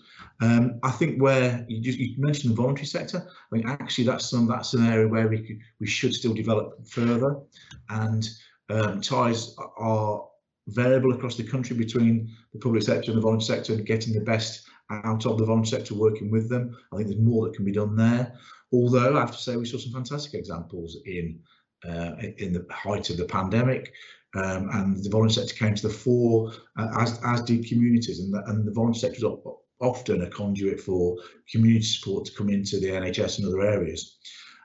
Um, 0.43 0.79
I 0.83 0.91
think 0.91 1.23
where 1.23 1.65
you, 1.69 1.81
just, 1.81 1.99
you 1.99 2.15
mentioned 2.19 2.53
the 2.53 2.57
voluntary 2.57 2.87
sector, 2.87 3.27
I 3.27 3.57
think 3.57 3.67
actually 3.67 4.05
that's 4.05 4.29
some 4.29 4.47
that's 4.47 4.75
an 4.75 4.87
area 4.87 5.09
where 5.09 5.29
we 5.29 5.39
could, 5.39 5.59
we 5.81 5.87
should 5.87 6.15
still 6.15 6.35
develop 6.35 6.87
further, 6.87 7.41
and 7.89 8.29
um, 8.69 9.01
ties 9.01 9.57
are 9.79 10.29
variable 10.69 11.12
across 11.12 11.37
the 11.37 11.45
country 11.45 11.77
between 11.77 12.31
the 12.53 12.59
public 12.59 12.83
sector 12.83 13.11
and 13.11 13.19
the 13.19 13.23
voluntary 13.23 13.59
sector 13.59 13.75
and 13.75 13.87
getting 13.87 14.15
the 14.15 14.21
best 14.21 14.67
out 14.91 15.27
of 15.27 15.39
the 15.39 15.45
voluntary 15.45 15.81
sector 15.81 15.95
working 15.95 16.31
with 16.31 16.49
them. 16.49 16.77
I 16.93 16.97
think 16.97 17.09
there's 17.09 17.21
more 17.21 17.47
that 17.47 17.55
can 17.55 17.65
be 17.65 17.73
done 17.73 17.97
there. 17.97 18.35
Although 18.73 19.17
I 19.17 19.21
have 19.21 19.33
to 19.33 19.39
say 19.39 19.57
we 19.57 19.67
saw 19.67 19.79
some 19.79 19.93
fantastic 19.93 20.35
examples 20.35 20.99
in 21.07 21.41
uh, 21.89 22.15
in 22.39 22.53
the 22.53 22.67
height 22.71 23.11
of 23.11 23.17
the 23.17 23.27
pandemic. 23.27 23.93
Um, 24.37 24.69
and 24.73 25.05
the 25.05 25.11
voluntary 25.11 25.47
sector 25.47 25.65
came 25.65 25.75
to 25.77 25.87
the 25.87 25.95
fore, 25.95 26.53
uh, 26.77 26.89
as 26.99 27.21
as 27.25 27.43
did 27.43 27.69
communities, 27.69 28.19
and 28.19 28.35
the, 28.35 28.43
and 28.47 28.67
the 28.67 28.73
voluntary 28.73 29.01
sector 29.01 29.19
is 29.19 29.33
often 29.81 30.23
a 30.23 30.31
conduit 30.31 30.81
for 30.81 31.17
community 31.51 31.85
support 31.85 32.25
to 32.25 32.33
come 32.33 32.49
into 32.49 32.81
the 32.81 32.89
NHS 32.89 33.39
and 33.39 33.47
other 33.47 33.62
areas. 33.62 34.19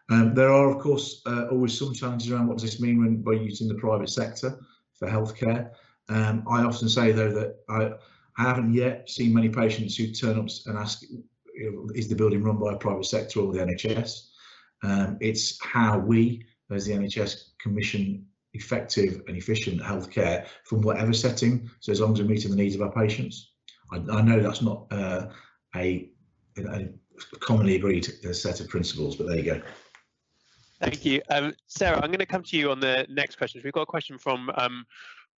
Um, 0.10 0.34
there 0.34 0.52
are, 0.52 0.72
of 0.72 0.82
course, 0.82 1.22
uh, 1.28 1.47
always 1.52 1.78
some 1.78 1.93
challenges 1.93 2.32
around 2.32 2.47
what 2.47 2.58
does 2.58 2.72
this 2.72 2.82
mean 2.82 3.00
when 3.00 3.22
by 3.22 3.34
using 3.34 3.68
the 3.68 3.76
private 3.76 4.10
sector 4.10 4.60
for 4.97 5.08
healthcare. 5.08 5.70
Um, 6.10 6.43
I 6.49 6.64
often 6.64 6.89
say 6.89 7.12
though 7.12 7.32
that 7.32 7.57
I, 7.70 7.91
I 8.38 8.43
haven't 8.43 8.74
yet 8.74 9.10
seen 9.10 9.34
many 9.34 9.49
patients 9.49 9.95
who 9.95 10.12
turn 10.12 10.39
up 10.39 10.47
and 10.66 10.78
ask, 10.78 11.03
is 11.93 12.07
the 12.07 12.16
building 12.16 12.43
run 12.43 12.57
by 12.57 12.74
a 12.74 12.78
private 12.78 13.05
sector 13.05 13.41
or 13.41 13.53
the 13.53 13.60
NHS? 13.60 14.30
Um, 14.84 15.18
it's 15.20 15.64
how 15.64 15.99
we, 15.99 16.45
as 16.72 16.86
the 16.86 16.93
NHS, 16.93 17.49
commission 17.60 18.26
effective 18.53 19.22
and 19.28 19.38
efficient 19.38 19.82
healthcare 19.82 20.47
from 20.64 20.82
whatever 20.82 21.14
setting. 21.14 21.70
So 21.82 21.91
as 21.91 22.01
long 22.01 22.14
as 22.14 22.22
we're 22.22 22.28
meeting 22.28 22.51
the 22.51 22.57
needs 22.57 22.76
of 22.76 22.82
our 22.82 22.91
patients, 22.91 23.51
I, 23.91 23.97
I 23.97 24.22
know 24.22 24.39
that's 24.39 24.62
not 24.62 24.88
uh, 24.91 25.28
a, 25.76 26.10
a, 26.57 26.89
commonly 27.39 27.76
agreed 27.76 28.05
set 28.34 28.60
of 28.60 28.70
principles, 28.70 29.16
but 29.18 29.28
there 29.28 29.38
you 29.38 29.43
go. 29.43 29.62
Thank 30.80 31.03
you. 31.03 31.22
Um, 31.30 31.53
Sarah, 31.68 31.97
I'm 31.97 32.10
going 32.10 32.20
to 32.20 32.26
come 32.26 32.43
to 32.43 32.57
you 32.57 32.72
on 32.72 32.80
the 32.80 33.05
next 33.10 33.38
question. 33.38 33.62
We've 33.64 33.74
got 33.74 33.82
a 33.82 33.86
question 33.86 34.18
from 34.18 34.49
um, 34.55 34.86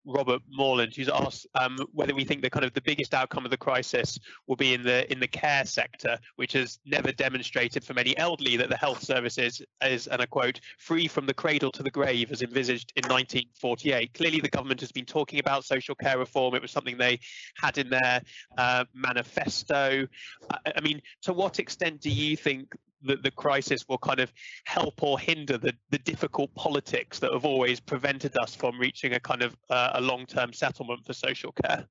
Robert 0.04 0.42
Morland, 0.50 0.94
who's 0.94 1.08
asked 1.08 1.46
um, 1.54 1.76
whether 1.92 2.14
we 2.14 2.24
think 2.24 2.42
the 2.42 2.50
kind 2.50 2.64
of 2.64 2.72
the 2.72 2.80
biggest 2.80 3.14
outcome 3.14 3.44
of 3.44 3.50
the 3.50 3.56
crisis 3.56 4.18
will 4.46 4.56
be 4.56 4.74
in 4.74 4.82
the 4.82 5.10
in 5.12 5.20
the 5.20 5.28
care 5.28 5.64
sector, 5.64 6.18
which 6.36 6.52
has 6.52 6.78
never 6.84 7.12
demonstrated 7.12 7.84
for 7.84 7.94
many 7.94 8.16
elderly 8.16 8.56
that 8.56 8.68
the 8.68 8.76
health 8.76 9.02
services 9.02 9.62
is, 9.82 10.06
and 10.06 10.22
I 10.22 10.26
quote, 10.26 10.60
free 10.78 11.08
from 11.08 11.26
the 11.26 11.34
cradle 11.34 11.72
to 11.72 11.82
the 11.82 11.90
grave 11.90 12.30
as 12.32 12.42
envisaged 12.42 12.92
in 12.96 13.02
1948. 13.02 14.14
Clearly, 14.14 14.40
the 14.40 14.48
government 14.48 14.80
has 14.80 14.92
been 14.92 15.04
talking 15.04 15.38
about 15.38 15.64
social 15.64 15.94
care 15.94 16.18
reform. 16.18 16.54
It 16.54 16.62
was 16.62 16.70
something 16.70 16.96
they 16.96 17.20
had 17.56 17.78
in 17.78 17.90
their 17.90 18.22
uh, 18.56 18.84
manifesto. 18.94 20.06
I, 20.50 20.72
I 20.76 20.80
mean, 20.80 21.00
to 21.22 21.32
what 21.32 21.58
extent 21.58 22.00
do 22.00 22.10
you 22.10 22.36
think 22.36 22.74
the, 23.02 23.16
the 23.16 23.30
crisis 23.30 23.88
will 23.88 23.98
kind 23.98 24.20
of 24.20 24.32
help 24.64 25.02
or 25.02 25.18
hinder 25.18 25.58
the, 25.58 25.74
the 25.90 25.98
difficult 25.98 26.54
politics 26.54 27.18
that 27.20 27.32
have 27.32 27.44
always 27.44 27.80
prevented 27.80 28.36
us 28.38 28.54
from 28.54 28.78
reaching 28.78 29.14
a 29.14 29.20
kind 29.20 29.42
of 29.42 29.56
uh, 29.70 29.90
a 29.94 30.00
long-term 30.00 30.52
settlement 30.52 31.04
for 31.06 31.12
social 31.12 31.52
care? 31.52 31.86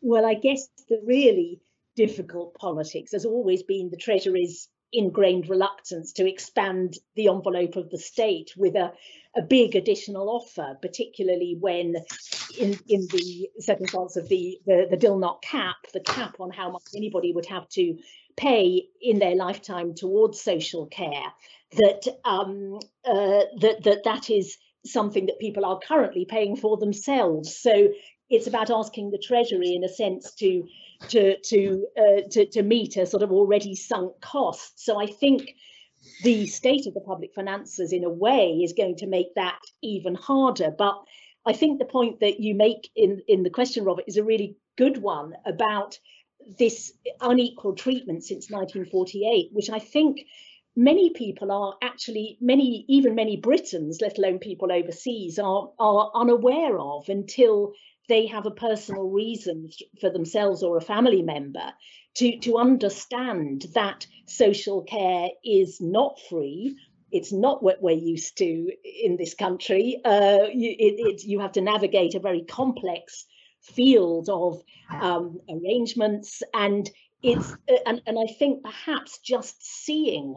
Well, 0.00 0.24
I 0.24 0.34
guess 0.34 0.68
the 0.88 1.00
really 1.04 1.60
difficult 1.96 2.54
politics 2.54 3.12
has 3.12 3.24
always 3.24 3.62
been 3.62 3.90
the 3.90 3.96
Treasury's 3.96 4.68
ingrained 4.92 5.48
reluctance 5.48 6.12
to 6.12 6.28
expand 6.28 6.96
the 7.14 7.28
envelope 7.28 7.76
of 7.76 7.90
the 7.90 7.98
state 7.98 8.52
with 8.56 8.74
a, 8.74 8.92
a 9.36 9.42
big 9.42 9.76
additional 9.76 10.30
offer, 10.30 10.78
particularly 10.80 11.56
when 11.60 11.94
in, 12.58 12.78
in 12.88 13.06
the 13.10 13.50
circumstance 13.58 14.16
of 14.16 14.28
the, 14.28 14.58
the, 14.64 14.86
the 14.90 14.96
DILNOT 14.96 15.42
cap, 15.42 15.76
the 15.92 16.00
cap 16.00 16.36
on 16.40 16.50
how 16.50 16.70
much 16.70 16.84
anybody 16.96 17.32
would 17.32 17.46
have 17.46 17.68
to 17.70 17.98
pay 18.38 18.88
in 19.02 19.18
their 19.18 19.34
lifetime 19.34 19.94
towards 19.94 20.40
social 20.40 20.86
care, 20.86 21.26
that 21.72 22.06
um, 22.24 22.78
uh, 23.04 23.44
that, 23.60 23.82
that 23.84 24.04
that 24.04 24.30
is 24.30 24.56
something 24.86 25.26
that 25.26 25.38
people 25.40 25.64
are 25.64 25.78
currently 25.80 26.24
paying 26.24 26.56
for 26.56 26.76
themselves. 26.76 27.54
So 27.56 27.88
it's 28.30 28.46
about 28.46 28.70
asking 28.70 29.10
the 29.10 29.18
Treasury, 29.18 29.74
in 29.74 29.84
a 29.84 29.88
sense, 29.88 30.34
to 30.34 30.64
to 31.08 31.36
to 31.50 31.86
uh, 31.96 32.20
to, 32.30 32.46
to 32.46 32.62
meet 32.62 32.96
a 32.96 33.06
sort 33.06 33.22
of 33.22 33.32
already 33.32 33.74
sunk 33.74 34.20
cost. 34.20 34.84
So 34.84 35.00
I 35.00 35.06
think 35.06 35.50
the 36.22 36.46
state 36.46 36.86
of 36.86 36.94
the 36.94 37.00
public 37.00 37.34
finances, 37.34 37.92
in 37.92 38.04
a 38.04 38.10
way, 38.10 38.60
is 38.64 38.72
going 38.72 38.96
to 38.96 39.06
make 39.06 39.34
that 39.34 39.58
even 39.82 40.14
harder. 40.14 40.70
But 40.70 40.96
I 41.44 41.52
think 41.52 41.78
the 41.78 41.84
point 41.84 42.20
that 42.20 42.40
you 42.40 42.54
make 42.54 42.90
in 42.94 43.22
in 43.26 43.42
the 43.42 43.50
question, 43.50 43.84
Robert, 43.84 44.04
is 44.06 44.16
a 44.16 44.24
really 44.24 44.56
good 44.76 44.98
one 44.98 45.32
about 45.44 45.98
this 46.58 46.92
unequal 47.20 47.74
treatment 47.74 48.24
since 48.24 48.50
1948, 48.50 49.50
which 49.52 49.70
I 49.70 49.78
think 49.78 50.20
many 50.76 51.10
people 51.10 51.50
are 51.50 51.74
actually 51.82 52.38
many 52.40 52.84
even 52.88 53.14
many 53.14 53.36
Britons, 53.36 54.00
let 54.00 54.18
alone 54.18 54.38
people 54.38 54.72
overseas, 54.72 55.38
are 55.38 55.70
are 55.78 56.10
unaware 56.14 56.78
of 56.78 57.08
until 57.08 57.72
they 58.08 58.26
have 58.26 58.46
a 58.46 58.50
personal 58.50 59.10
reason 59.10 59.68
for 60.00 60.10
themselves 60.10 60.62
or 60.62 60.76
a 60.76 60.82
family 60.82 61.22
member 61.22 61.72
to, 62.14 62.38
to 62.38 62.56
understand 62.56 63.66
that 63.74 64.06
social 64.26 64.82
care 64.82 65.28
is 65.44 65.80
not 65.80 66.18
free. 66.28 66.76
It's 67.12 67.32
not 67.32 67.62
what 67.62 67.82
we're 67.82 67.96
used 67.96 68.38
to 68.38 68.70
in 68.82 69.16
this 69.16 69.34
country. 69.34 70.00
Uh, 70.04 70.46
you, 70.52 70.70
it, 70.70 70.94
it, 70.98 71.24
you 71.24 71.40
have 71.40 71.52
to 71.52 71.60
navigate 71.60 72.14
a 72.14 72.20
very 72.20 72.42
complex 72.42 73.26
field 73.74 74.28
of 74.28 74.62
um, 74.90 75.40
arrangements 75.48 76.42
and 76.54 76.90
it's 77.22 77.54
and, 77.86 78.00
and 78.06 78.18
I 78.18 78.32
think 78.32 78.62
perhaps 78.62 79.18
just 79.18 79.56
seeing 79.84 80.34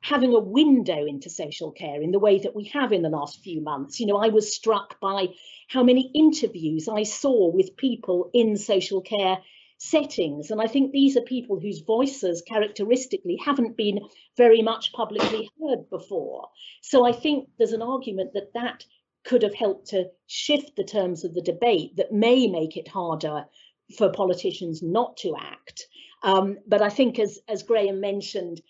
having 0.00 0.34
a 0.34 0.38
window 0.38 1.06
into 1.06 1.30
social 1.30 1.72
care 1.72 2.00
in 2.00 2.12
the 2.12 2.18
way 2.18 2.38
that 2.38 2.54
we 2.54 2.64
have 2.72 2.92
in 2.92 3.02
the 3.02 3.08
last 3.08 3.40
few 3.40 3.60
months. 3.60 3.98
You 3.98 4.06
know, 4.06 4.18
I 4.18 4.28
was 4.28 4.54
struck 4.54 5.00
by 5.00 5.28
how 5.68 5.82
many 5.82 6.10
interviews 6.14 6.88
I 6.88 7.02
saw 7.02 7.50
with 7.50 7.76
people 7.76 8.30
in 8.32 8.56
social 8.56 9.00
care 9.00 9.38
settings. 9.78 10.50
And 10.50 10.60
I 10.60 10.66
think 10.66 10.92
these 10.92 11.16
are 11.16 11.22
people 11.22 11.58
whose 11.60 11.80
voices 11.80 12.42
characteristically 12.42 13.38
haven't 13.44 13.76
been 13.76 14.00
very 14.36 14.62
much 14.62 14.92
publicly 14.92 15.48
heard 15.60 15.88
before. 15.88 16.48
So 16.82 17.06
I 17.06 17.12
think 17.12 17.48
there's 17.58 17.72
an 17.72 17.82
argument 17.82 18.32
that 18.34 18.52
that 18.54 18.84
could 19.28 19.42
have 19.42 19.54
helped 19.54 19.88
to 19.88 20.10
shift 20.26 20.74
the 20.74 20.84
terms 20.84 21.22
of 21.22 21.34
the 21.34 21.42
debate 21.42 21.96
that 21.96 22.10
may 22.10 22.46
make 22.48 22.76
it 22.78 22.88
harder 22.88 23.44
for 23.96 24.10
politicians 24.10 24.82
not 24.82 25.18
to 25.18 25.36
act. 25.38 25.86
Um, 26.22 26.56
but 26.66 26.82
I 26.82 26.88
think, 26.88 27.18
as, 27.18 27.38
as 27.46 27.62
Graham 27.62 28.00
mentioned, 28.00 28.60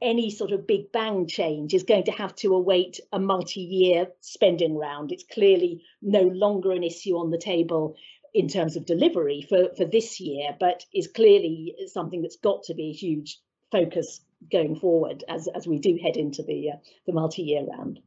any 0.00 0.30
sort 0.30 0.52
of 0.52 0.66
big 0.66 0.90
bang 0.92 1.26
change 1.26 1.74
is 1.74 1.84
going 1.84 2.04
to 2.04 2.10
have 2.22 2.34
to 2.36 2.54
await 2.54 3.00
a 3.12 3.20
multi-year 3.20 4.08
spending 4.20 4.76
round. 4.76 5.12
It's 5.12 5.24
clearly 5.24 5.82
no 6.00 6.22
longer 6.22 6.72
an 6.72 6.82
issue 6.82 7.16
on 7.16 7.30
the 7.30 7.38
table 7.38 7.94
in 8.32 8.48
terms 8.48 8.76
of 8.76 8.86
delivery 8.86 9.46
for, 9.48 9.74
for 9.76 9.84
this 9.84 10.20
year, 10.20 10.56
but 10.58 10.84
is 10.92 11.08
clearly 11.08 11.76
something 11.86 12.22
that's 12.22 12.36
got 12.36 12.62
to 12.64 12.74
be 12.74 12.90
a 12.90 12.98
huge 13.04 13.38
focus 13.70 14.20
going 14.50 14.74
forward 14.76 15.22
as, 15.28 15.48
as 15.54 15.66
we 15.66 15.78
do 15.78 15.98
head 16.02 16.16
into 16.16 16.42
the, 16.42 16.70
uh, 16.70 16.76
the 17.06 17.12
multi-year 17.12 17.64
round. 17.64 18.00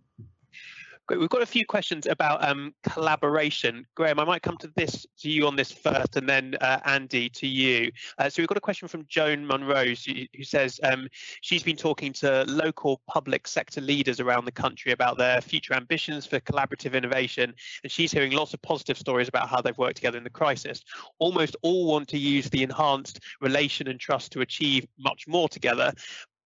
Great. 1.08 1.20
We've 1.20 1.30
got 1.30 1.42
a 1.42 1.48
few 1.48 1.66
questions 1.66 2.06
about 2.06 2.48
um, 2.48 2.74
collaboration. 2.84 3.86
Graham, 3.96 4.20
I 4.20 4.24
might 4.24 4.44
come 4.44 4.58
to 4.58 4.72
this 4.76 5.06
to 5.20 5.30
you 5.30 5.48
on 5.48 5.56
this 5.56 5.72
first, 5.72 6.16
and 6.16 6.30
then 6.30 6.56
uh, 6.62 6.80
Andy 6.86 7.28
to 7.30 7.48
you. 7.48 7.92
Uh, 8.18 8.30
so 8.30 8.42
we've 8.42 8.48
got 8.48 8.58
a 8.58 8.62
question 8.62 8.88
from 8.88 9.06
Joan 9.08 9.46
Monroe, 9.46 9.96
who, 9.96 10.14
who 10.36 10.44
says 10.44 10.80
um, 10.84 11.08
she's 11.42 11.64
been 11.64 11.76
talking 11.76 12.14
to 12.14 12.46
local 12.48 13.02
public 13.08 13.48
sector 13.48 13.82
leaders 13.82 14.20
around 14.20 14.46
the 14.46 14.52
country 14.52 14.92
about 14.92 15.18
their 15.18 15.42
future 15.42 15.74
ambitions 15.74 16.26
for 16.26 16.40
collaborative 16.40 16.94
innovation, 16.94 17.54
and 17.84 17.92
she's 17.92 18.12
hearing 18.12 18.32
lots 18.32 18.54
of 18.54 18.62
positive 18.62 18.98
stories 18.98 19.28
about 19.28 19.50
how 19.50 19.60
they've 19.60 19.78
worked 19.78 19.96
together 19.96 20.20
in 20.20 20.24
the 20.24 20.30
crisis. 20.30 20.84
Almost 21.18 21.56
all 21.64 21.88
want 21.88 22.08
to 22.10 22.18
use 22.20 22.50
the 22.50 22.62
enhanced 22.62 23.20
relation 23.42 23.88
and 23.88 24.00
trust 24.00 24.32
to 24.34 24.42
achieve 24.42 24.86
much 25.00 25.28
more 25.28 25.50
together, 25.50 25.92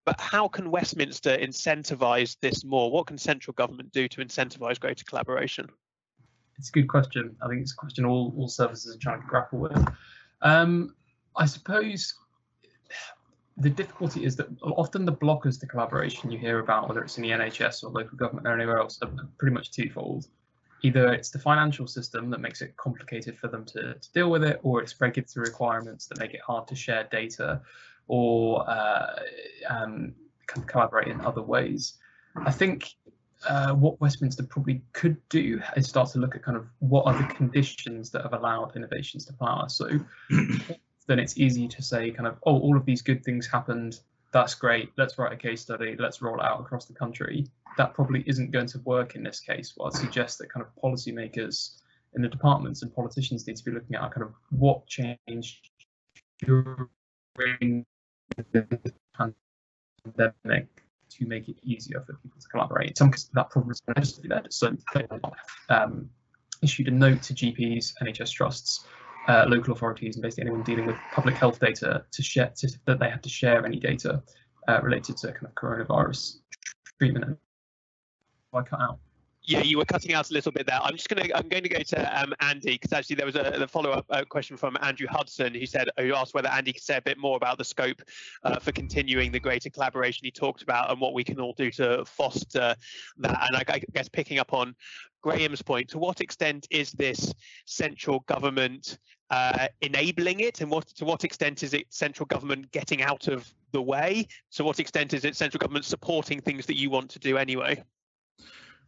but 0.06 0.22
how 0.22 0.48
can 0.48 0.70
Westminster 0.70 1.36
incentivise 1.36 2.38
this 2.40 2.64
more? 2.64 2.92
What 2.92 3.08
can 3.08 3.18
central 3.18 3.54
government 3.54 3.92
do 3.92 4.08
to 4.08 4.22
incentivise 4.22 4.80
greater 4.80 5.04
collaboration? 5.04 5.68
It's 6.58 6.70
a 6.70 6.72
good 6.72 6.88
question. 6.88 7.36
I 7.42 7.48
think 7.48 7.62
it's 7.62 7.74
a 7.74 7.76
question 7.76 8.06
all, 8.06 8.34
all 8.38 8.48
services 8.48 8.96
are 8.96 9.00
trying 9.00 9.22
to 9.22 9.28
grapple 9.28 9.60
with. 9.60 9.78
Um, 10.42 10.96
I 11.36 11.46
suppose 11.46 12.14
the 13.58 13.70
difficulty 13.70 14.26
is 14.26 14.36
that 14.36 14.48
often 14.62 15.06
the 15.06 15.14
blockers 15.14 15.60
to 15.62 15.66
collaboration 15.66 16.32
you 16.32 16.38
hear 16.38 16.60
about, 16.60 16.88
whether 16.88 17.04
it's 17.04 17.18
in 17.18 17.24
the 17.24 17.32
NHS 17.32 17.84
or 17.84 17.90
local 17.90 18.18
government 18.18 18.48
or 18.48 18.54
anywhere 18.54 18.78
else, 18.78 19.00
are 19.02 19.10
pretty 19.38 19.54
much 19.54 19.72
twofold. 19.72 20.28
Either 20.84 21.12
it's 21.14 21.32
the 21.32 21.40
financial 21.40 21.88
system 21.88 22.30
that 22.30 22.42
makes 22.42 22.62
it 22.62 22.76
complicated 22.78 23.38
for 23.38 23.48
them 23.48 23.66
to, 23.66 23.96
to 23.96 24.12
deal 24.14 24.30
with 24.30 24.44
it, 24.44 24.60
or 24.62 24.82
it's 24.82 25.00
regulatory 25.02 25.46
requirements 25.46 26.06
that 26.08 26.20
make 26.20 26.34
it 26.34 26.42
hard 26.42 26.68
to 26.68 26.76
share 26.76 27.08
data 27.12 27.62
or 28.08 28.70
uh, 28.70 29.08
um, 29.70 30.14
collaborate 30.68 31.08
in 31.08 31.22
other 31.22 31.42
ways. 31.42 31.98
I 32.46 32.52
think 32.52 32.94
uh, 33.48 33.74
what 33.74 34.00
Westminster 34.02 34.44
probably 34.44 34.82
could 34.94 35.18
do 35.30 35.62
is 35.76 35.88
start 35.88 36.10
to 36.12 36.20
look 36.20 36.36
at 36.36 36.44
kind 36.44 36.58
of 36.58 36.68
what 36.80 37.06
are 37.06 37.18
the 37.18 37.34
conditions 37.34 38.10
that 38.12 38.24
have 38.24 38.34
allowed 38.34 38.76
innovations 38.76 39.26
to 39.26 39.34
flower. 39.34 39.70
So 39.70 39.88
then 41.08 41.20
it's 41.20 41.38
easy 41.38 41.68
to 41.68 41.82
say 41.82 42.12
kind 42.12 42.28
of, 42.28 42.38
oh, 42.46 42.60
all 42.60 42.78
of 42.78 42.86
these 42.86 43.02
good 43.02 43.24
things 43.24 43.48
happened. 43.48 44.00
That's 44.32 44.56
great. 44.56 44.92
Let's 44.98 45.18
write 45.18 45.32
a 45.32 45.38
case 45.38 45.62
study. 45.62 45.96
Let's 45.98 46.22
roll 46.22 46.40
it 46.40 46.44
out 46.44 46.60
across 46.60 46.86
the 46.86 46.94
country. 46.94 47.48
That 47.78 47.94
probably 47.94 48.24
isn't 48.28 48.52
going 48.52 48.68
to 48.68 48.80
work 48.80 49.16
in 49.16 49.24
this 49.24 49.40
case. 49.40 49.74
Well, 49.78 49.88
I'd 49.88 49.94
suggest 49.94 50.40
that 50.40 50.50
kind 50.52 50.66
of 50.66 50.72
policymakers 50.82 51.82
in 52.16 52.22
the 52.22 52.30
departments 52.30 52.82
and 52.82 52.94
politicians 52.94 53.46
need 53.46 53.58
to 53.58 53.64
be 53.64 53.72
looking 53.72 53.96
at 53.96 54.12
kind 54.12 54.24
of 54.24 54.34
what 54.50 54.88
changed 54.88 55.70
during 56.40 57.86
pandemic 60.04 60.68
to 61.10 61.26
make 61.26 61.48
it 61.48 61.58
easier 61.64 62.02
for 62.02 62.14
people 62.14 62.40
to 62.40 62.48
collaborate. 62.48 62.90
In 62.90 62.96
some 62.96 63.12
cases, 63.12 63.30
that 63.34 63.50
problem 63.50 63.72
is 63.72 63.82
legislatively 63.88 64.30
led. 64.30 64.54
So, 64.54 64.76
um, 65.70 66.10
issued 66.62 66.88
a 66.88 66.92
note 66.92 67.22
to 67.24 67.34
GPs, 67.34 67.94
NHS 68.02 68.32
trusts, 68.32 68.86
uh, 69.28 69.46
local 69.48 69.74
authorities, 69.74 70.16
and 70.16 70.24
basically 70.24 70.44
anyone 70.44 70.64
dealing 70.64 70.86
with 70.86 70.98
public 71.12 71.36
health 71.36 71.60
data 71.60 72.04
to 72.12 72.24
share 72.24 72.52
to, 72.58 72.70
that 72.86 73.00
they 73.00 73.10
have 73.10 73.22
to 73.22 73.30
share 73.30 73.66
any 73.66 73.80
data 73.80 74.22
uh, 74.68 74.80
related 74.82 75.18
to 75.18 75.32
kind 75.32 75.46
of 75.46 75.56
coronavirus 75.56 76.38
treatment. 77.00 77.38
I 78.54 78.62
cut 78.62 78.80
out. 78.80 79.00
Yeah, 79.48 79.62
you 79.62 79.78
were 79.78 79.86
cutting 79.86 80.14
out 80.14 80.30
a 80.32 80.34
little 80.34 80.52
bit 80.52 80.66
there. 80.66 80.80
I'm 80.82 80.96
just 80.96 81.08
going 81.08 81.28
to 81.28 81.38
I'm 81.38 81.48
going 81.48 81.64
to 81.64 81.70
go 81.70 81.80
to 81.80 82.22
um, 82.22 82.34
Andy 82.40 82.74
because 82.74 82.94
actually 82.94 83.18
there 83.18 83.26
was 83.26 83.36
a, 83.36 83.62
a 83.62 83.68
follow 83.68 83.92
up 83.92 84.06
uh, 84.10 84.24
question 84.28 84.58
from 84.58 84.76
Andrew 84.82 85.08
Hudson 85.08 85.54
who 85.54 85.66
said 85.66 85.88
who 86.00 86.16
asked 86.16 86.34
whether 86.34 86.50
Andy 86.50 86.74
could 86.74 86.82
say 86.82 86.98
a 86.98 87.02
bit 87.02 87.18
more 87.20 87.38
about 87.38 87.58
the 87.58 87.64
scope 87.64 88.02
uh, 88.44 88.60
for 88.60 88.72
continuing 88.72 89.32
the 89.32 89.40
greater 89.40 89.70
collaboration 89.70 90.26
he 90.26 90.32
talked 90.32 90.64
about 90.64 90.92
and 90.92 91.00
what 91.00 91.14
we 91.14 91.24
can 91.24 91.40
all 91.40 91.54
do 91.54 91.70
to 91.72 92.04
foster 92.06 92.76
that. 93.18 93.48
And 93.48 93.56
I, 93.56 93.64
I 93.68 93.80
guess 93.94 94.10
picking 94.10 94.40
up 94.40 94.52
on 94.52 94.76
Graham's 95.22 95.62
point, 95.62 95.90
to 95.90 96.00
what 96.00 96.22
extent 96.22 96.68
is 96.72 96.92
this 96.92 97.34
central 97.66 98.22
government 98.22 98.98
uh, 99.30 99.68
enabling 99.82 100.40
it, 100.40 100.62
and 100.62 100.72
what 100.72 100.88
to 100.88 101.06
what 101.06 101.24
extent 101.24 101.64
is 101.64 101.74
it 101.74 101.86
central 101.90 102.26
government 102.26 102.72
getting 102.72 103.02
out 103.02 103.28
of 103.28 103.52
the 103.72 103.82
way? 103.82 104.28
To 104.54 104.64
what 104.64 104.80
extent 104.80 105.14
is 105.14 105.26
it 105.26 105.36
central 105.36 105.60
government 105.60 105.86
supporting 105.86 106.42
things 106.42 106.66
that 106.66 106.78
you 106.78 106.90
want 106.90 107.10
to 107.12 107.20
do 107.20 107.38
anyway? 107.38 107.84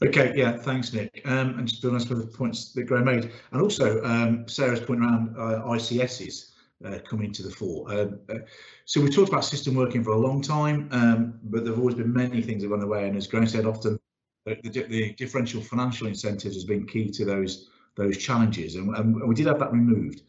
Okay, 0.04 0.34
yeah, 0.36 0.56
thanks, 0.58 0.94
Nick. 0.94 1.22
Um, 1.26 1.58
and 1.58 1.68
just 1.68 1.82
to 1.82 1.88
be 1.88 1.92
honest 1.92 2.10
with 2.10 2.20
the 2.20 2.38
points 2.38 2.72
that 2.74 2.84
Graham 2.84 3.06
made, 3.06 3.32
and 3.52 3.62
also 3.62 4.04
um, 4.04 4.48
Sarah's 4.48 4.80
point 4.80 5.02
around 5.02 5.36
uh, 5.36 5.64
ICSs 5.66 6.52
uh, 6.86 7.00
coming 7.10 7.32
to 7.34 7.42
the 7.42 7.50
fore. 7.50 7.92
Um, 7.92 8.20
uh, 8.30 8.40
so 8.86 9.02
we 9.02 9.10
talked 9.10 9.30
about 9.30 9.44
system 9.44 9.74
working 9.74 10.04
for 10.04 10.12
a 10.12 10.18
long 10.18 10.42
time, 10.42 10.88
um, 10.92 11.40
but 11.44 11.64
there 11.64 11.74
have 11.74 11.80
always 11.80 11.96
been 11.96 12.14
many 12.14 12.42
things 12.44 12.62
that 12.62 12.70
run 12.70 12.84
away. 12.84 13.08
And 13.08 13.18
as 13.18 13.26
Graham 13.26 13.48
said, 13.48 13.66
often 13.66 14.00
the, 14.46 14.60
the, 14.64 14.84
the, 14.84 15.14
differential 15.14 15.62
financial 15.62 16.06
incentives 16.06 16.56
has 16.56 16.64
been 16.64 16.86
key 16.86 17.10
to 17.10 17.26
those 17.26 17.70
those 17.96 18.18
challenges, 18.18 18.76
and, 18.76 18.96
and 18.96 19.28
we 19.28 19.34
did 19.34 19.48
have 19.48 19.58
that 19.58 19.72
removed. 19.72 20.22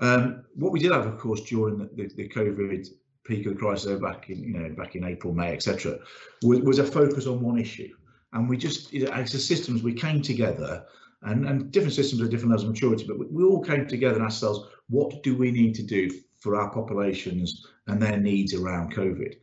Um, 0.00 0.44
what 0.54 0.72
we 0.72 0.80
did 0.80 0.92
have, 0.92 1.04
of 1.04 1.18
course, 1.18 1.42
during 1.42 1.76
the, 1.76 1.90
the, 1.94 2.08
the 2.14 2.28
COVID 2.28 2.88
peak 3.24 3.44
of 3.44 3.52
the 3.52 3.58
crisis 3.58 4.00
back 4.00 4.30
in 4.30 4.42
you 4.42 4.58
know 4.58 4.70
back 4.70 4.96
in 4.96 5.04
April, 5.04 5.34
May, 5.34 5.52
etc., 5.52 5.98
was, 6.42 6.60
was 6.60 6.78
a 6.78 6.84
focus 6.84 7.26
on 7.26 7.42
one 7.42 7.58
issue, 7.58 7.94
and 8.32 8.48
we 8.48 8.56
just 8.56 8.94
as 8.94 9.34
a 9.34 9.40
systems 9.40 9.82
we 9.82 9.94
came 9.94 10.22
together. 10.22 10.84
And, 11.24 11.46
and 11.46 11.70
different 11.70 11.94
systems 11.94 12.20
at 12.20 12.30
different 12.30 12.50
levels 12.50 12.64
of 12.64 12.70
maturity, 12.70 13.04
but 13.06 13.16
we, 13.16 13.26
we 13.26 13.44
all 13.44 13.62
came 13.62 13.86
together 13.86 14.16
and 14.16 14.24
asked 14.24 14.42
ourselves, 14.42 14.70
what 14.88 15.22
do 15.22 15.36
we 15.36 15.52
need 15.52 15.72
to 15.76 15.84
do 15.84 16.10
for 16.40 16.56
our 16.56 16.68
populations 16.68 17.64
and 17.86 18.02
their 18.02 18.18
needs 18.18 18.54
around 18.54 18.92
COVID? 18.92 19.36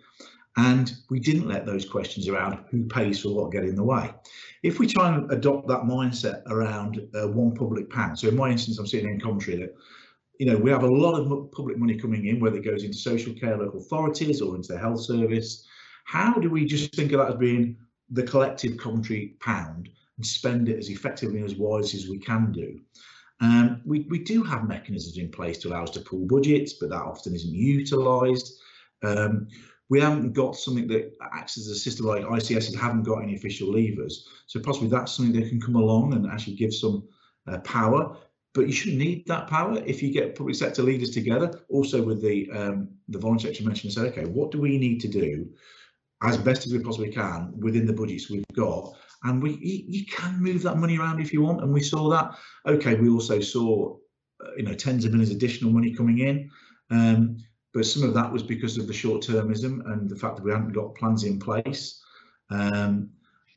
And 0.58 0.94
we 1.10 1.22
didn't 1.22 1.48
let 1.48 1.66
those 1.66 1.86
questions 1.86 2.28
around 2.28 2.66
who 2.70 2.84
pays 2.84 3.22
for 3.22 3.30
what 3.30 3.54
get 3.54 3.64
in 3.64 3.76
the 3.76 3.84
way. 3.84 4.12
If 4.62 4.78
we 4.78 4.88
try 4.88 5.16
and 5.16 5.32
adopt 5.32 5.70
that 5.70 5.84
mindset 5.84 6.42
around 6.48 7.00
uh, 7.16 7.30
one 7.30 7.56
public 7.56 7.90
pound, 7.90 8.20
so 8.20 8.28
in 8.28 8.36
my 8.36 8.50
instance, 8.50 8.78
I'm 8.78 8.86
sitting 8.86 9.10
in 9.10 9.22
Coventry 9.22 9.56
that 9.56 9.74
you 10.40 10.46
know, 10.46 10.58
we 10.58 10.72
have 10.72 10.84
a 10.84 10.88
lot 10.88 11.20
of 11.20 11.52
public 11.52 11.78
money 11.78 11.98
coming 11.98 12.26
in, 12.26 12.40
whether 12.40 12.58
it 12.58 12.66
goes 12.66 12.84
into 12.84 12.98
social 12.98 13.34
care, 13.34 13.58
local 13.58 13.80
authorities, 13.80 14.42
or 14.42 14.56
into 14.56 14.74
the 14.74 14.80
health 14.80 15.02
service. 15.02 15.66
How 16.06 16.34
do 16.34 16.50
we 16.50 16.66
just 16.66 16.96
think 16.96 17.12
of 17.12 17.20
that 17.20 17.32
as 17.34 17.36
being 17.36 17.78
the 18.12 18.24
collective 18.24 18.78
Coventry 18.78 19.36
pound 19.40 19.90
and 20.18 20.26
spend 20.26 20.70
it 20.70 20.78
as 20.78 20.90
effectively 20.90 21.38
and 21.38 21.46
as 21.46 21.56
wisely 21.56 22.00
as 22.00 22.10
we 22.10 22.20
can 22.20 22.52
do? 22.52 22.80
Um, 23.42 23.82
we, 23.86 24.02
we 24.10 24.20
do 24.20 24.44
have 24.44 24.68
mechanisms 24.68 25.18
in 25.18 25.30
place 25.30 25.58
to 25.60 25.70
allow 25.70 25.84
us 25.84 25.92
to 25.92 26.02
pool 26.02 26.26
budgets, 26.26 26.74
but 26.74 26.90
that 26.90 27.02
often 27.02 27.36
isn't 27.36 27.54
utilised. 27.54 28.60
Um, 29.02 29.48
we 29.90 30.00
haven't 30.02 30.34
got 30.34 30.56
something 30.56 30.88
that 30.88 31.14
acts 31.34 31.58
as 31.58 31.68
a 31.68 31.76
system 31.76 32.06
like 32.06 32.24
ICs. 32.24 32.58
ICSs 32.58 32.76
haven't 32.76 33.04
got 33.04 33.24
any 33.24 33.36
official 33.36 33.72
levers. 33.72 34.28
So 34.46 34.60
possibly 34.60 34.90
that's 34.90 35.14
something 35.14 35.40
that 35.40 35.50
can 35.50 35.62
come 35.62 35.76
along 35.76 36.14
and 36.14 36.28
actually 36.28 36.56
give 36.56 36.74
some 36.74 37.08
uh, 37.48 37.60
power 37.60 38.18
but 38.54 38.68
you 38.68 38.74
shouldn't 38.74 38.98
need 38.98 39.26
that 39.28 39.48
power 39.48 39.82
if 39.86 40.02
you 40.02 40.12
get 40.12 40.36
public 40.36 40.56
sector 40.56 40.82
leaders 40.82 41.12
together, 41.12 41.62
also 41.70 42.02
with 42.02 42.22
the 42.22 42.50
um, 42.52 42.90
the 43.08 43.20
voluntary 43.20 43.54
sector 43.54 43.68
mentioned 43.68 43.94
say, 43.94 44.02
okay, 44.02 44.26
what 44.26 44.52
do 44.52 44.60
we 44.60 44.78
need 44.78 45.00
to 45.02 45.08
do 45.08 45.48
as 46.22 46.38
best 46.38 46.66
as 46.66 46.74
we 46.74 46.80
possibly 46.80 47.10
can 47.10 47.54
within 47.58 47.86
the 47.86 47.94
budgets 47.94 48.30
we've 48.30 48.46
got? 48.54 48.94
And 49.24 49.42
we 49.42 49.58
you, 49.62 50.06
can 50.06 50.42
move 50.42 50.62
that 50.64 50.78
money 50.78 50.98
around 50.98 51.20
if 51.20 51.34
you 51.34 51.42
want, 51.42 51.62
and 51.62 51.74
we 51.74 51.82
saw 51.82 52.10
that. 52.10 52.38
Okay, 52.66 52.96
we 52.96 53.10
also 53.10 53.40
saw 53.40 53.98
uh, 54.44 54.56
you 54.58 54.64
know 54.64 54.74
tens 54.74 55.06
of 55.06 55.12
millions 55.12 55.32
additional 55.32 55.72
money 55.72 55.94
coming 55.94 56.20
in, 56.20 56.50
um, 56.90 57.38
but 57.74 57.86
some 57.86 58.04
of 58.04 58.14
that 58.14 58.32
was 58.32 58.44
because 58.44 58.78
of 58.78 58.88
the 58.88 58.94
short 58.94 59.22
termism 59.22 59.86
and 59.92 60.10
the 60.10 60.16
fact 60.16 60.38
that 60.38 60.44
we 60.44 60.52
hadn't 60.52 60.72
got 60.72 60.96
plans 60.96 61.24
in 61.24 61.40
place. 61.40 62.02
Um, 62.50 63.10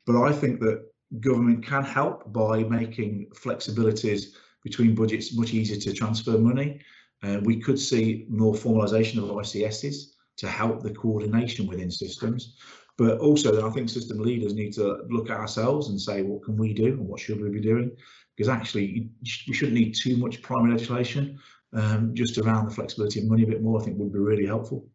but 0.05 0.21
I 0.21 0.33
think 0.33 0.59
that 0.59 0.85
government 1.19 1.65
can 1.65 1.83
help 1.83 2.31
by 2.33 2.63
making 2.63 3.27
flexibilities 3.33 4.35
between 4.63 4.95
budgets 4.95 5.35
much 5.35 5.53
easier 5.53 5.79
to 5.79 5.93
transfer 5.93 6.37
money. 6.37 6.81
Uh, 7.21 7.39
we 7.43 7.59
could 7.59 7.79
see 7.79 8.25
more 8.29 8.53
formalisation 8.53 9.17
of 9.17 9.29
ICSs 9.29 10.12
to 10.37 10.47
help 10.47 10.81
the 10.81 10.93
coordination 10.93 11.67
within 11.67 11.91
systems. 11.91 12.57
But 12.97 13.19
also, 13.19 13.67
I 13.67 13.71
think 13.71 13.89
system 13.89 14.19
leaders 14.19 14.53
need 14.53 14.73
to 14.73 14.99
look 15.09 15.29
at 15.29 15.37
ourselves 15.37 15.89
and 15.89 15.99
say, 15.99 16.21
what 16.21 16.43
can 16.43 16.57
we 16.57 16.73
do 16.73 16.87
and 16.87 17.07
what 17.07 17.19
should 17.19 17.41
we 17.41 17.49
be 17.49 17.61
doing? 17.61 17.91
Because 18.35 18.49
actually, 18.49 19.09
we 19.47 19.53
shouldn't 19.53 19.77
need 19.77 19.95
too 19.95 20.17
much 20.17 20.41
primary 20.41 20.73
legislation. 20.73 21.39
Um, 21.73 22.13
just 22.13 22.37
around 22.37 22.69
the 22.69 22.75
flexibility 22.75 23.19
of 23.19 23.25
money 23.25 23.43
a 23.43 23.47
bit 23.47 23.63
more, 23.63 23.81
I 23.81 23.83
think 23.83 23.97
would 23.97 24.13
be 24.13 24.19
really 24.19 24.45
helpful. 24.45 24.87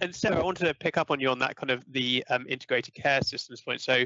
And 0.00 0.14
Sarah, 0.14 0.40
I 0.40 0.42
wanted 0.42 0.66
to 0.66 0.74
pick 0.74 0.96
up 0.96 1.10
on 1.10 1.20
you 1.20 1.28
on 1.28 1.38
that 1.40 1.56
kind 1.56 1.70
of 1.70 1.84
the 1.92 2.24
um, 2.30 2.46
integrated 2.48 2.94
care 2.94 3.20
systems 3.20 3.60
point. 3.60 3.82
So 3.82 4.04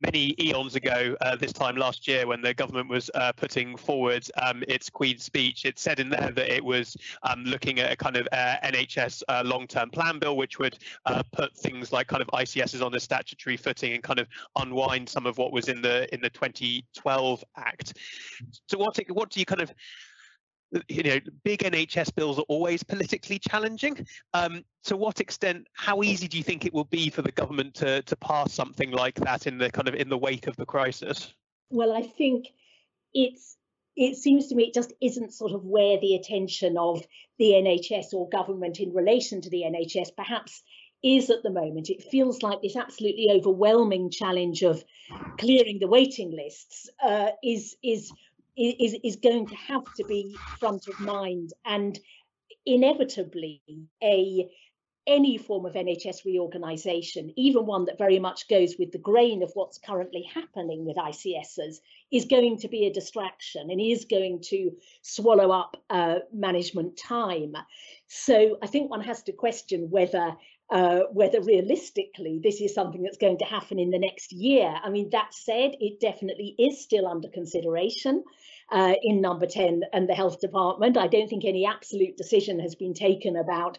many 0.00 0.34
eons 0.40 0.74
ago, 0.74 1.16
uh, 1.20 1.36
this 1.36 1.52
time 1.52 1.76
last 1.76 2.08
year, 2.08 2.26
when 2.26 2.40
the 2.40 2.54
government 2.54 2.88
was 2.88 3.10
uh, 3.14 3.32
putting 3.32 3.76
forward 3.76 4.26
um, 4.40 4.62
its 4.68 4.88
Queen's 4.88 5.24
speech, 5.24 5.64
it 5.64 5.78
said 5.78 6.00
in 6.00 6.08
there 6.08 6.30
that 6.30 6.54
it 6.54 6.64
was 6.64 6.96
um, 7.22 7.44
looking 7.44 7.78
at 7.80 7.92
a 7.92 7.96
kind 7.96 8.16
of 8.16 8.26
uh, 8.32 8.56
NHS 8.64 9.22
uh, 9.28 9.42
long-term 9.44 9.90
plan 9.90 10.18
bill, 10.18 10.36
which 10.36 10.58
would 10.58 10.78
uh, 11.06 11.22
put 11.32 11.56
things 11.56 11.92
like 11.92 12.06
kind 12.06 12.22
of 12.22 12.28
ICSs 12.28 12.84
on 12.84 12.94
a 12.94 13.00
statutory 13.00 13.56
footing 13.56 13.92
and 13.92 14.02
kind 14.02 14.18
of 14.18 14.26
unwind 14.56 15.08
some 15.08 15.26
of 15.26 15.38
what 15.38 15.52
was 15.52 15.68
in 15.68 15.82
the 15.82 16.12
in 16.14 16.20
the 16.20 16.30
2012 16.30 17.44
Act. 17.56 17.98
So 18.68 18.78
what 18.78 18.98
what 19.10 19.30
do 19.30 19.40
you 19.40 19.46
kind 19.46 19.60
of 19.60 19.72
you 20.88 21.02
know, 21.02 21.18
big 21.44 21.60
NHS 21.60 22.14
bills 22.14 22.38
are 22.38 22.46
always 22.48 22.82
politically 22.82 23.38
challenging. 23.38 24.06
Um, 24.34 24.64
to 24.84 24.96
what 24.96 25.20
extent, 25.20 25.66
how 25.72 26.02
easy 26.02 26.28
do 26.28 26.36
you 26.38 26.44
think 26.44 26.64
it 26.64 26.72
will 26.72 26.84
be 26.84 27.10
for 27.10 27.22
the 27.22 27.32
government 27.32 27.74
to 27.74 28.02
to 28.02 28.16
pass 28.16 28.52
something 28.52 28.90
like 28.90 29.16
that 29.16 29.46
in 29.46 29.58
the 29.58 29.70
kind 29.70 29.88
of 29.88 29.94
in 29.94 30.08
the 30.08 30.18
wake 30.18 30.46
of 30.46 30.56
the 30.56 30.66
crisis? 30.66 31.34
Well, 31.70 31.92
I 31.92 32.02
think 32.02 32.48
it's 33.14 33.56
it 33.96 34.16
seems 34.16 34.48
to 34.48 34.54
me 34.54 34.64
it 34.64 34.74
just 34.74 34.92
isn't 35.00 35.32
sort 35.32 35.52
of 35.52 35.64
where 35.64 35.98
the 36.00 36.14
attention 36.14 36.78
of 36.78 37.04
the 37.38 37.50
NHS 37.52 38.12
or 38.12 38.28
government 38.28 38.78
in 38.78 38.92
relation 38.92 39.40
to 39.40 39.50
the 39.50 39.62
NHS 39.62 40.16
perhaps 40.16 40.62
is 41.02 41.30
at 41.30 41.42
the 41.42 41.50
moment. 41.50 41.90
It 41.90 42.02
feels 42.02 42.42
like 42.42 42.60
this 42.62 42.76
absolutely 42.76 43.28
overwhelming 43.30 44.10
challenge 44.10 44.62
of 44.62 44.84
clearing 45.38 45.78
the 45.78 45.88
waiting 45.88 46.30
lists 46.30 46.88
uh, 47.02 47.30
is 47.42 47.76
is 47.82 48.12
is, 48.60 48.96
is 49.02 49.16
going 49.16 49.46
to 49.48 49.54
have 49.54 49.84
to 49.96 50.04
be 50.04 50.36
front 50.58 50.86
of 50.88 51.00
mind 51.00 51.52
and 51.64 51.98
inevitably 52.66 53.62
a 54.02 54.48
any 55.06 55.38
form 55.38 55.64
of 55.66 55.72
NHS 55.72 56.24
reorganisation, 56.24 57.32
even 57.36 57.66
one 57.66 57.86
that 57.86 57.98
very 57.98 58.18
much 58.18 58.48
goes 58.48 58.76
with 58.78 58.92
the 58.92 58.98
grain 58.98 59.42
of 59.42 59.50
what's 59.54 59.78
currently 59.78 60.22
happening 60.32 60.84
with 60.84 60.96
ICSs, 60.96 61.76
is 62.12 62.24
going 62.26 62.58
to 62.58 62.68
be 62.68 62.86
a 62.86 62.92
distraction 62.92 63.70
and 63.70 63.80
is 63.80 64.04
going 64.04 64.40
to 64.42 64.70
swallow 65.02 65.50
up 65.50 65.76
uh, 65.88 66.16
management 66.32 66.96
time. 66.96 67.54
So 68.08 68.58
I 68.62 68.66
think 68.66 68.90
one 68.90 69.00
has 69.00 69.22
to 69.24 69.32
question 69.32 69.90
whether 69.90 70.36
uh, 70.70 71.00
whether 71.12 71.40
realistically 71.42 72.40
this 72.42 72.60
is 72.60 72.74
something 72.74 73.02
that's 73.02 73.18
going 73.18 73.38
to 73.38 73.44
happen 73.44 73.78
in 73.78 73.90
the 73.90 73.98
next 73.98 74.32
year. 74.32 74.72
I 74.82 74.90
mean, 74.90 75.10
that 75.10 75.34
said, 75.34 75.72
it 75.80 76.00
definitely 76.00 76.54
is 76.58 76.82
still 76.82 77.06
under 77.06 77.28
consideration 77.28 78.22
uh, 78.70 78.94
in 79.02 79.20
number 79.20 79.46
10 79.46 79.82
and 79.92 80.08
the 80.08 80.14
health 80.14 80.40
department. 80.40 80.96
I 80.96 81.08
don't 81.08 81.28
think 81.28 81.44
any 81.44 81.66
absolute 81.66 82.16
decision 82.16 82.60
has 82.60 82.74
been 82.74 82.94
taken 82.94 83.36
about 83.36 83.78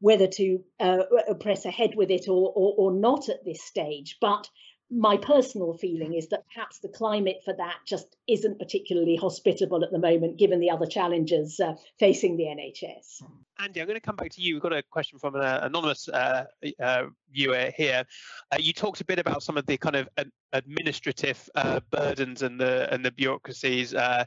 whether 0.00 0.26
to 0.26 0.64
uh, 0.80 1.04
press 1.38 1.64
ahead 1.64 1.94
with 1.94 2.10
it 2.10 2.28
or, 2.28 2.52
or, 2.54 2.74
or 2.76 2.92
not 2.92 3.28
at 3.28 3.44
this 3.44 3.62
stage. 3.62 4.16
But 4.20 4.48
my 4.92 5.16
personal 5.16 5.72
feeling 5.72 6.14
is 6.14 6.28
that 6.28 6.44
perhaps 6.52 6.78
the 6.80 6.88
climate 6.88 7.40
for 7.44 7.54
that 7.54 7.76
just 7.86 8.16
isn't 8.28 8.58
particularly 8.58 9.16
hospitable 9.16 9.82
at 9.82 9.90
the 9.90 9.98
moment, 9.98 10.36
given 10.36 10.60
the 10.60 10.70
other 10.70 10.86
challenges 10.86 11.58
uh, 11.60 11.74
facing 11.98 12.36
the 12.36 12.44
NHS. 12.44 13.22
Andy, 13.58 13.80
I'm 13.80 13.86
going 13.86 13.96
to 13.96 14.04
come 14.04 14.16
back 14.16 14.30
to 14.32 14.42
you. 14.42 14.54
We've 14.54 14.62
got 14.62 14.74
a 14.74 14.82
question 14.82 15.18
from 15.18 15.36
an 15.36 15.42
uh, 15.42 15.60
anonymous 15.62 16.08
uh, 16.08 16.44
uh, 16.78 17.04
viewer 17.32 17.70
here. 17.74 18.04
Uh, 18.52 18.58
you 18.60 18.72
talked 18.72 19.00
a 19.00 19.04
bit 19.04 19.18
about 19.18 19.42
some 19.42 19.56
of 19.56 19.64
the 19.66 19.78
kind 19.78 19.96
of 19.96 20.08
administrative 20.52 21.48
uh, 21.54 21.80
burdens 21.90 22.42
and 22.42 22.60
the 22.60 22.92
and 22.92 23.04
the 23.04 23.12
bureaucracies. 23.12 23.94
and 23.94 24.26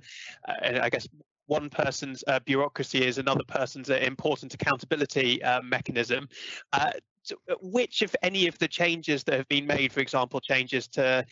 I 0.80 0.90
guess 0.90 1.08
one 1.48 1.70
person's 1.70 2.24
uh, 2.28 2.40
bureaucracy 2.40 3.06
is 3.06 3.18
another 3.18 3.44
person's 3.48 3.90
important 3.90 4.54
accountability 4.54 5.44
uh, 5.44 5.62
mechanism. 5.62 6.28
So 7.26 7.36
which, 7.62 8.02
if 8.02 8.16
any, 8.22 8.48
of 8.48 8.58
the 8.60 8.68
changes 8.68 9.24
that 9.24 9.36
have 9.36 9.48
been 9.48 9.66
made, 9.66 9.92
for 9.92 10.00
example, 10.00 10.40
changes 10.40 10.88
to 10.90 11.26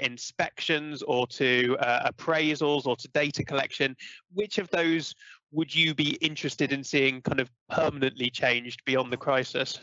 inspections 0.00 1.02
or 1.02 1.26
to 1.28 1.76
appraisals 1.80 2.86
or 2.86 2.96
to 2.96 3.08
data 3.08 3.44
collection, 3.44 3.96
which 4.32 4.58
of 4.58 4.70
those 4.70 5.14
would 5.50 5.74
you 5.74 5.94
be 5.94 6.12
interested 6.20 6.72
in 6.72 6.82
seeing 6.82 7.20
kind 7.22 7.40
of 7.40 7.50
permanently 7.70 8.30
changed 8.30 8.84
beyond 8.84 9.12
the 9.12 9.16
crisis? 9.16 9.80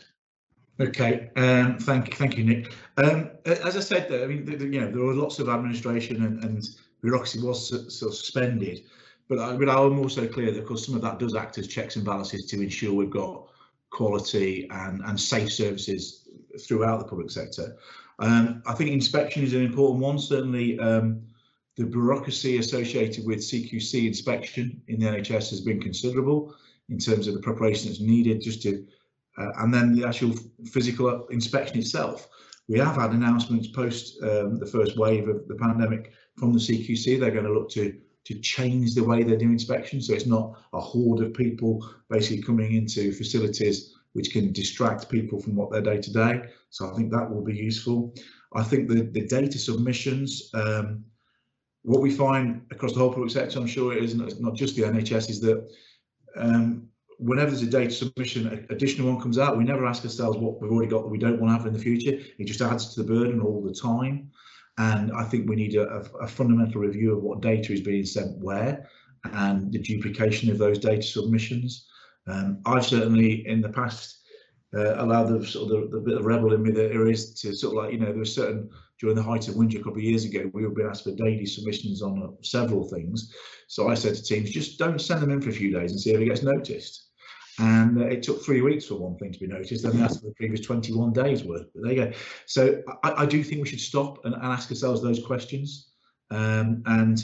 Okay, 0.80 1.30
um, 1.36 1.78
thank 1.78 2.08
you, 2.08 2.14
thank 2.14 2.38
you, 2.38 2.44
Nick. 2.44 2.72
Um, 2.96 3.30
as 3.44 3.76
I 3.76 3.80
said, 3.80 4.10
I 4.10 4.26
mean, 4.26 4.44
the, 4.44 4.56
the, 4.56 4.64
you 4.66 4.80
know, 4.80 4.90
there 4.90 5.02
were 5.02 5.14
lots 5.14 5.38
of 5.38 5.48
administration 5.48 6.24
and, 6.24 6.42
and 6.42 6.66
bureaucracy 7.02 7.42
was 7.42 7.68
suspended, 7.94 8.84
but 9.28 9.38
I, 9.38 9.56
but 9.56 9.68
I'm 9.68 9.98
also 9.98 10.26
clear 10.26 10.50
that, 10.50 10.60
of 10.60 10.66
course, 10.66 10.86
some 10.86 10.94
of 10.94 11.02
that 11.02 11.18
does 11.18 11.34
act 11.34 11.58
as 11.58 11.66
checks 11.68 11.96
and 11.96 12.04
balances 12.04 12.46
to 12.46 12.60
ensure 12.60 12.94
we've 12.94 13.10
got 13.10 13.48
quality 13.92 14.68
and, 14.70 15.00
and 15.04 15.20
safe 15.20 15.52
services 15.52 16.28
throughout 16.66 16.98
the 16.98 17.04
public 17.04 17.30
sector. 17.30 17.76
Um, 18.18 18.62
I 18.66 18.74
think 18.74 18.90
inspection 18.90 19.42
is 19.42 19.54
an 19.54 19.64
important 19.64 20.00
one. 20.00 20.18
Certainly, 20.18 20.78
um, 20.78 21.22
the 21.76 21.84
bureaucracy 21.84 22.58
associated 22.58 23.26
with 23.26 23.38
CQC 23.38 24.06
inspection 24.06 24.82
in 24.88 25.00
the 25.00 25.06
NHS 25.06 25.50
has 25.50 25.60
been 25.60 25.80
considerable 25.80 26.54
in 26.88 26.98
terms 26.98 27.26
of 27.26 27.34
the 27.34 27.40
preparation 27.40 27.88
that's 27.88 28.00
needed 28.00 28.42
just 28.42 28.62
to, 28.62 28.84
uh, 29.38 29.52
and 29.58 29.72
then 29.72 29.94
the 29.94 30.06
actual 30.06 30.34
physical 30.70 31.26
inspection 31.28 31.78
itself. 31.78 32.28
We 32.68 32.78
have 32.78 32.96
had 32.96 33.12
announcements 33.12 33.68
post 33.68 34.22
um, 34.22 34.58
the 34.58 34.66
first 34.66 34.96
wave 34.96 35.28
of 35.28 35.48
the 35.48 35.54
pandemic 35.54 36.12
from 36.38 36.52
the 36.52 36.58
CQC. 36.58 37.18
They're 37.18 37.30
going 37.30 37.46
to 37.46 37.52
look 37.52 37.70
to 37.70 37.98
to 38.24 38.38
change 38.40 38.94
the 38.94 39.04
way 39.04 39.22
they 39.22 39.36
do 39.36 39.50
inspections, 39.50 40.06
so 40.06 40.14
it's 40.14 40.26
not 40.26 40.58
a 40.72 40.80
horde 40.80 41.24
of 41.24 41.34
people 41.34 41.86
basically 42.08 42.42
coming 42.42 42.74
into 42.74 43.12
facilities 43.12 43.94
which 44.12 44.30
can 44.30 44.52
distract 44.52 45.08
people 45.08 45.40
from 45.40 45.56
what 45.56 45.70
they're 45.70 45.80
day 45.80 45.98
to 45.98 46.12
day. 46.12 46.42
So 46.70 46.90
I 46.90 46.94
think 46.94 47.10
that 47.10 47.30
will 47.30 47.42
be 47.42 47.56
useful. 47.56 48.14
I 48.54 48.62
think 48.62 48.88
the 48.88 49.02
the 49.02 49.26
data 49.26 49.58
submissions. 49.58 50.50
Um, 50.54 51.04
what 51.84 52.00
we 52.00 52.12
find 52.12 52.62
across 52.70 52.92
the 52.92 53.00
whole 53.00 53.12
public 53.12 53.30
sector, 53.30 53.58
I'm 53.58 53.66
sure 53.66 53.92
it 53.92 54.04
isn't 54.04 54.40
not 54.40 54.54
just 54.54 54.76
the 54.76 54.82
NHS, 54.82 55.30
is 55.30 55.40
that 55.40 55.68
um, 56.36 56.88
whenever 57.18 57.50
there's 57.50 57.62
a 57.62 57.66
data 57.66 57.90
submission, 57.90 58.66
additional 58.70 59.12
one 59.12 59.20
comes 59.20 59.38
out, 59.38 59.58
we 59.58 59.64
never 59.64 59.86
ask 59.86 60.04
ourselves 60.04 60.38
what 60.38 60.60
we've 60.60 60.70
already 60.70 60.90
got 60.90 61.02
that 61.02 61.08
we 61.08 61.18
don't 61.18 61.40
want 61.40 61.50
to 61.50 61.56
have 61.56 61.66
in 61.66 61.72
the 61.72 61.78
future. 61.78 62.18
It 62.38 62.44
just 62.44 62.60
adds 62.60 62.94
to 62.94 63.02
the 63.02 63.12
burden 63.12 63.40
all 63.40 63.62
the 63.62 63.74
time. 63.74 64.30
And 64.78 65.12
I 65.12 65.24
think 65.24 65.48
we 65.48 65.56
need 65.56 65.74
a, 65.76 65.86
a 66.20 66.26
fundamental 66.26 66.80
review 66.80 67.16
of 67.16 67.22
what 67.22 67.42
data 67.42 67.72
is 67.72 67.80
being 67.80 68.04
sent 68.04 68.38
where 68.38 68.88
and 69.24 69.72
the 69.72 69.78
duplication 69.78 70.50
of 70.50 70.58
those 70.58 70.78
data 70.78 71.02
submissions. 71.02 71.88
Um, 72.26 72.60
I've 72.66 72.86
certainly 72.86 73.46
in 73.46 73.60
the 73.60 73.68
past 73.68 74.20
uh, 74.74 75.02
allowed 75.02 75.24
the 75.24 75.46
sort 75.46 75.70
of 75.70 75.90
the, 75.90 75.96
the, 75.96 76.02
bit 76.02 76.18
of 76.18 76.24
rebel 76.24 76.54
in 76.54 76.62
me 76.62 76.70
that 76.70 76.90
there 76.90 77.06
is 77.06 77.34
to 77.34 77.54
sort 77.54 77.76
of 77.76 77.84
like, 77.84 77.92
you 77.92 77.98
know, 77.98 78.06
there 78.06 78.18
was 78.18 78.34
certain 78.34 78.70
during 78.98 79.16
the 79.16 79.22
height 79.22 79.48
of 79.48 79.56
winter 79.56 79.78
a 79.78 79.82
couple 79.82 79.98
of 79.98 80.04
years 80.04 80.24
ago, 80.24 80.48
we 80.54 80.62
were 80.62 80.70
being 80.70 80.88
asked 80.88 81.04
for 81.04 81.10
daily 81.10 81.44
submissions 81.44 82.02
on 82.02 82.22
uh, 82.22 82.28
several 82.42 82.88
things. 82.88 83.34
So 83.66 83.88
I 83.88 83.94
said 83.94 84.14
to 84.14 84.22
teams, 84.22 84.50
just 84.50 84.78
don't 84.78 85.00
send 85.00 85.20
them 85.20 85.30
in 85.30 85.40
for 85.40 85.50
a 85.50 85.52
few 85.52 85.72
days 85.72 85.90
and 85.90 86.00
see 86.00 86.12
if 86.12 86.20
it 86.20 86.26
gets 86.26 86.42
noticed. 86.42 87.11
And 87.58 88.00
uh, 88.00 88.06
it 88.06 88.22
took 88.22 88.44
three 88.44 88.62
weeks 88.62 88.86
for 88.86 88.94
one 88.94 89.16
thing 89.18 89.32
to 89.32 89.38
be 89.38 89.46
noticed. 89.46 89.82
They 89.82 90.00
asked 90.00 90.22
the 90.22 90.32
previous 90.32 90.60
21 90.60 91.12
days 91.12 91.44
worth. 91.44 91.66
But 91.74 91.82
there 91.84 91.92
you 91.92 92.04
go. 92.06 92.12
So 92.46 92.82
I, 93.02 93.22
I 93.22 93.26
do 93.26 93.42
think 93.44 93.62
we 93.62 93.68
should 93.68 93.80
stop 93.80 94.24
and, 94.24 94.34
and 94.34 94.42
ask 94.42 94.70
ourselves 94.70 95.02
those 95.02 95.22
questions. 95.24 95.90
Um, 96.30 96.82
and 96.86 97.22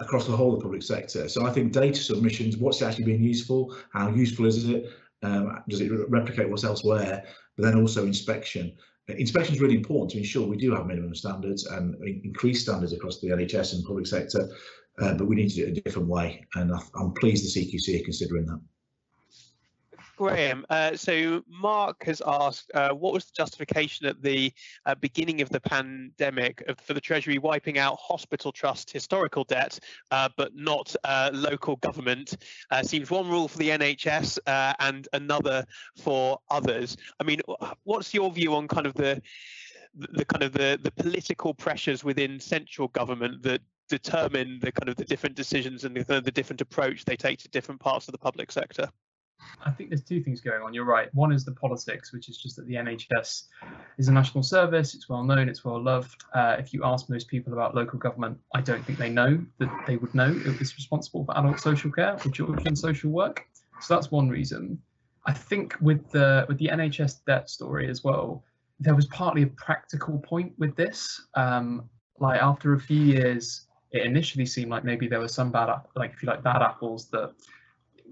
across 0.00 0.26
the 0.26 0.36
whole 0.36 0.54
of 0.54 0.58
the 0.58 0.62
public 0.62 0.82
sector. 0.82 1.28
So 1.28 1.46
I 1.46 1.50
think 1.50 1.72
data 1.72 2.00
submissions, 2.00 2.56
what's 2.56 2.82
actually 2.82 3.04
being 3.04 3.22
useful, 3.22 3.74
how 3.92 4.10
useful 4.10 4.46
is 4.46 4.68
it, 4.68 4.86
um, 5.22 5.62
does 5.68 5.80
it 5.80 5.90
replicate 6.08 6.48
what's 6.48 6.64
elsewhere, 6.64 7.24
but 7.56 7.64
then 7.64 7.78
also 7.78 8.04
inspection. 8.04 8.72
Inspection 9.08 9.54
is 9.54 9.60
really 9.60 9.76
important 9.76 10.10
to 10.12 10.18
ensure 10.18 10.46
we 10.46 10.56
do 10.56 10.74
have 10.74 10.86
minimum 10.86 11.14
standards 11.14 11.66
and 11.66 11.94
increase 12.24 12.62
standards 12.62 12.92
across 12.92 13.20
the 13.20 13.28
NHS 13.28 13.74
and 13.74 13.84
public 13.84 14.06
sector, 14.06 14.48
uh, 15.00 15.14
but 15.14 15.26
we 15.26 15.36
need 15.36 15.50
to 15.50 15.56
do 15.56 15.64
it 15.64 15.78
a 15.78 15.80
different 15.80 16.08
way. 16.08 16.44
And 16.54 16.72
I'm 16.94 17.12
pleased 17.12 17.44
the 17.44 17.60
CQC 17.60 18.00
are 18.00 18.04
considering 18.04 18.46
that. 18.46 18.60
Graham, 20.16 20.66
uh, 20.68 20.94
so 20.94 21.42
Mark 21.48 22.04
has 22.04 22.22
asked, 22.26 22.70
uh, 22.74 22.90
what 22.90 23.12
was 23.12 23.24
the 23.24 23.32
justification 23.36 24.06
at 24.06 24.22
the 24.22 24.52
uh, 24.86 24.94
beginning 24.94 25.40
of 25.40 25.48
the 25.48 25.60
pandemic 25.60 26.62
for 26.80 26.94
the 26.94 27.00
Treasury 27.00 27.38
wiping 27.38 27.78
out 27.78 27.98
hospital 27.98 28.52
trust 28.52 28.90
historical 28.90 29.44
debt, 29.44 29.78
uh, 30.10 30.28
but 30.36 30.54
not 30.54 30.94
uh, 31.04 31.30
local 31.32 31.76
government? 31.76 32.36
Uh, 32.70 32.82
seems 32.82 33.10
one 33.10 33.28
rule 33.28 33.48
for 33.48 33.58
the 33.58 33.70
NHS 33.70 34.38
and 34.78 35.08
another 35.12 35.64
for 35.98 36.38
others. 36.50 36.96
I 37.18 37.24
mean, 37.24 37.40
what's 37.84 38.12
your 38.12 38.30
view 38.30 38.54
on 38.54 38.68
kind 38.68 38.86
of 38.86 38.94
the 38.94 39.20
the 39.94 40.24
kind 40.24 40.42
of 40.42 40.52
the, 40.52 40.78
the 40.82 40.90
political 40.90 41.52
pressures 41.52 42.02
within 42.02 42.40
central 42.40 42.88
government 42.88 43.42
that 43.42 43.60
determine 43.90 44.58
the 44.60 44.72
kind 44.72 44.88
of 44.88 44.96
the 44.96 45.04
different 45.04 45.36
decisions 45.36 45.84
and 45.84 45.94
the, 45.94 46.20
the 46.20 46.30
different 46.30 46.62
approach 46.62 47.04
they 47.04 47.16
take 47.16 47.38
to 47.40 47.48
different 47.48 47.78
parts 47.78 48.08
of 48.08 48.12
the 48.12 48.18
public 48.18 48.50
sector? 48.50 48.88
I 49.64 49.70
think 49.70 49.90
there's 49.90 50.02
two 50.02 50.20
things 50.20 50.40
going 50.40 50.62
on. 50.62 50.74
You're 50.74 50.84
right. 50.84 51.08
One 51.14 51.32
is 51.32 51.44
the 51.44 51.52
politics, 51.52 52.12
which 52.12 52.28
is 52.28 52.36
just 52.36 52.56
that 52.56 52.66
the 52.66 52.74
NHS 52.74 53.44
is 53.98 54.08
a 54.08 54.12
national 54.12 54.42
service. 54.42 54.94
It's 54.94 55.08
well 55.08 55.22
known. 55.22 55.48
It's 55.48 55.64
well 55.64 55.80
loved. 55.80 56.24
Uh, 56.34 56.56
if 56.58 56.72
you 56.72 56.82
ask 56.84 57.08
most 57.08 57.28
people 57.28 57.52
about 57.52 57.74
local 57.74 57.98
government, 57.98 58.38
I 58.54 58.60
don't 58.60 58.84
think 58.84 58.98
they 58.98 59.10
know 59.10 59.44
that 59.58 59.70
they 59.86 59.96
would 59.96 60.14
know 60.14 60.30
it 60.30 60.58
was 60.58 60.74
responsible 60.76 61.24
for 61.24 61.38
adult 61.38 61.60
social 61.60 61.90
care 61.90 62.14
or 62.14 62.30
children's 62.30 62.80
social 62.80 63.10
work. 63.10 63.46
So 63.80 63.94
that's 63.94 64.10
one 64.10 64.28
reason. 64.28 64.80
I 65.26 65.32
think 65.32 65.76
with 65.80 66.10
the 66.10 66.44
with 66.48 66.58
the 66.58 66.66
NHS 66.66 67.24
debt 67.26 67.48
story 67.48 67.88
as 67.88 68.02
well, 68.02 68.44
there 68.80 68.94
was 68.94 69.06
partly 69.06 69.42
a 69.42 69.46
practical 69.46 70.18
point 70.18 70.52
with 70.58 70.74
this. 70.76 71.20
Um, 71.34 71.88
like 72.18 72.40
after 72.42 72.74
a 72.74 72.80
few 72.80 73.00
years, 73.00 73.66
it 73.92 74.04
initially 74.04 74.46
seemed 74.46 74.70
like 74.70 74.84
maybe 74.84 75.06
there 75.06 75.20
were 75.20 75.28
some 75.28 75.50
bad, 75.50 75.72
like 75.94 76.12
if 76.12 76.22
you 76.22 76.28
like, 76.28 76.42
bad 76.42 76.62
apples 76.62 77.08
that 77.10 77.32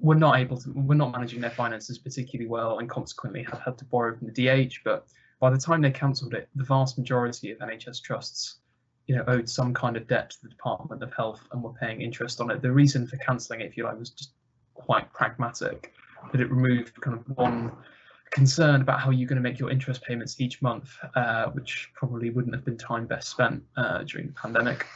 were 0.00 0.14
not 0.14 0.38
able 0.38 0.56
to, 0.58 0.72
were 0.72 0.94
not 0.94 1.12
managing 1.12 1.40
their 1.40 1.50
finances 1.50 1.98
particularly 1.98 2.48
well, 2.48 2.78
and 2.78 2.88
consequently 2.88 3.42
have 3.42 3.60
had 3.60 3.78
to 3.78 3.84
borrow 3.84 4.16
from 4.16 4.28
the 4.32 4.66
DH. 4.66 4.74
But 4.84 5.06
by 5.40 5.50
the 5.50 5.58
time 5.58 5.80
they 5.80 5.90
cancelled 5.90 6.34
it, 6.34 6.48
the 6.54 6.64
vast 6.64 6.98
majority 6.98 7.50
of 7.50 7.58
NHS 7.58 8.02
trusts, 8.02 8.56
you 9.06 9.16
know, 9.16 9.24
owed 9.26 9.48
some 9.48 9.74
kind 9.74 9.96
of 9.96 10.06
debt 10.06 10.30
to 10.30 10.36
the 10.42 10.48
Department 10.48 11.02
of 11.02 11.12
Health 11.12 11.40
and 11.52 11.62
were 11.62 11.72
paying 11.72 12.00
interest 12.00 12.40
on 12.40 12.50
it. 12.50 12.62
The 12.62 12.72
reason 12.72 13.06
for 13.06 13.16
cancelling 13.18 13.60
it, 13.60 13.66
if 13.66 13.76
you 13.76 13.84
like, 13.84 13.98
was 13.98 14.10
just 14.10 14.32
quite 14.74 15.12
pragmatic. 15.12 15.92
That 16.32 16.40
it 16.40 16.50
removed 16.50 17.00
kind 17.00 17.16
of 17.18 17.36
one 17.36 17.72
concern 18.30 18.82
about 18.82 19.00
how 19.00 19.10
you're 19.10 19.28
going 19.28 19.42
to 19.42 19.48
make 19.48 19.58
your 19.58 19.70
interest 19.70 20.02
payments 20.02 20.40
each 20.40 20.62
month, 20.62 20.90
uh, 21.14 21.46
which 21.46 21.90
probably 21.94 22.30
wouldn't 22.30 22.54
have 22.54 22.64
been 22.64 22.76
time 22.76 23.06
best 23.06 23.28
spent 23.28 23.62
uh, 23.76 24.02
during 24.04 24.28
the 24.28 24.32
pandemic. 24.34 24.86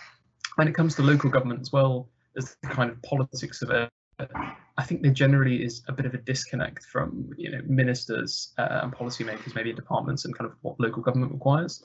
When 0.57 0.69
it 0.69 0.75
comes 0.75 0.95
to 0.97 1.03
local 1.03 1.31
government 1.31 1.61
as 1.61 1.73
well, 1.73 2.09
as 2.37 2.57
the 2.63 2.69
kind 2.69 2.91
of 2.91 3.03
politics 3.03 3.63
of 3.63 3.71
it, 3.71 3.91
think 4.85 5.03
there 5.03 5.13
generally 5.13 5.65
is 5.65 5.83
a 5.89 5.93
bit 5.93 6.07
of 6.07 6.15
a 6.15 6.19
disconnect 6.19 6.85
from 6.85 7.31
you 7.37 7.51
know 7.51 7.61
ministers 7.67 8.53
uh, 8.59 8.81
and 8.83 8.93
policymakers, 8.93 9.55
maybe 9.55 9.73
departments, 9.73 10.25
and 10.25 10.37
kind 10.37 10.51
of 10.51 10.57
what 10.63 10.79
local 10.79 11.03
government 11.03 11.33
requires. 11.33 11.83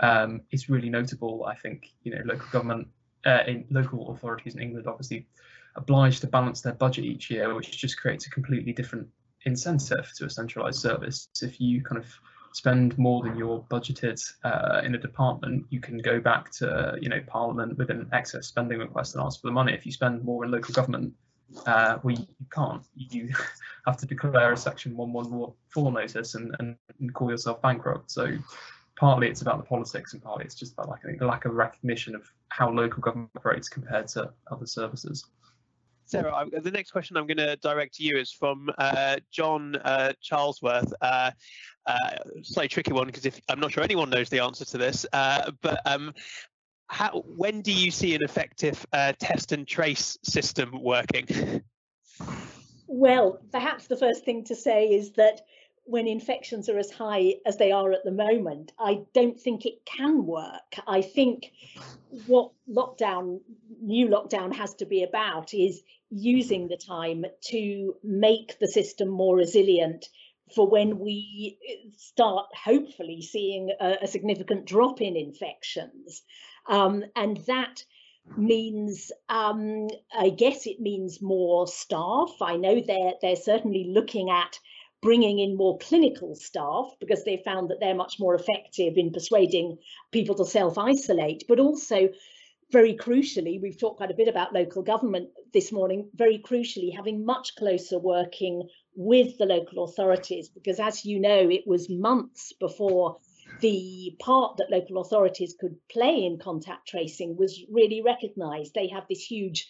Um, 0.00 0.42
it's 0.50 0.68
really 0.68 0.90
notable. 0.90 1.44
I 1.44 1.54
think 1.54 1.92
you 2.02 2.14
know 2.14 2.22
local 2.24 2.48
government 2.50 2.88
uh, 3.26 3.42
in 3.46 3.66
local 3.70 4.10
authorities 4.12 4.54
in 4.54 4.62
England 4.62 4.86
obviously 4.86 5.26
obliged 5.76 6.20
to 6.22 6.26
balance 6.26 6.60
their 6.60 6.74
budget 6.74 7.04
each 7.04 7.30
year, 7.30 7.54
which 7.54 7.76
just 7.76 8.00
creates 8.00 8.26
a 8.26 8.30
completely 8.30 8.72
different 8.72 9.06
incentive 9.44 10.10
to 10.16 10.24
a 10.24 10.30
centralised 10.30 10.80
service. 10.80 11.28
If 11.40 11.60
you 11.60 11.82
kind 11.82 11.98
of 11.98 12.06
spend 12.52 12.98
more 12.98 13.22
than 13.22 13.36
you're 13.36 13.64
budgeted 13.70 14.20
uh, 14.44 14.80
in 14.84 14.94
a 14.94 14.98
department, 14.98 15.66
you 15.70 15.80
can 15.80 15.98
go 15.98 16.20
back 16.20 16.50
to 16.52 16.96
you 17.00 17.08
know 17.08 17.20
Parliament 17.26 17.78
with 17.78 17.90
an 17.90 18.08
excess 18.12 18.46
spending 18.46 18.78
request 18.78 19.14
and 19.14 19.24
ask 19.24 19.40
for 19.40 19.48
the 19.48 19.52
money. 19.52 19.72
If 19.72 19.86
you 19.86 19.92
spend 19.92 20.24
more 20.24 20.44
in 20.44 20.50
local 20.50 20.74
government, 20.74 21.12
uh, 21.66 21.98
we 22.02 22.14
you 22.14 22.46
can't. 22.52 22.82
You 22.94 23.32
have 23.86 23.96
to 23.98 24.06
declare 24.06 24.52
a 24.52 24.56
Section 24.56 24.96
114 24.96 25.92
notice 25.92 26.34
and, 26.34 26.54
and, 26.58 26.76
and 27.00 27.14
call 27.14 27.30
yourself 27.30 27.62
bankrupt. 27.62 28.10
So 28.10 28.36
partly 28.96 29.28
it's 29.28 29.42
about 29.42 29.58
the 29.58 29.64
politics 29.64 30.12
and 30.12 30.22
partly 30.22 30.44
it's 30.44 30.54
just 30.54 30.72
about 30.72 30.88
like 30.88 31.00
the 31.18 31.24
lack 31.24 31.44
of 31.44 31.54
recognition 31.54 32.14
of 32.14 32.30
how 32.48 32.70
local 32.70 33.00
government 33.00 33.30
operates 33.36 33.68
compared 33.68 34.08
to 34.08 34.30
other 34.50 34.66
services. 34.66 35.24
Sarah, 36.08 36.34
I, 36.34 36.44
the 36.60 36.70
next 36.70 36.90
question 36.90 37.18
I'm 37.18 37.26
going 37.26 37.36
to 37.36 37.56
direct 37.56 37.94
to 37.96 38.02
you 38.02 38.16
is 38.16 38.32
from 38.32 38.70
uh, 38.78 39.18
John 39.30 39.76
uh, 39.76 40.12
Charlesworth. 40.24 40.90
Uh, 41.02 41.30
uh, 41.86 42.16
slightly 42.42 42.68
tricky 42.68 42.92
one 42.92 43.06
because 43.06 43.26
if 43.26 43.40
I'm 43.48 43.60
not 43.60 43.72
sure 43.72 43.82
anyone 43.82 44.08
knows 44.08 44.30
the 44.30 44.40
answer 44.40 44.64
to 44.64 44.78
this, 44.78 45.04
uh, 45.12 45.50
but 45.60 45.80
um, 45.86 46.14
how, 46.88 47.22
when 47.36 47.60
do 47.60 47.72
you 47.72 47.90
see 47.90 48.14
an 48.14 48.22
effective 48.22 48.84
uh, 48.92 49.12
test 49.18 49.52
and 49.52 49.66
trace 49.66 50.18
system 50.22 50.82
working? 50.82 51.62
Well, 52.86 53.40
perhaps 53.52 53.86
the 53.86 53.96
first 53.96 54.24
thing 54.24 54.44
to 54.44 54.54
say 54.54 54.86
is 54.88 55.12
that 55.12 55.42
when 55.84 56.06
infections 56.06 56.68
are 56.68 56.78
as 56.78 56.90
high 56.90 57.34
as 57.46 57.56
they 57.56 57.72
are 57.72 57.92
at 57.92 58.04
the 58.04 58.10
moment, 58.10 58.72
I 58.78 59.02
don't 59.14 59.38
think 59.38 59.64
it 59.64 59.84
can 59.86 60.26
work. 60.26 60.74
I 60.86 61.02
think 61.02 61.52
what 62.26 62.52
lockdown, 62.68 63.40
new 63.80 64.08
lockdown 64.08 64.54
has 64.54 64.74
to 64.76 64.86
be 64.86 65.02
about 65.02 65.54
is 65.54 65.82
using 66.10 66.68
the 66.68 66.76
time 66.76 67.24
to 67.50 67.94
make 68.02 68.58
the 68.58 68.68
system 68.68 69.08
more 69.08 69.36
resilient 69.36 70.08
for 70.54 70.68
when 70.68 70.98
we 70.98 71.58
start 71.96 72.46
hopefully 72.54 73.22
seeing 73.22 73.70
a, 73.80 73.98
a 74.02 74.06
significant 74.06 74.66
drop 74.66 75.00
in 75.00 75.16
infections. 75.16 76.22
Um, 76.68 77.04
and 77.16 77.38
that 77.46 77.84
means, 78.36 79.10
um, 79.28 79.88
I 80.16 80.30
guess 80.30 80.66
it 80.66 80.80
means 80.80 81.22
more 81.22 81.66
staff. 81.66 82.30
I 82.42 82.56
know 82.56 82.80
they're, 82.80 83.14
they're 83.22 83.36
certainly 83.36 83.90
looking 83.92 84.30
at 84.30 84.58
bringing 85.00 85.38
in 85.38 85.56
more 85.56 85.78
clinical 85.78 86.34
staff 86.34 86.90
because 87.00 87.24
they 87.24 87.40
found 87.44 87.70
that 87.70 87.78
they're 87.80 87.94
much 87.94 88.16
more 88.18 88.34
effective 88.34 88.94
in 88.96 89.12
persuading 89.12 89.78
people 90.12 90.34
to 90.34 90.44
self-isolate, 90.44 91.44
but 91.48 91.60
also 91.60 92.08
very 92.70 92.94
crucially, 92.94 93.62
we've 93.62 93.78
talked 93.78 93.96
quite 93.96 94.10
a 94.10 94.14
bit 94.14 94.28
about 94.28 94.52
local 94.52 94.82
government 94.82 95.30
this 95.54 95.72
morning, 95.72 96.10
very 96.14 96.38
crucially, 96.38 96.94
having 96.94 97.24
much 97.24 97.54
closer 97.56 97.98
working 97.98 98.68
with 98.94 99.38
the 99.38 99.46
local 99.46 99.84
authorities, 99.84 100.50
because 100.50 100.78
as 100.78 101.04
you 101.04 101.18
know, 101.18 101.48
it 101.48 101.66
was 101.66 101.88
months 101.88 102.52
before 102.60 103.16
the 103.60 104.16
part 104.18 104.56
that 104.58 104.70
local 104.70 105.00
authorities 105.00 105.54
could 105.58 105.76
play 105.90 106.24
in 106.24 106.38
contact 106.38 106.88
tracing 106.88 107.36
was 107.36 107.62
really 107.70 108.02
recognised. 108.02 108.74
They 108.74 108.88
have 108.88 109.04
this 109.08 109.22
huge 109.22 109.68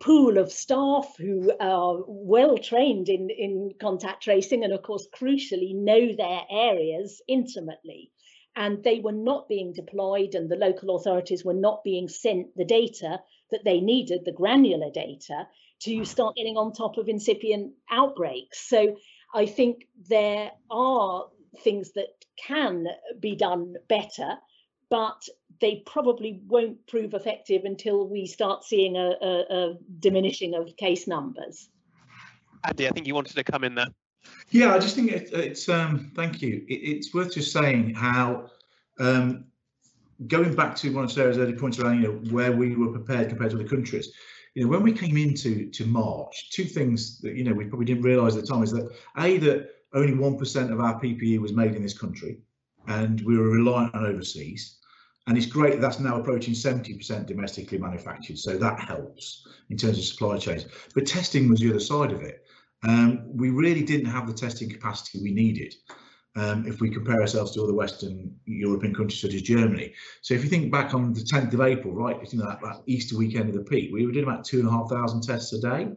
pool 0.00 0.38
of 0.38 0.50
staff 0.50 1.14
who 1.18 1.52
are 1.60 1.98
well 2.06 2.56
trained 2.56 3.08
in, 3.08 3.28
in 3.28 3.72
contact 3.80 4.22
tracing 4.22 4.64
and 4.64 4.72
of 4.72 4.82
course 4.82 5.06
crucially 5.14 5.74
know 5.74 6.14
their 6.16 6.40
areas 6.50 7.20
intimately 7.28 8.10
and 8.56 8.82
they 8.82 9.00
were 9.00 9.12
not 9.12 9.48
being 9.48 9.72
deployed 9.72 10.34
and 10.34 10.50
the 10.50 10.56
local 10.56 10.96
authorities 10.96 11.44
were 11.44 11.54
not 11.54 11.84
being 11.84 12.08
sent 12.08 12.48
the 12.56 12.64
data 12.64 13.20
that 13.50 13.64
they 13.64 13.80
needed, 13.80 14.22
the 14.24 14.32
granular 14.32 14.90
data, 14.90 15.46
to 15.80 16.04
start 16.04 16.36
getting 16.36 16.56
on 16.56 16.72
top 16.72 16.96
of 16.96 17.08
incipient 17.08 17.72
outbreaks. 17.90 18.68
So 18.68 18.96
I 19.34 19.46
think 19.46 19.86
there 20.08 20.50
are 20.70 21.26
things 21.58 21.92
that 21.92 22.08
can 22.36 22.86
be 23.18 23.34
done 23.34 23.74
better, 23.88 24.36
but 24.88 25.22
they 25.60 25.82
probably 25.86 26.40
won't 26.46 26.86
prove 26.86 27.14
effective 27.14 27.64
until 27.64 28.08
we 28.08 28.26
start 28.26 28.64
seeing 28.64 28.96
a, 28.96 29.14
a, 29.20 29.40
a 29.50 29.74
diminishing 29.98 30.54
of 30.54 30.76
case 30.76 31.06
numbers. 31.06 31.68
Andy, 32.64 32.88
I 32.88 32.90
think 32.90 33.06
you 33.06 33.14
wanted 33.14 33.34
to 33.36 33.44
come 33.44 33.64
in 33.64 33.74
there. 33.74 33.88
Yeah, 34.50 34.74
I 34.74 34.78
just 34.78 34.96
think 34.96 35.12
it, 35.12 35.30
it's 35.32 35.68
um, 35.68 36.12
thank 36.14 36.42
you. 36.42 36.64
It, 36.68 36.74
it's 36.74 37.14
worth 37.14 37.34
just 37.34 37.52
saying 37.52 37.94
how 37.94 38.50
um, 38.98 39.44
going 40.26 40.54
back 40.54 40.76
to 40.76 40.92
one 40.92 41.04
of 41.04 41.12
Sarah's 41.12 41.38
early 41.38 41.54
points 41.54 41.78
around 41.78 42.02
you 42.02 42.08
know 42.08 42.30
where 42.30 42.52
we 42.52 42.76
were 42.76 42.92
prepared 42.92 43.28
compared 43.28 43.52
to 43.52 43.58
other 43.58 43.68
countries. 43.68 44.12
You 44.54 44.64
know, 44.64 44.68
when 44.68 44.82
we 44.82 44.92
came 44.92 45.16
into 45.16 45.70
to 45.70 45.86
March, 45.86 46.50
two 46.50 46.64
things 46.64 47.20
that 47.20 47.34
you 47.34 47.44
know 47.44 47.52
we 47.52 47.64
probably 47.64 47.86
didn't 47.86 48.02
realise 48.02 48.34
at 48.34 48.42
the 48.42 48.46
time 48.46 48.62
is 48.62 48.72
that 48.72 48.90
a 49.16 49.38
that 49.38 49.70
only 49.92 50.14
one 50.14 50.38
percent 50.38 50.72
of 50.72 50.80
our 50.80 51.00
PPE 51.00 51.40
was 51.40 51.52
made 51.52 51.74
in 51.74 51.82
this 51.82 51.98
country, 51.98 52.38
and 52.86 53.20
we 53.22 53.36
were 53.36 53.50
reliant 53.50 53.94
on 53.94 54.06
overseas. 54.06 54.78
And 55.26 55.36
it's 55.36 55.46
great 55.46 55.74
that 55.74 55.80
that's 55.80 56.00
now 56.00 56.18
approaching 56.18 56.54
70% 56.54 57.26
domestically 57.26 57.78
manufactured, 57.78 58.38
so 58.38 58.56
that 58.56 58.80
helps 58.80 59.46
in 59.68 59.76
terms 59.76 59.98
of 59.98 60.04
supply 60.04 60.38
chains. 60.38 60.66
But 60.94 61.06
testing 61.06 61.48
was 61.48 61.60
the 61.60 61.70
other 61.70 61.80
side 61.80 62.10
of 62.10 62.22
it. 62.22 62.44
Um, 62.82 63.36
we 63.36 63.50
really 63.50 63.82
didn't 63.82 64.10
have 64.10 64.26
the 64.26 64.32
testing 64.32 64.70
capacity 64.70 65.20
we 65.22 65.32
needed 65.32 65.74
um, 66.36 66.66
if 66.66 66.80
we 66.80 66.88
compare 66.88 67.20
ourselves 67.20 67.52
to 67.52 67.62
other 67.62 67.74
Western 67.74 68.34
European 68.46 68.94
countries 68.94 69.20
such 69.20 69.34
as 69.34 69.42
Germany. 69.42 69.92
So 70.22 70.34
if 70.34 70.42
you 70.42 70.48
think 70.48 70.72
back 70.72 70.94
on 70.94 71.12
the 71.12 71.20
10th 71.20 71.52
of 71.52 71.60
April, 71.60 71.92
right, 71.94 72.16
you 72.32 72.38
know, 72.38 72.46
that, 72.46 72.62
that 72.62 72.82
Easter 72.86 73.18
weekend 73.18 73.50
of 73.50 73.54
the 73.54 73.62
peak, 73.62 73.90
we 73.92 74.06
were 74.06 74.12
doing 74.12 74.24
about 74.24 74.44
two 74.44 74.60
and 74.60 74.68
a 74.68 74.70
half 74.70 74.88
thousand 74.88 75.22
tests 75.22 75.52
a 75.52 75.60
day 75.60 75.88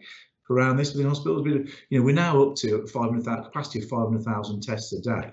around 0.49 0.77
this 0.77 0.93
within 0.93 1.07
hospitals. 1.07 1.43
We, 1.43 1.51
you 1.89 1.99
know, 1.99 2.03
we're 2.03 2.15
now 2.15 2.41
up 2.43 2.55
to 2.57 2.85
500,000 2.87 3.43
capacity 3.45 3.83
of 3.83 3.89
500,000 3.89 4.61
tests 4.61 4.93
a 4.93 5.01
day. 5.01 5.31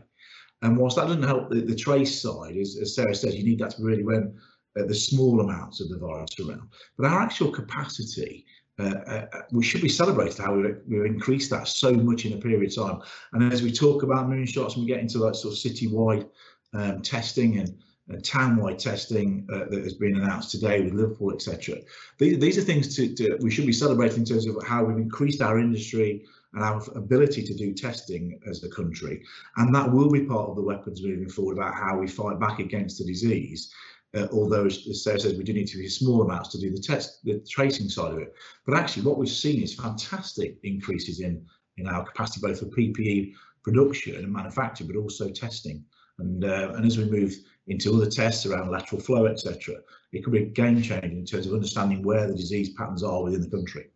And 0.62 0.76
whilst 0.76 0.96
that 0.96 1.06
doesn't 1.06 1.22
help 1.22 1.50
the, 1.50 1.60
the 1.62 1.74
trace 1.74 2.20
side, 2.20 2.56
as, 2.56 2.78
as 2.80 2.94
Sarah 2.94 3.14
says, 3.14 3.34
you 3.34 3.44
need 3.44 3.60
that 3.60 3.70
to 3.72 3.82
really 3.82 4.04
when 4.04 4.38
uh, 4.78 4.84
the 4.84 4.94
small 4.94 5.40
amounts 5.40 5.80
of 5.80 5.88
the 5.88 5.98
virus 5.98 6.38
around. 6.38 6.68
But 6.96 7.06
our 7.06 7.20
actual 7.20 7.50
capacity 7.50 8.44
uh, 8.80 8.94
uh, 9.06 9.42
we 9.52 9.62
should 9.62 9.82
be 9.82 9.88
celebrated 9.88 10.38
how 10.38 10.54
we've, 10.54 10.80
we've, 10.88 11.04
increased 11.04 11.50
that 11.50 11.68
so 11.68 11.92
much 11.92 12.24
in 12.24 12.32
a 12.32 12.36
period 12.40 12.70
of 12.70 12.74
time. 12.74 13.02
And 13.32 13.52
as 13.52 13.62
we 13.62 13.70
talk 13.70 14.02
about 14.02 14.28
moonshots 14.28 14.74
and 14.74 14.84
we 14.84 14.86
get 14.86 15.00
into 15.00 15.18
that 15.18 15.36
sort 15.36 15.52
of 15.52 15.60
citywide 15.60 16.26
um, 16.72 17.02
testing 17.02 17.58
and 17.58 17.68
uh, 17.68 17.72
townwide 18.16 18.78
testing 18.78 19.46
uh, 19.52 19.66
that 19.70 19.82
has 19.84 19.94
been 19.94 20.16
announced 20.16 20.50
today 20.50 20.80
with 20.80 20.94
Liverpool, 20.94 21.32
etc. 21.32 21.76
These, 22.18 22.38
these, 22.38 22.58
are 22.58 22.62
things 22.62 22.96
to, 22.96 23.14
to, 23.14 23.38
we 23.40 23.50
should 23.50 23.66
be 23.66 23.72
celebrating 23.72 24.18
in 24.18 24.24
terms 24.24 24.46
of 24.46 24.56
how 24.66 24.84
we've 24.84 24.96
increased 24.96 25.40
our 25.40 25.58
industry 25.58 26.24
and 26.54 26.64
our 26.64 26.82
ability 26.96 27.44
to 27.44 27.54
do 27.54 27.72
testing 27.72 28.40
as 28.48 28.64
a 28.64 28.70
country. 28.70 29.22
And 29.56 29.74
that 29.74 29.90
will 29.90 30.10
be 30.10 30.24
part 30.24 30.48
of 30.48 30.56
the 30.56 30.62
weapons 30.62 31.02
moving 31.02 31.28
forward 31.28 31.58
about 31.58 31.74
how 31.74 31.98
we 31.98 32.08
fight 32.08 32.40
back 32.40 32.58
against 32.58 32.98
the 32.98 33.04
disease 33.04 33.72
uh, 34.16 34.26
although 34.32 34.66
as 34.66 35.04
Sarah 35.04 35.20
says, 35.20 35.34
we 35.34 35.44
do 35.44 35.52
need 35.52 35.68
to 35.68 35.78
be 35.78 35.88
small 35.88 36.22
amounts 36.22 36.50
to 36.50 36.58
do 36.58 36.70
the 36.70 36.80
test, 36.80 37.24
the 37.24 37.38
tracing 37.48 37.88
side 37.88 38.12
of 38.12 38.18
it. 38.18 38.34
But 38.66 38.76
actually 38.76 39.04
what 39.04 39.18
we've 39.18 39.28
seen 39.28 39.62
is 39.62 39.74
fantastic 39.74 40.58
increases 40.62 41.20
in, 41.20 41.44
in 41.76 41.86
our 41.86 42.04
capacity, 42.04 42.40
both 42.46 42.58
for 42.58 42.66
PPE 42.66 43.34
production 43.62 44.16
and 44.16 44.32
manufacture, 44.32 44.84
but 44.84 44.96
also 44.96 45.28
testing. 45.28 45.84
And, 46.18 46.44
uh, 46.44 46.72
and 46.74 46.84
as 46.84 46.98
we 46.98 47.04
move 47.04 47.34
into 47.66 47.94
other 47.94 48.10
tests 48.10 48.46
around 48.46 48.70
lateral 48.70 49.00
flow, 49.00 49.26
etc., 49.26 49.76
it 50.12 50.24
could 50.24 50.32
be 50.32 50.46
game 50.46 50.82
changer 50.82 51.06
in 51.06 51.24
terms 51.24 51.46
of 51.46 51.54
understanding 51.54 52.02
where 52.02 52.26
the 52.26 52.34
disease 52.34 52.70
patterns 52.70 53.02
are 53.02 53.22
within 53.22 53.40
the 53.40 53.50
country. 53.50 53.86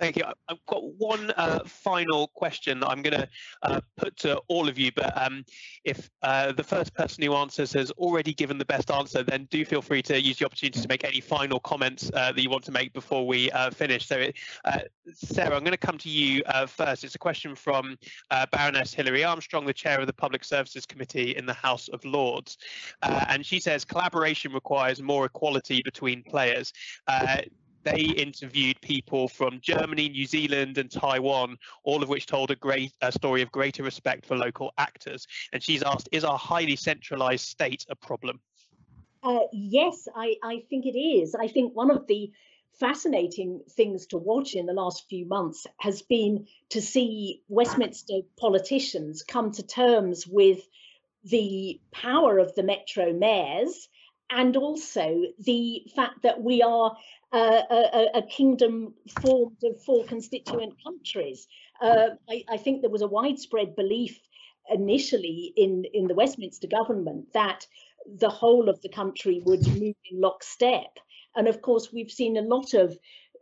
Thank 0.00 0.16
you. 0.16 0.24
I've 0.48 0.64
got 0.66 0.82
one 0.94 1.30
uh, 1.36 1.60
final 1.66 2.28
question 2.28 2.80
that 2.80 2.88
I'm 2.88 3.02
going 3.02 3.20
to 3.20 3.28
uh, 3.62 3.80
put 3.98 4.16
to 4.18 4.38
all 4.48 4.66
of 4.66 4.78
you, 4.78 4.90
but 4.96 5.12
um, 5.14 5.44
if 5.84 6.08
uh, 6.22 6.52
the 6.52 6.64
first 6.64 6.94
person 6.94 7.22
who 7.22 7.34
answers 7.34 7.74
has 7.74 7.90
already 7.92 8.32
given 8.32 8.56
the 8.56 8.64
best 8.64 8.90
answer, 8.90 9.22
then 9.22 9.46
do 9.50 9.62
feel 9.62 9.82
free 9.82 10.00
to 10.04 10.18
use 10.18 10.38
the 10.38 10.46
opportunity 10.46 10.80
to 10.80 10.88
make 10.88 11.04
any 11.04 11.20
final 11.20 11.60
comments 11.60 12.10
uh, 12.14 12.32
that 12.32 12.40
you 12.40 12.48
want 12.48 12.64
to 12.64 12.72
make 12.72 12.94
before 12.94 13.26
we 13.26 13.50
uh, 13.50 13.68
finish. 13.70 14.06
So, 14.06 14.28
uh, 14.64 14.78
Sarah, 15.12 15.54
I'm 15.54 15.64
going 15.64 15.72
to 15.72 15.76
come 15.76 15.98
to 15.98 16.08
you 16.08 16.42
first. 16.66 17.04
It's 17.04 17.14
a 17.14 17.18
question 17.18 17.54
from 17.54 17.98
Baroness 18.52 18.94
Hilary 18.94 19.22
Armstrong, 19.22 19.66
the 19.66 19.74
chair 19.74 20.00
of 20.00 20.06
the 20.06 20.14
Public 20.14 20.44
Services 20.44 20.86
Committee 20.86 21.36
in 21.36 21.44
the 21.44 21.52
House 21.52 21.88
of 21.88 22.02
Lords. 22.06 22.56
and 23.02 23.44
she 23.44 23.60
says 23.60 23.84
collaboration 23.84 24.50
requires 24.54 25.02
more 25.02 25.26
equality 25.26 25.82
between 25.84 26.22
players 26.22 26.72
they 27.82 28.00
interviewed 28.00 28.80
people 28.80 29.28
from 29.28 29.60
Germany, 29.60 30.08
New 30.08 30.26
Zealand, 30.26 30.78
and 30.78 30.90
Taiwan, 30.90 31.56
all 31.84 32.02
of 32.02 32.08
which 32.08 32.26
told 32.26 32.50
a 32.50 32.56
great 32.56 32.92
a 33.00 33.12
story 33.12 33.42
of 33.42 33.50
greater 33.50 33.82
respect 33.82 34.26
for 34.26 34.36
local 34.36 34.72
actors. 34.78 35.26
And 35.52 35.62
she's 35.62 35.82
asked, 35.82 36.08
is 36.12 36.24
our 36.24 36.38
highly 36.38 36.76
centralized 36.76 37.46
state 37.46 37.86
a 37.88 37.96
problem? 37.96 38.40
Uh, 39.22 39.40
yes, 39.52 40.08
I, 40.14 40.36
I 40.42 40.62
think 40.70 40.86
it 40.86 40.98
is. 40.98 41.34
I 41.34 41.48
think 41.48 41.74
one 41.74 41.90
of 41.90 42.06
the 42.06 42.32
fascinating 42.78 43.60
things 43.70 44.06
to 44.06 44.16
watch 44.16 44.54
in 44.54 44.66
the 44.66 44.72
last 44.72 45.04
few 45.08 45.26
months 45.26 45.66
has 45.78 46.02
been 46.02 46.46
to 46.70 46.80
see 46.80 47.42
Westminster 47.48 48.20
politicians 48.38 49.22
come 49.22 49.52
to 49.52 49.62
terms 49.62 50.26
with 50.26 50.60
the 51.24 51.78
power 51.92 52.38
of 52.38 52.54
the 52.54 52.62
metro 52.62 53.12
mayors 53.12 53.88
and 54.30 54.56
also 54.56 55.22
the 55.38 55.82
fact 55.94 56.22
that 56.22 56.42
we 56.42 56.62
are 56.62 56.96
uh, 57.32 57.62
a, 57.70 58.06
a, 58.14 58.22
kingdom 58.22 58.94
formed 59.22 59.56
of 59.62 59.80
four 59.84 60.04
constituent 60.04 60.74
countries. 60.82 61.46
Uh, 61.80 62.10
I, 62.28 62.44
I, 62.48 62.56
think 62.56 62.80
there 62.80 62.90
was 62.90 63.02
a 63.02 63.06
widespread 63.06 63.76
belief 63.76 64.18
initially 64.68 65.52
in, 65.56 65.84
in 65.94 66.08
the 66.08 66.14
Westminster 66.14 66.66
government 66.66 67.32
that 67.32 67.66
the 68.18 68.28
whole 68.28 68.68
of 68.68 68.80
the 68.82 68.88
country 68.88 69.40
would 69.44 69.64
move 69.66 69.94
in 70.10 70.20
lockstep. 70.20 70.98
And 71.36 71.46
of 71.46 71.62
course, 71.62 71.92
we've 71.92 72.10
seen 72.10 72.36
a 72.36 72.42
lot 72.42 72.74
of 72.74 72.98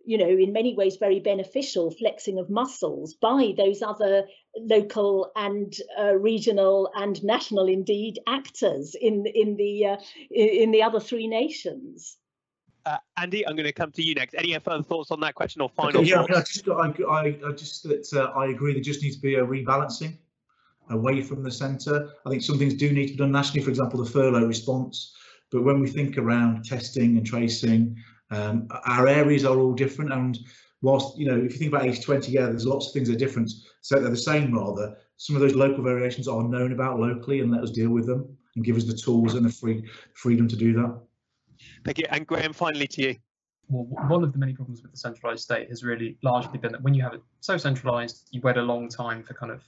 you 0.08 0.16
know, 0.16 0.26
in 0.26 0.54
many 0.54 0.74
ways 0.74 0.96
very 0.96 1.20
beneficial 1.20 1.90
flexing 1.90 2.38
of 2.38 2.48
muscles 2.48 3.12
by 3.12 3.52
those 3.58 3.82
other 3.82 4.26
local 4.56 5.30
and 5.36 5.76
uh, 6.00 6.14
regional 6.14 6.90
and 6.94 7.22
national 7.22 7.68
indeed 7.68 8.18
actors 8.26 8.96
in 8.98 9.26
in 9.26 9.56
the 9.56 9.84
uh, 9.84 9.96
in 10.30 10.70
the 10.70 10.82
other 10.82 10.98
three 10.98 11.28
nations. 11.28 12.16
Uh, 12.86 12.96
Andy, 13.18 13.46
I'm 13.46 13.54
going 13.54 13.66
to 13.66 13.72
come 13.72 13.92
to 13.92 14.02
you 14.02 14.14
next. 14.14 14.34
Any 14.34 14.58
further 14.58 14.82
thoughts 14.82 15.10
on 15.10 15.20
that 15.20 15.34
question 15.34 15.60
or 15.60 15.68
final 15.68 16.00
okay, 16.00 16.08
yeah, 16.08 16.22
I 16.22 16.40
just, 16.40 16.66
I, 16.66 16.94
I, 17.06 17.38
I 17.46 17.52
just 17.52 17.82
that 17.82 18.08
uh, 18.14 18.32
I 18.34 18.46
agree. 18.46 18.72
There 18.72 18.82
just 18.82 19.02
needs 19.02 19.16
to 19.16 19.22
be 19.22 19.34
a 19.34 19.44
rebalancing 19.44 20.16
away 20.88 21.20
from 21.20 21.42
the 21.42 21.50
centre. 21.50 22.08
I 22.24 22.30
think 22.30 22.42
some 22.42 22.56
things 22.56 22.72
do 22.72 22.90
need 22.92 23.08
to 23.08 23.12
be 23.12 23.18
done 23.18 23.32
nationally. 23.32 23.62
For 23.62 23.68
example, 23.68 24.02
the 24.02 24.10
furlough 24.10 24.46
response. 24.46 25.14
But 25.50 25.64
when 25.64 25.80
we 25.80 25.88
think 25.88 26.16
around 26.16 26.64
testing 26.64 27.18
and 27.18 27.26
tracing 27.26 27.96
um, 28.30 28.68
our 28.86 29.06
areas 29.06 29.44
are 29.44 29.58
all 29.58 29.72
different, 29.72 30.12
and 30.12 30.38
whilst 30.82 31.18
you 31.18 31.26
know, 31.26 31.36
if 31.36 31.52
you 31.52 31.58
think 31.58 31.72
about 31.72 31.84
80-20, 31.84 32.28
yeah, 32.30 32.46
there's 32.46 32.66
lots 32.66 32.88
of 32.88 32.92
things 32.92 33.08
that 33.08 33.16
are 33.16 33.18
different. 33.18 33.50
So 33.80 33.98
they're 33.98 34.10
the 34.10 34.16
same 34.16 34.54
rather. 34.54 34.96
Some 35.16 35.36
of 35.36 35.42
those 35.42 35.54
local 35.54 35.82
variations 35.82 36.28
are 36.28 36.42
known 36.42 36.72
about 36.72 37.00
locally, 37.00 37.40
and 37.40 37.50
let 37.50 37.62
us 37.62 37.70
deal 37.70 37.90
with 37.90 38.06
them 38.06 38.36
and 38.54 38.64
give 38.64 38.76
us 38.76 38.84
the 38.84 38.94
tools 38.94 39.34
and 39.34 39.44
the 39.44 39.52
free 39.52 39.88
freedom 40.14 40.48
to 40.48 40.56
do 40.56 40.72
that. 40.74 41.00
Thank 41.84 41.98
you. 41.98 42.04
And 42.10 42.26
Graham, 42.26 42.52
finally 42.52 42.86
to 42.88 43.02
you. 43.02 43.16
Well, 43.68 43.84
one 44.08 44.24
of 44.24 44.32
the 44.32 44.38
many 44.38 44.54
problems 44.54 44.82
with 44.82 44.92
the 44.92 44.96
centralised 44.96 45.42
state 45.42 45.68
has 45.68 45.84
really 45.84 46.16
largely 46.22 46.58
been 46.58 46.72
that 46.72 46.82
when 46.82 46.94
you 46.94 47.02
have 47.02 47.12
it 47.12 47.22
so 47.40 47.56
centralised, 47.58 48.28
you 48.30 48.40
wait 48.40 48.56
a 48.56 48.62
long 48.62 48.88
time 48.88 49.22
for 49.22 49.34
kind 49.34 49.52
of 49.52 49.62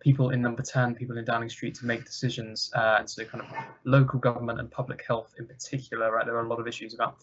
people 0.00 0.30
in 0.30 0.40
number 0.40 0.62
10, 0.62 0.94
people 0.94 1.18
in 1.18 1.24
Downing 1.24 1.48
Street 1.48 1.74
to 1.76 1.86
make 1.86 2.04
decisions. 2.04 2.70
Uh, 2.74 2.96
and 3.00 3.10
so 3.10 3.24
kind 3.24 3.44
of 3.44 3.50
local 3.84 4.20
government 4.20 4.60
and 4.60 4.70
public 4.70 5.04
health 5.06 5.34
in 5.38 5.46
particular, 5.46 6.12
right, 6.12 6.26
there 6.26 6.36
are 6.36 6.46
a 6.46 6.48
lot 6.48 6.60
of 6.60 6.68
issues 6.68 6.94
about 6.94 7.16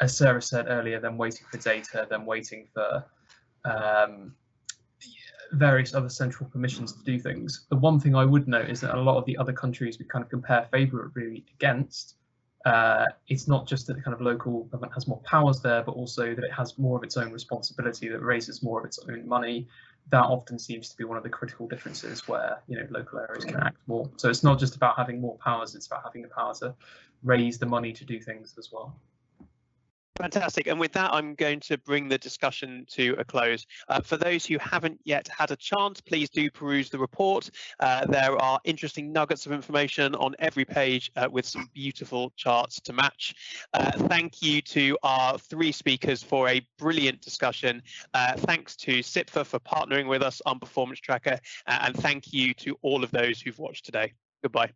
as 0.00 0.16
Sarah 0.16 0.42
said 0.42 0.66
earlier, 0.68 1.00
then 1.00 1.16
waiting 1.16 1.46
for 1.50 1.58
data, 1.58 2.06
then 2.08 2.26
waiting 2.26 2.68
for 2.74 3.04
um, 3.64 4.34
various 5.52 5.94
other 5.94 6.08
central 6.08 6.48
permissions 6.50 6.92
to 6.92 7.02
do 7.04 7.18
things. 7.18 7.66
The 7.70 7.76
one 7.76 7.98
thing 7.98 8.14
I 8.14 8.24
would 8.24 8.48
note 8.48 8.68
is 8.68 8.80
that 8.82 8.94
a 8.94 9.00
lot 9.00 9.16
of 9.16 9.24
the 9.24 9.36
other 9.36 9.52
countries 9.52 9.98
we 9.98 10.04
kind 10.04 10.24
of 10.24 10.30
compare 10.30 10.68
favourably 10.70 11.44
against, 11.54 12.16
uh, 12.64 13.04
it's 13.28 13.46
not 13.46 13.66
just 13.66 13.86
that 13.86 13.94
the 13.94 14.02
kind 14.02 14.14
of 14.14 14.20
local 14.20 14.64
government 14.64 14.92
has 14.92 15.06
more 15.06 15.20
powers 15.24 15.60
there, 15.60 15.82
but 15.82 15.92
also 15.92 16.34
that 16.34 16.44
it 16.44 16.52
has 16.52 16.76
more 16.78 16.96
of 16.96 17.04
its 17.04 17.16
own 17.16 17.32
responsibility, 17.32 18.08
that 18.08 18.20
raises 18.20 18.62
more 18.62 18.80
of 18.80 18.84
its 18.84 18.98
own 19.08 19.26
money. 19.26 19.68
That 20.10 20.24
often 20.24 20.58
seems 20.58 20.88
to 20.90 20.96
be 20.96 21.04
one 21.04 21.16
of 21.16 21.22
the 21.22 21.28
critical 21.28 21.66
differences 21.66 22.26
where 22.28 22.58
you 22.68 22.76
know 22.76 22.86
local 22.90 23.20
areas 23.20 23.44
can 23.44 23.56
act 23.56 23.78
more. 23.86 24.10
So 24.16 24.28
it's 24.28 24.42
not 24.42 24.58
just 24.58 24.76
about 24.76 24.96
having 24.96 25.20
more 25.20 25.36
powers; 25.38 25.74
it's 25.74 25.86
about 25.86 26.02
having 26.04 26.22
the 26.22 26.28
power 26.28 26.54
to 26.60 26.74
raise 27.22 27.58
the 27.58 27.66
money 27.66 27.92
to 27.92 28.04
do 28.04 28.20
things 28.20 28.54
as 28.58 28.70
well. 28.72 28.96
Fantastic. 30.18 30.66
And 30.66 30.80
with 30.80 30.92
that, 30.92 31.12
I'm 31.12 31.34
going 31.34 31.60
to 31.60 31.76
bring 31.78 32.08
the 32.08 32.16
discussion 32.16 32.86
to 32.90 33.14
a 33.18 33.24
close. 33.24 33.66
Uh, 33.88 34.00
for 34.00 34.16
those 34.16 34.46
who 34.46 34.56
haven't 34.58 34.98
yet 35.04 35.28
had 35.28 35.50
a 35.50 35.56
chance, 35.56 36.00
please 36.00 36.30
do 36.30 36.50
peruse 36.50 36.88
the 36.88 36.98
report. 36.98 37.50
Uh, 37.80 38.06
there 38.06 38.36
are 38.36 38.58
interesting 38.64 39.12
nuggets 39.12 39.46
of 39.46 39.52
information 39.52 40.14
on 40.14 40.34
every 40.38 40.64
page 40.64 41.10
uh, 41.16 41.28
with 41.30 41.44
some 41.44 41.68
beautiful 41.74 42.32
charts 42.36 42.80
to 42.80 42.92
match. 42.92 43.34
Uh, 43.74 43.92
thank 44.08 44.40
you 44.42 44.62
to 44.62 44.96
our 45.02 45.38
three 45.38 45.72
speakers 45.72 46.22
for 46.22 46.48
a 46.48 46.66
brilliant 46.78 47.20
discussion. 47.20 47.82
Uh, 48.14 48.34
thanks 48.36 48.74
to 48.76 49.00
CIPFA 49.00 49.44
for 49.44 49.58
partnering 49.60 50.08
with 50.08 50.22
us 50.22 50.40
on 50.46 50.58
Performance 50.58 51.00
Tracker. 51.00 51.38
Uh, 51.66 51.78
and 51.82 51.94
thank 51.96 52.32
you 52.32 52.54
to 52.54 52.76
all 52.82 53.04
of 53.04 53.10
those 53.10 53.40
who've 53.40 53.58
watched 53.58 53.84
today. 53.84 54.14
Goodbye. 54.42 54.72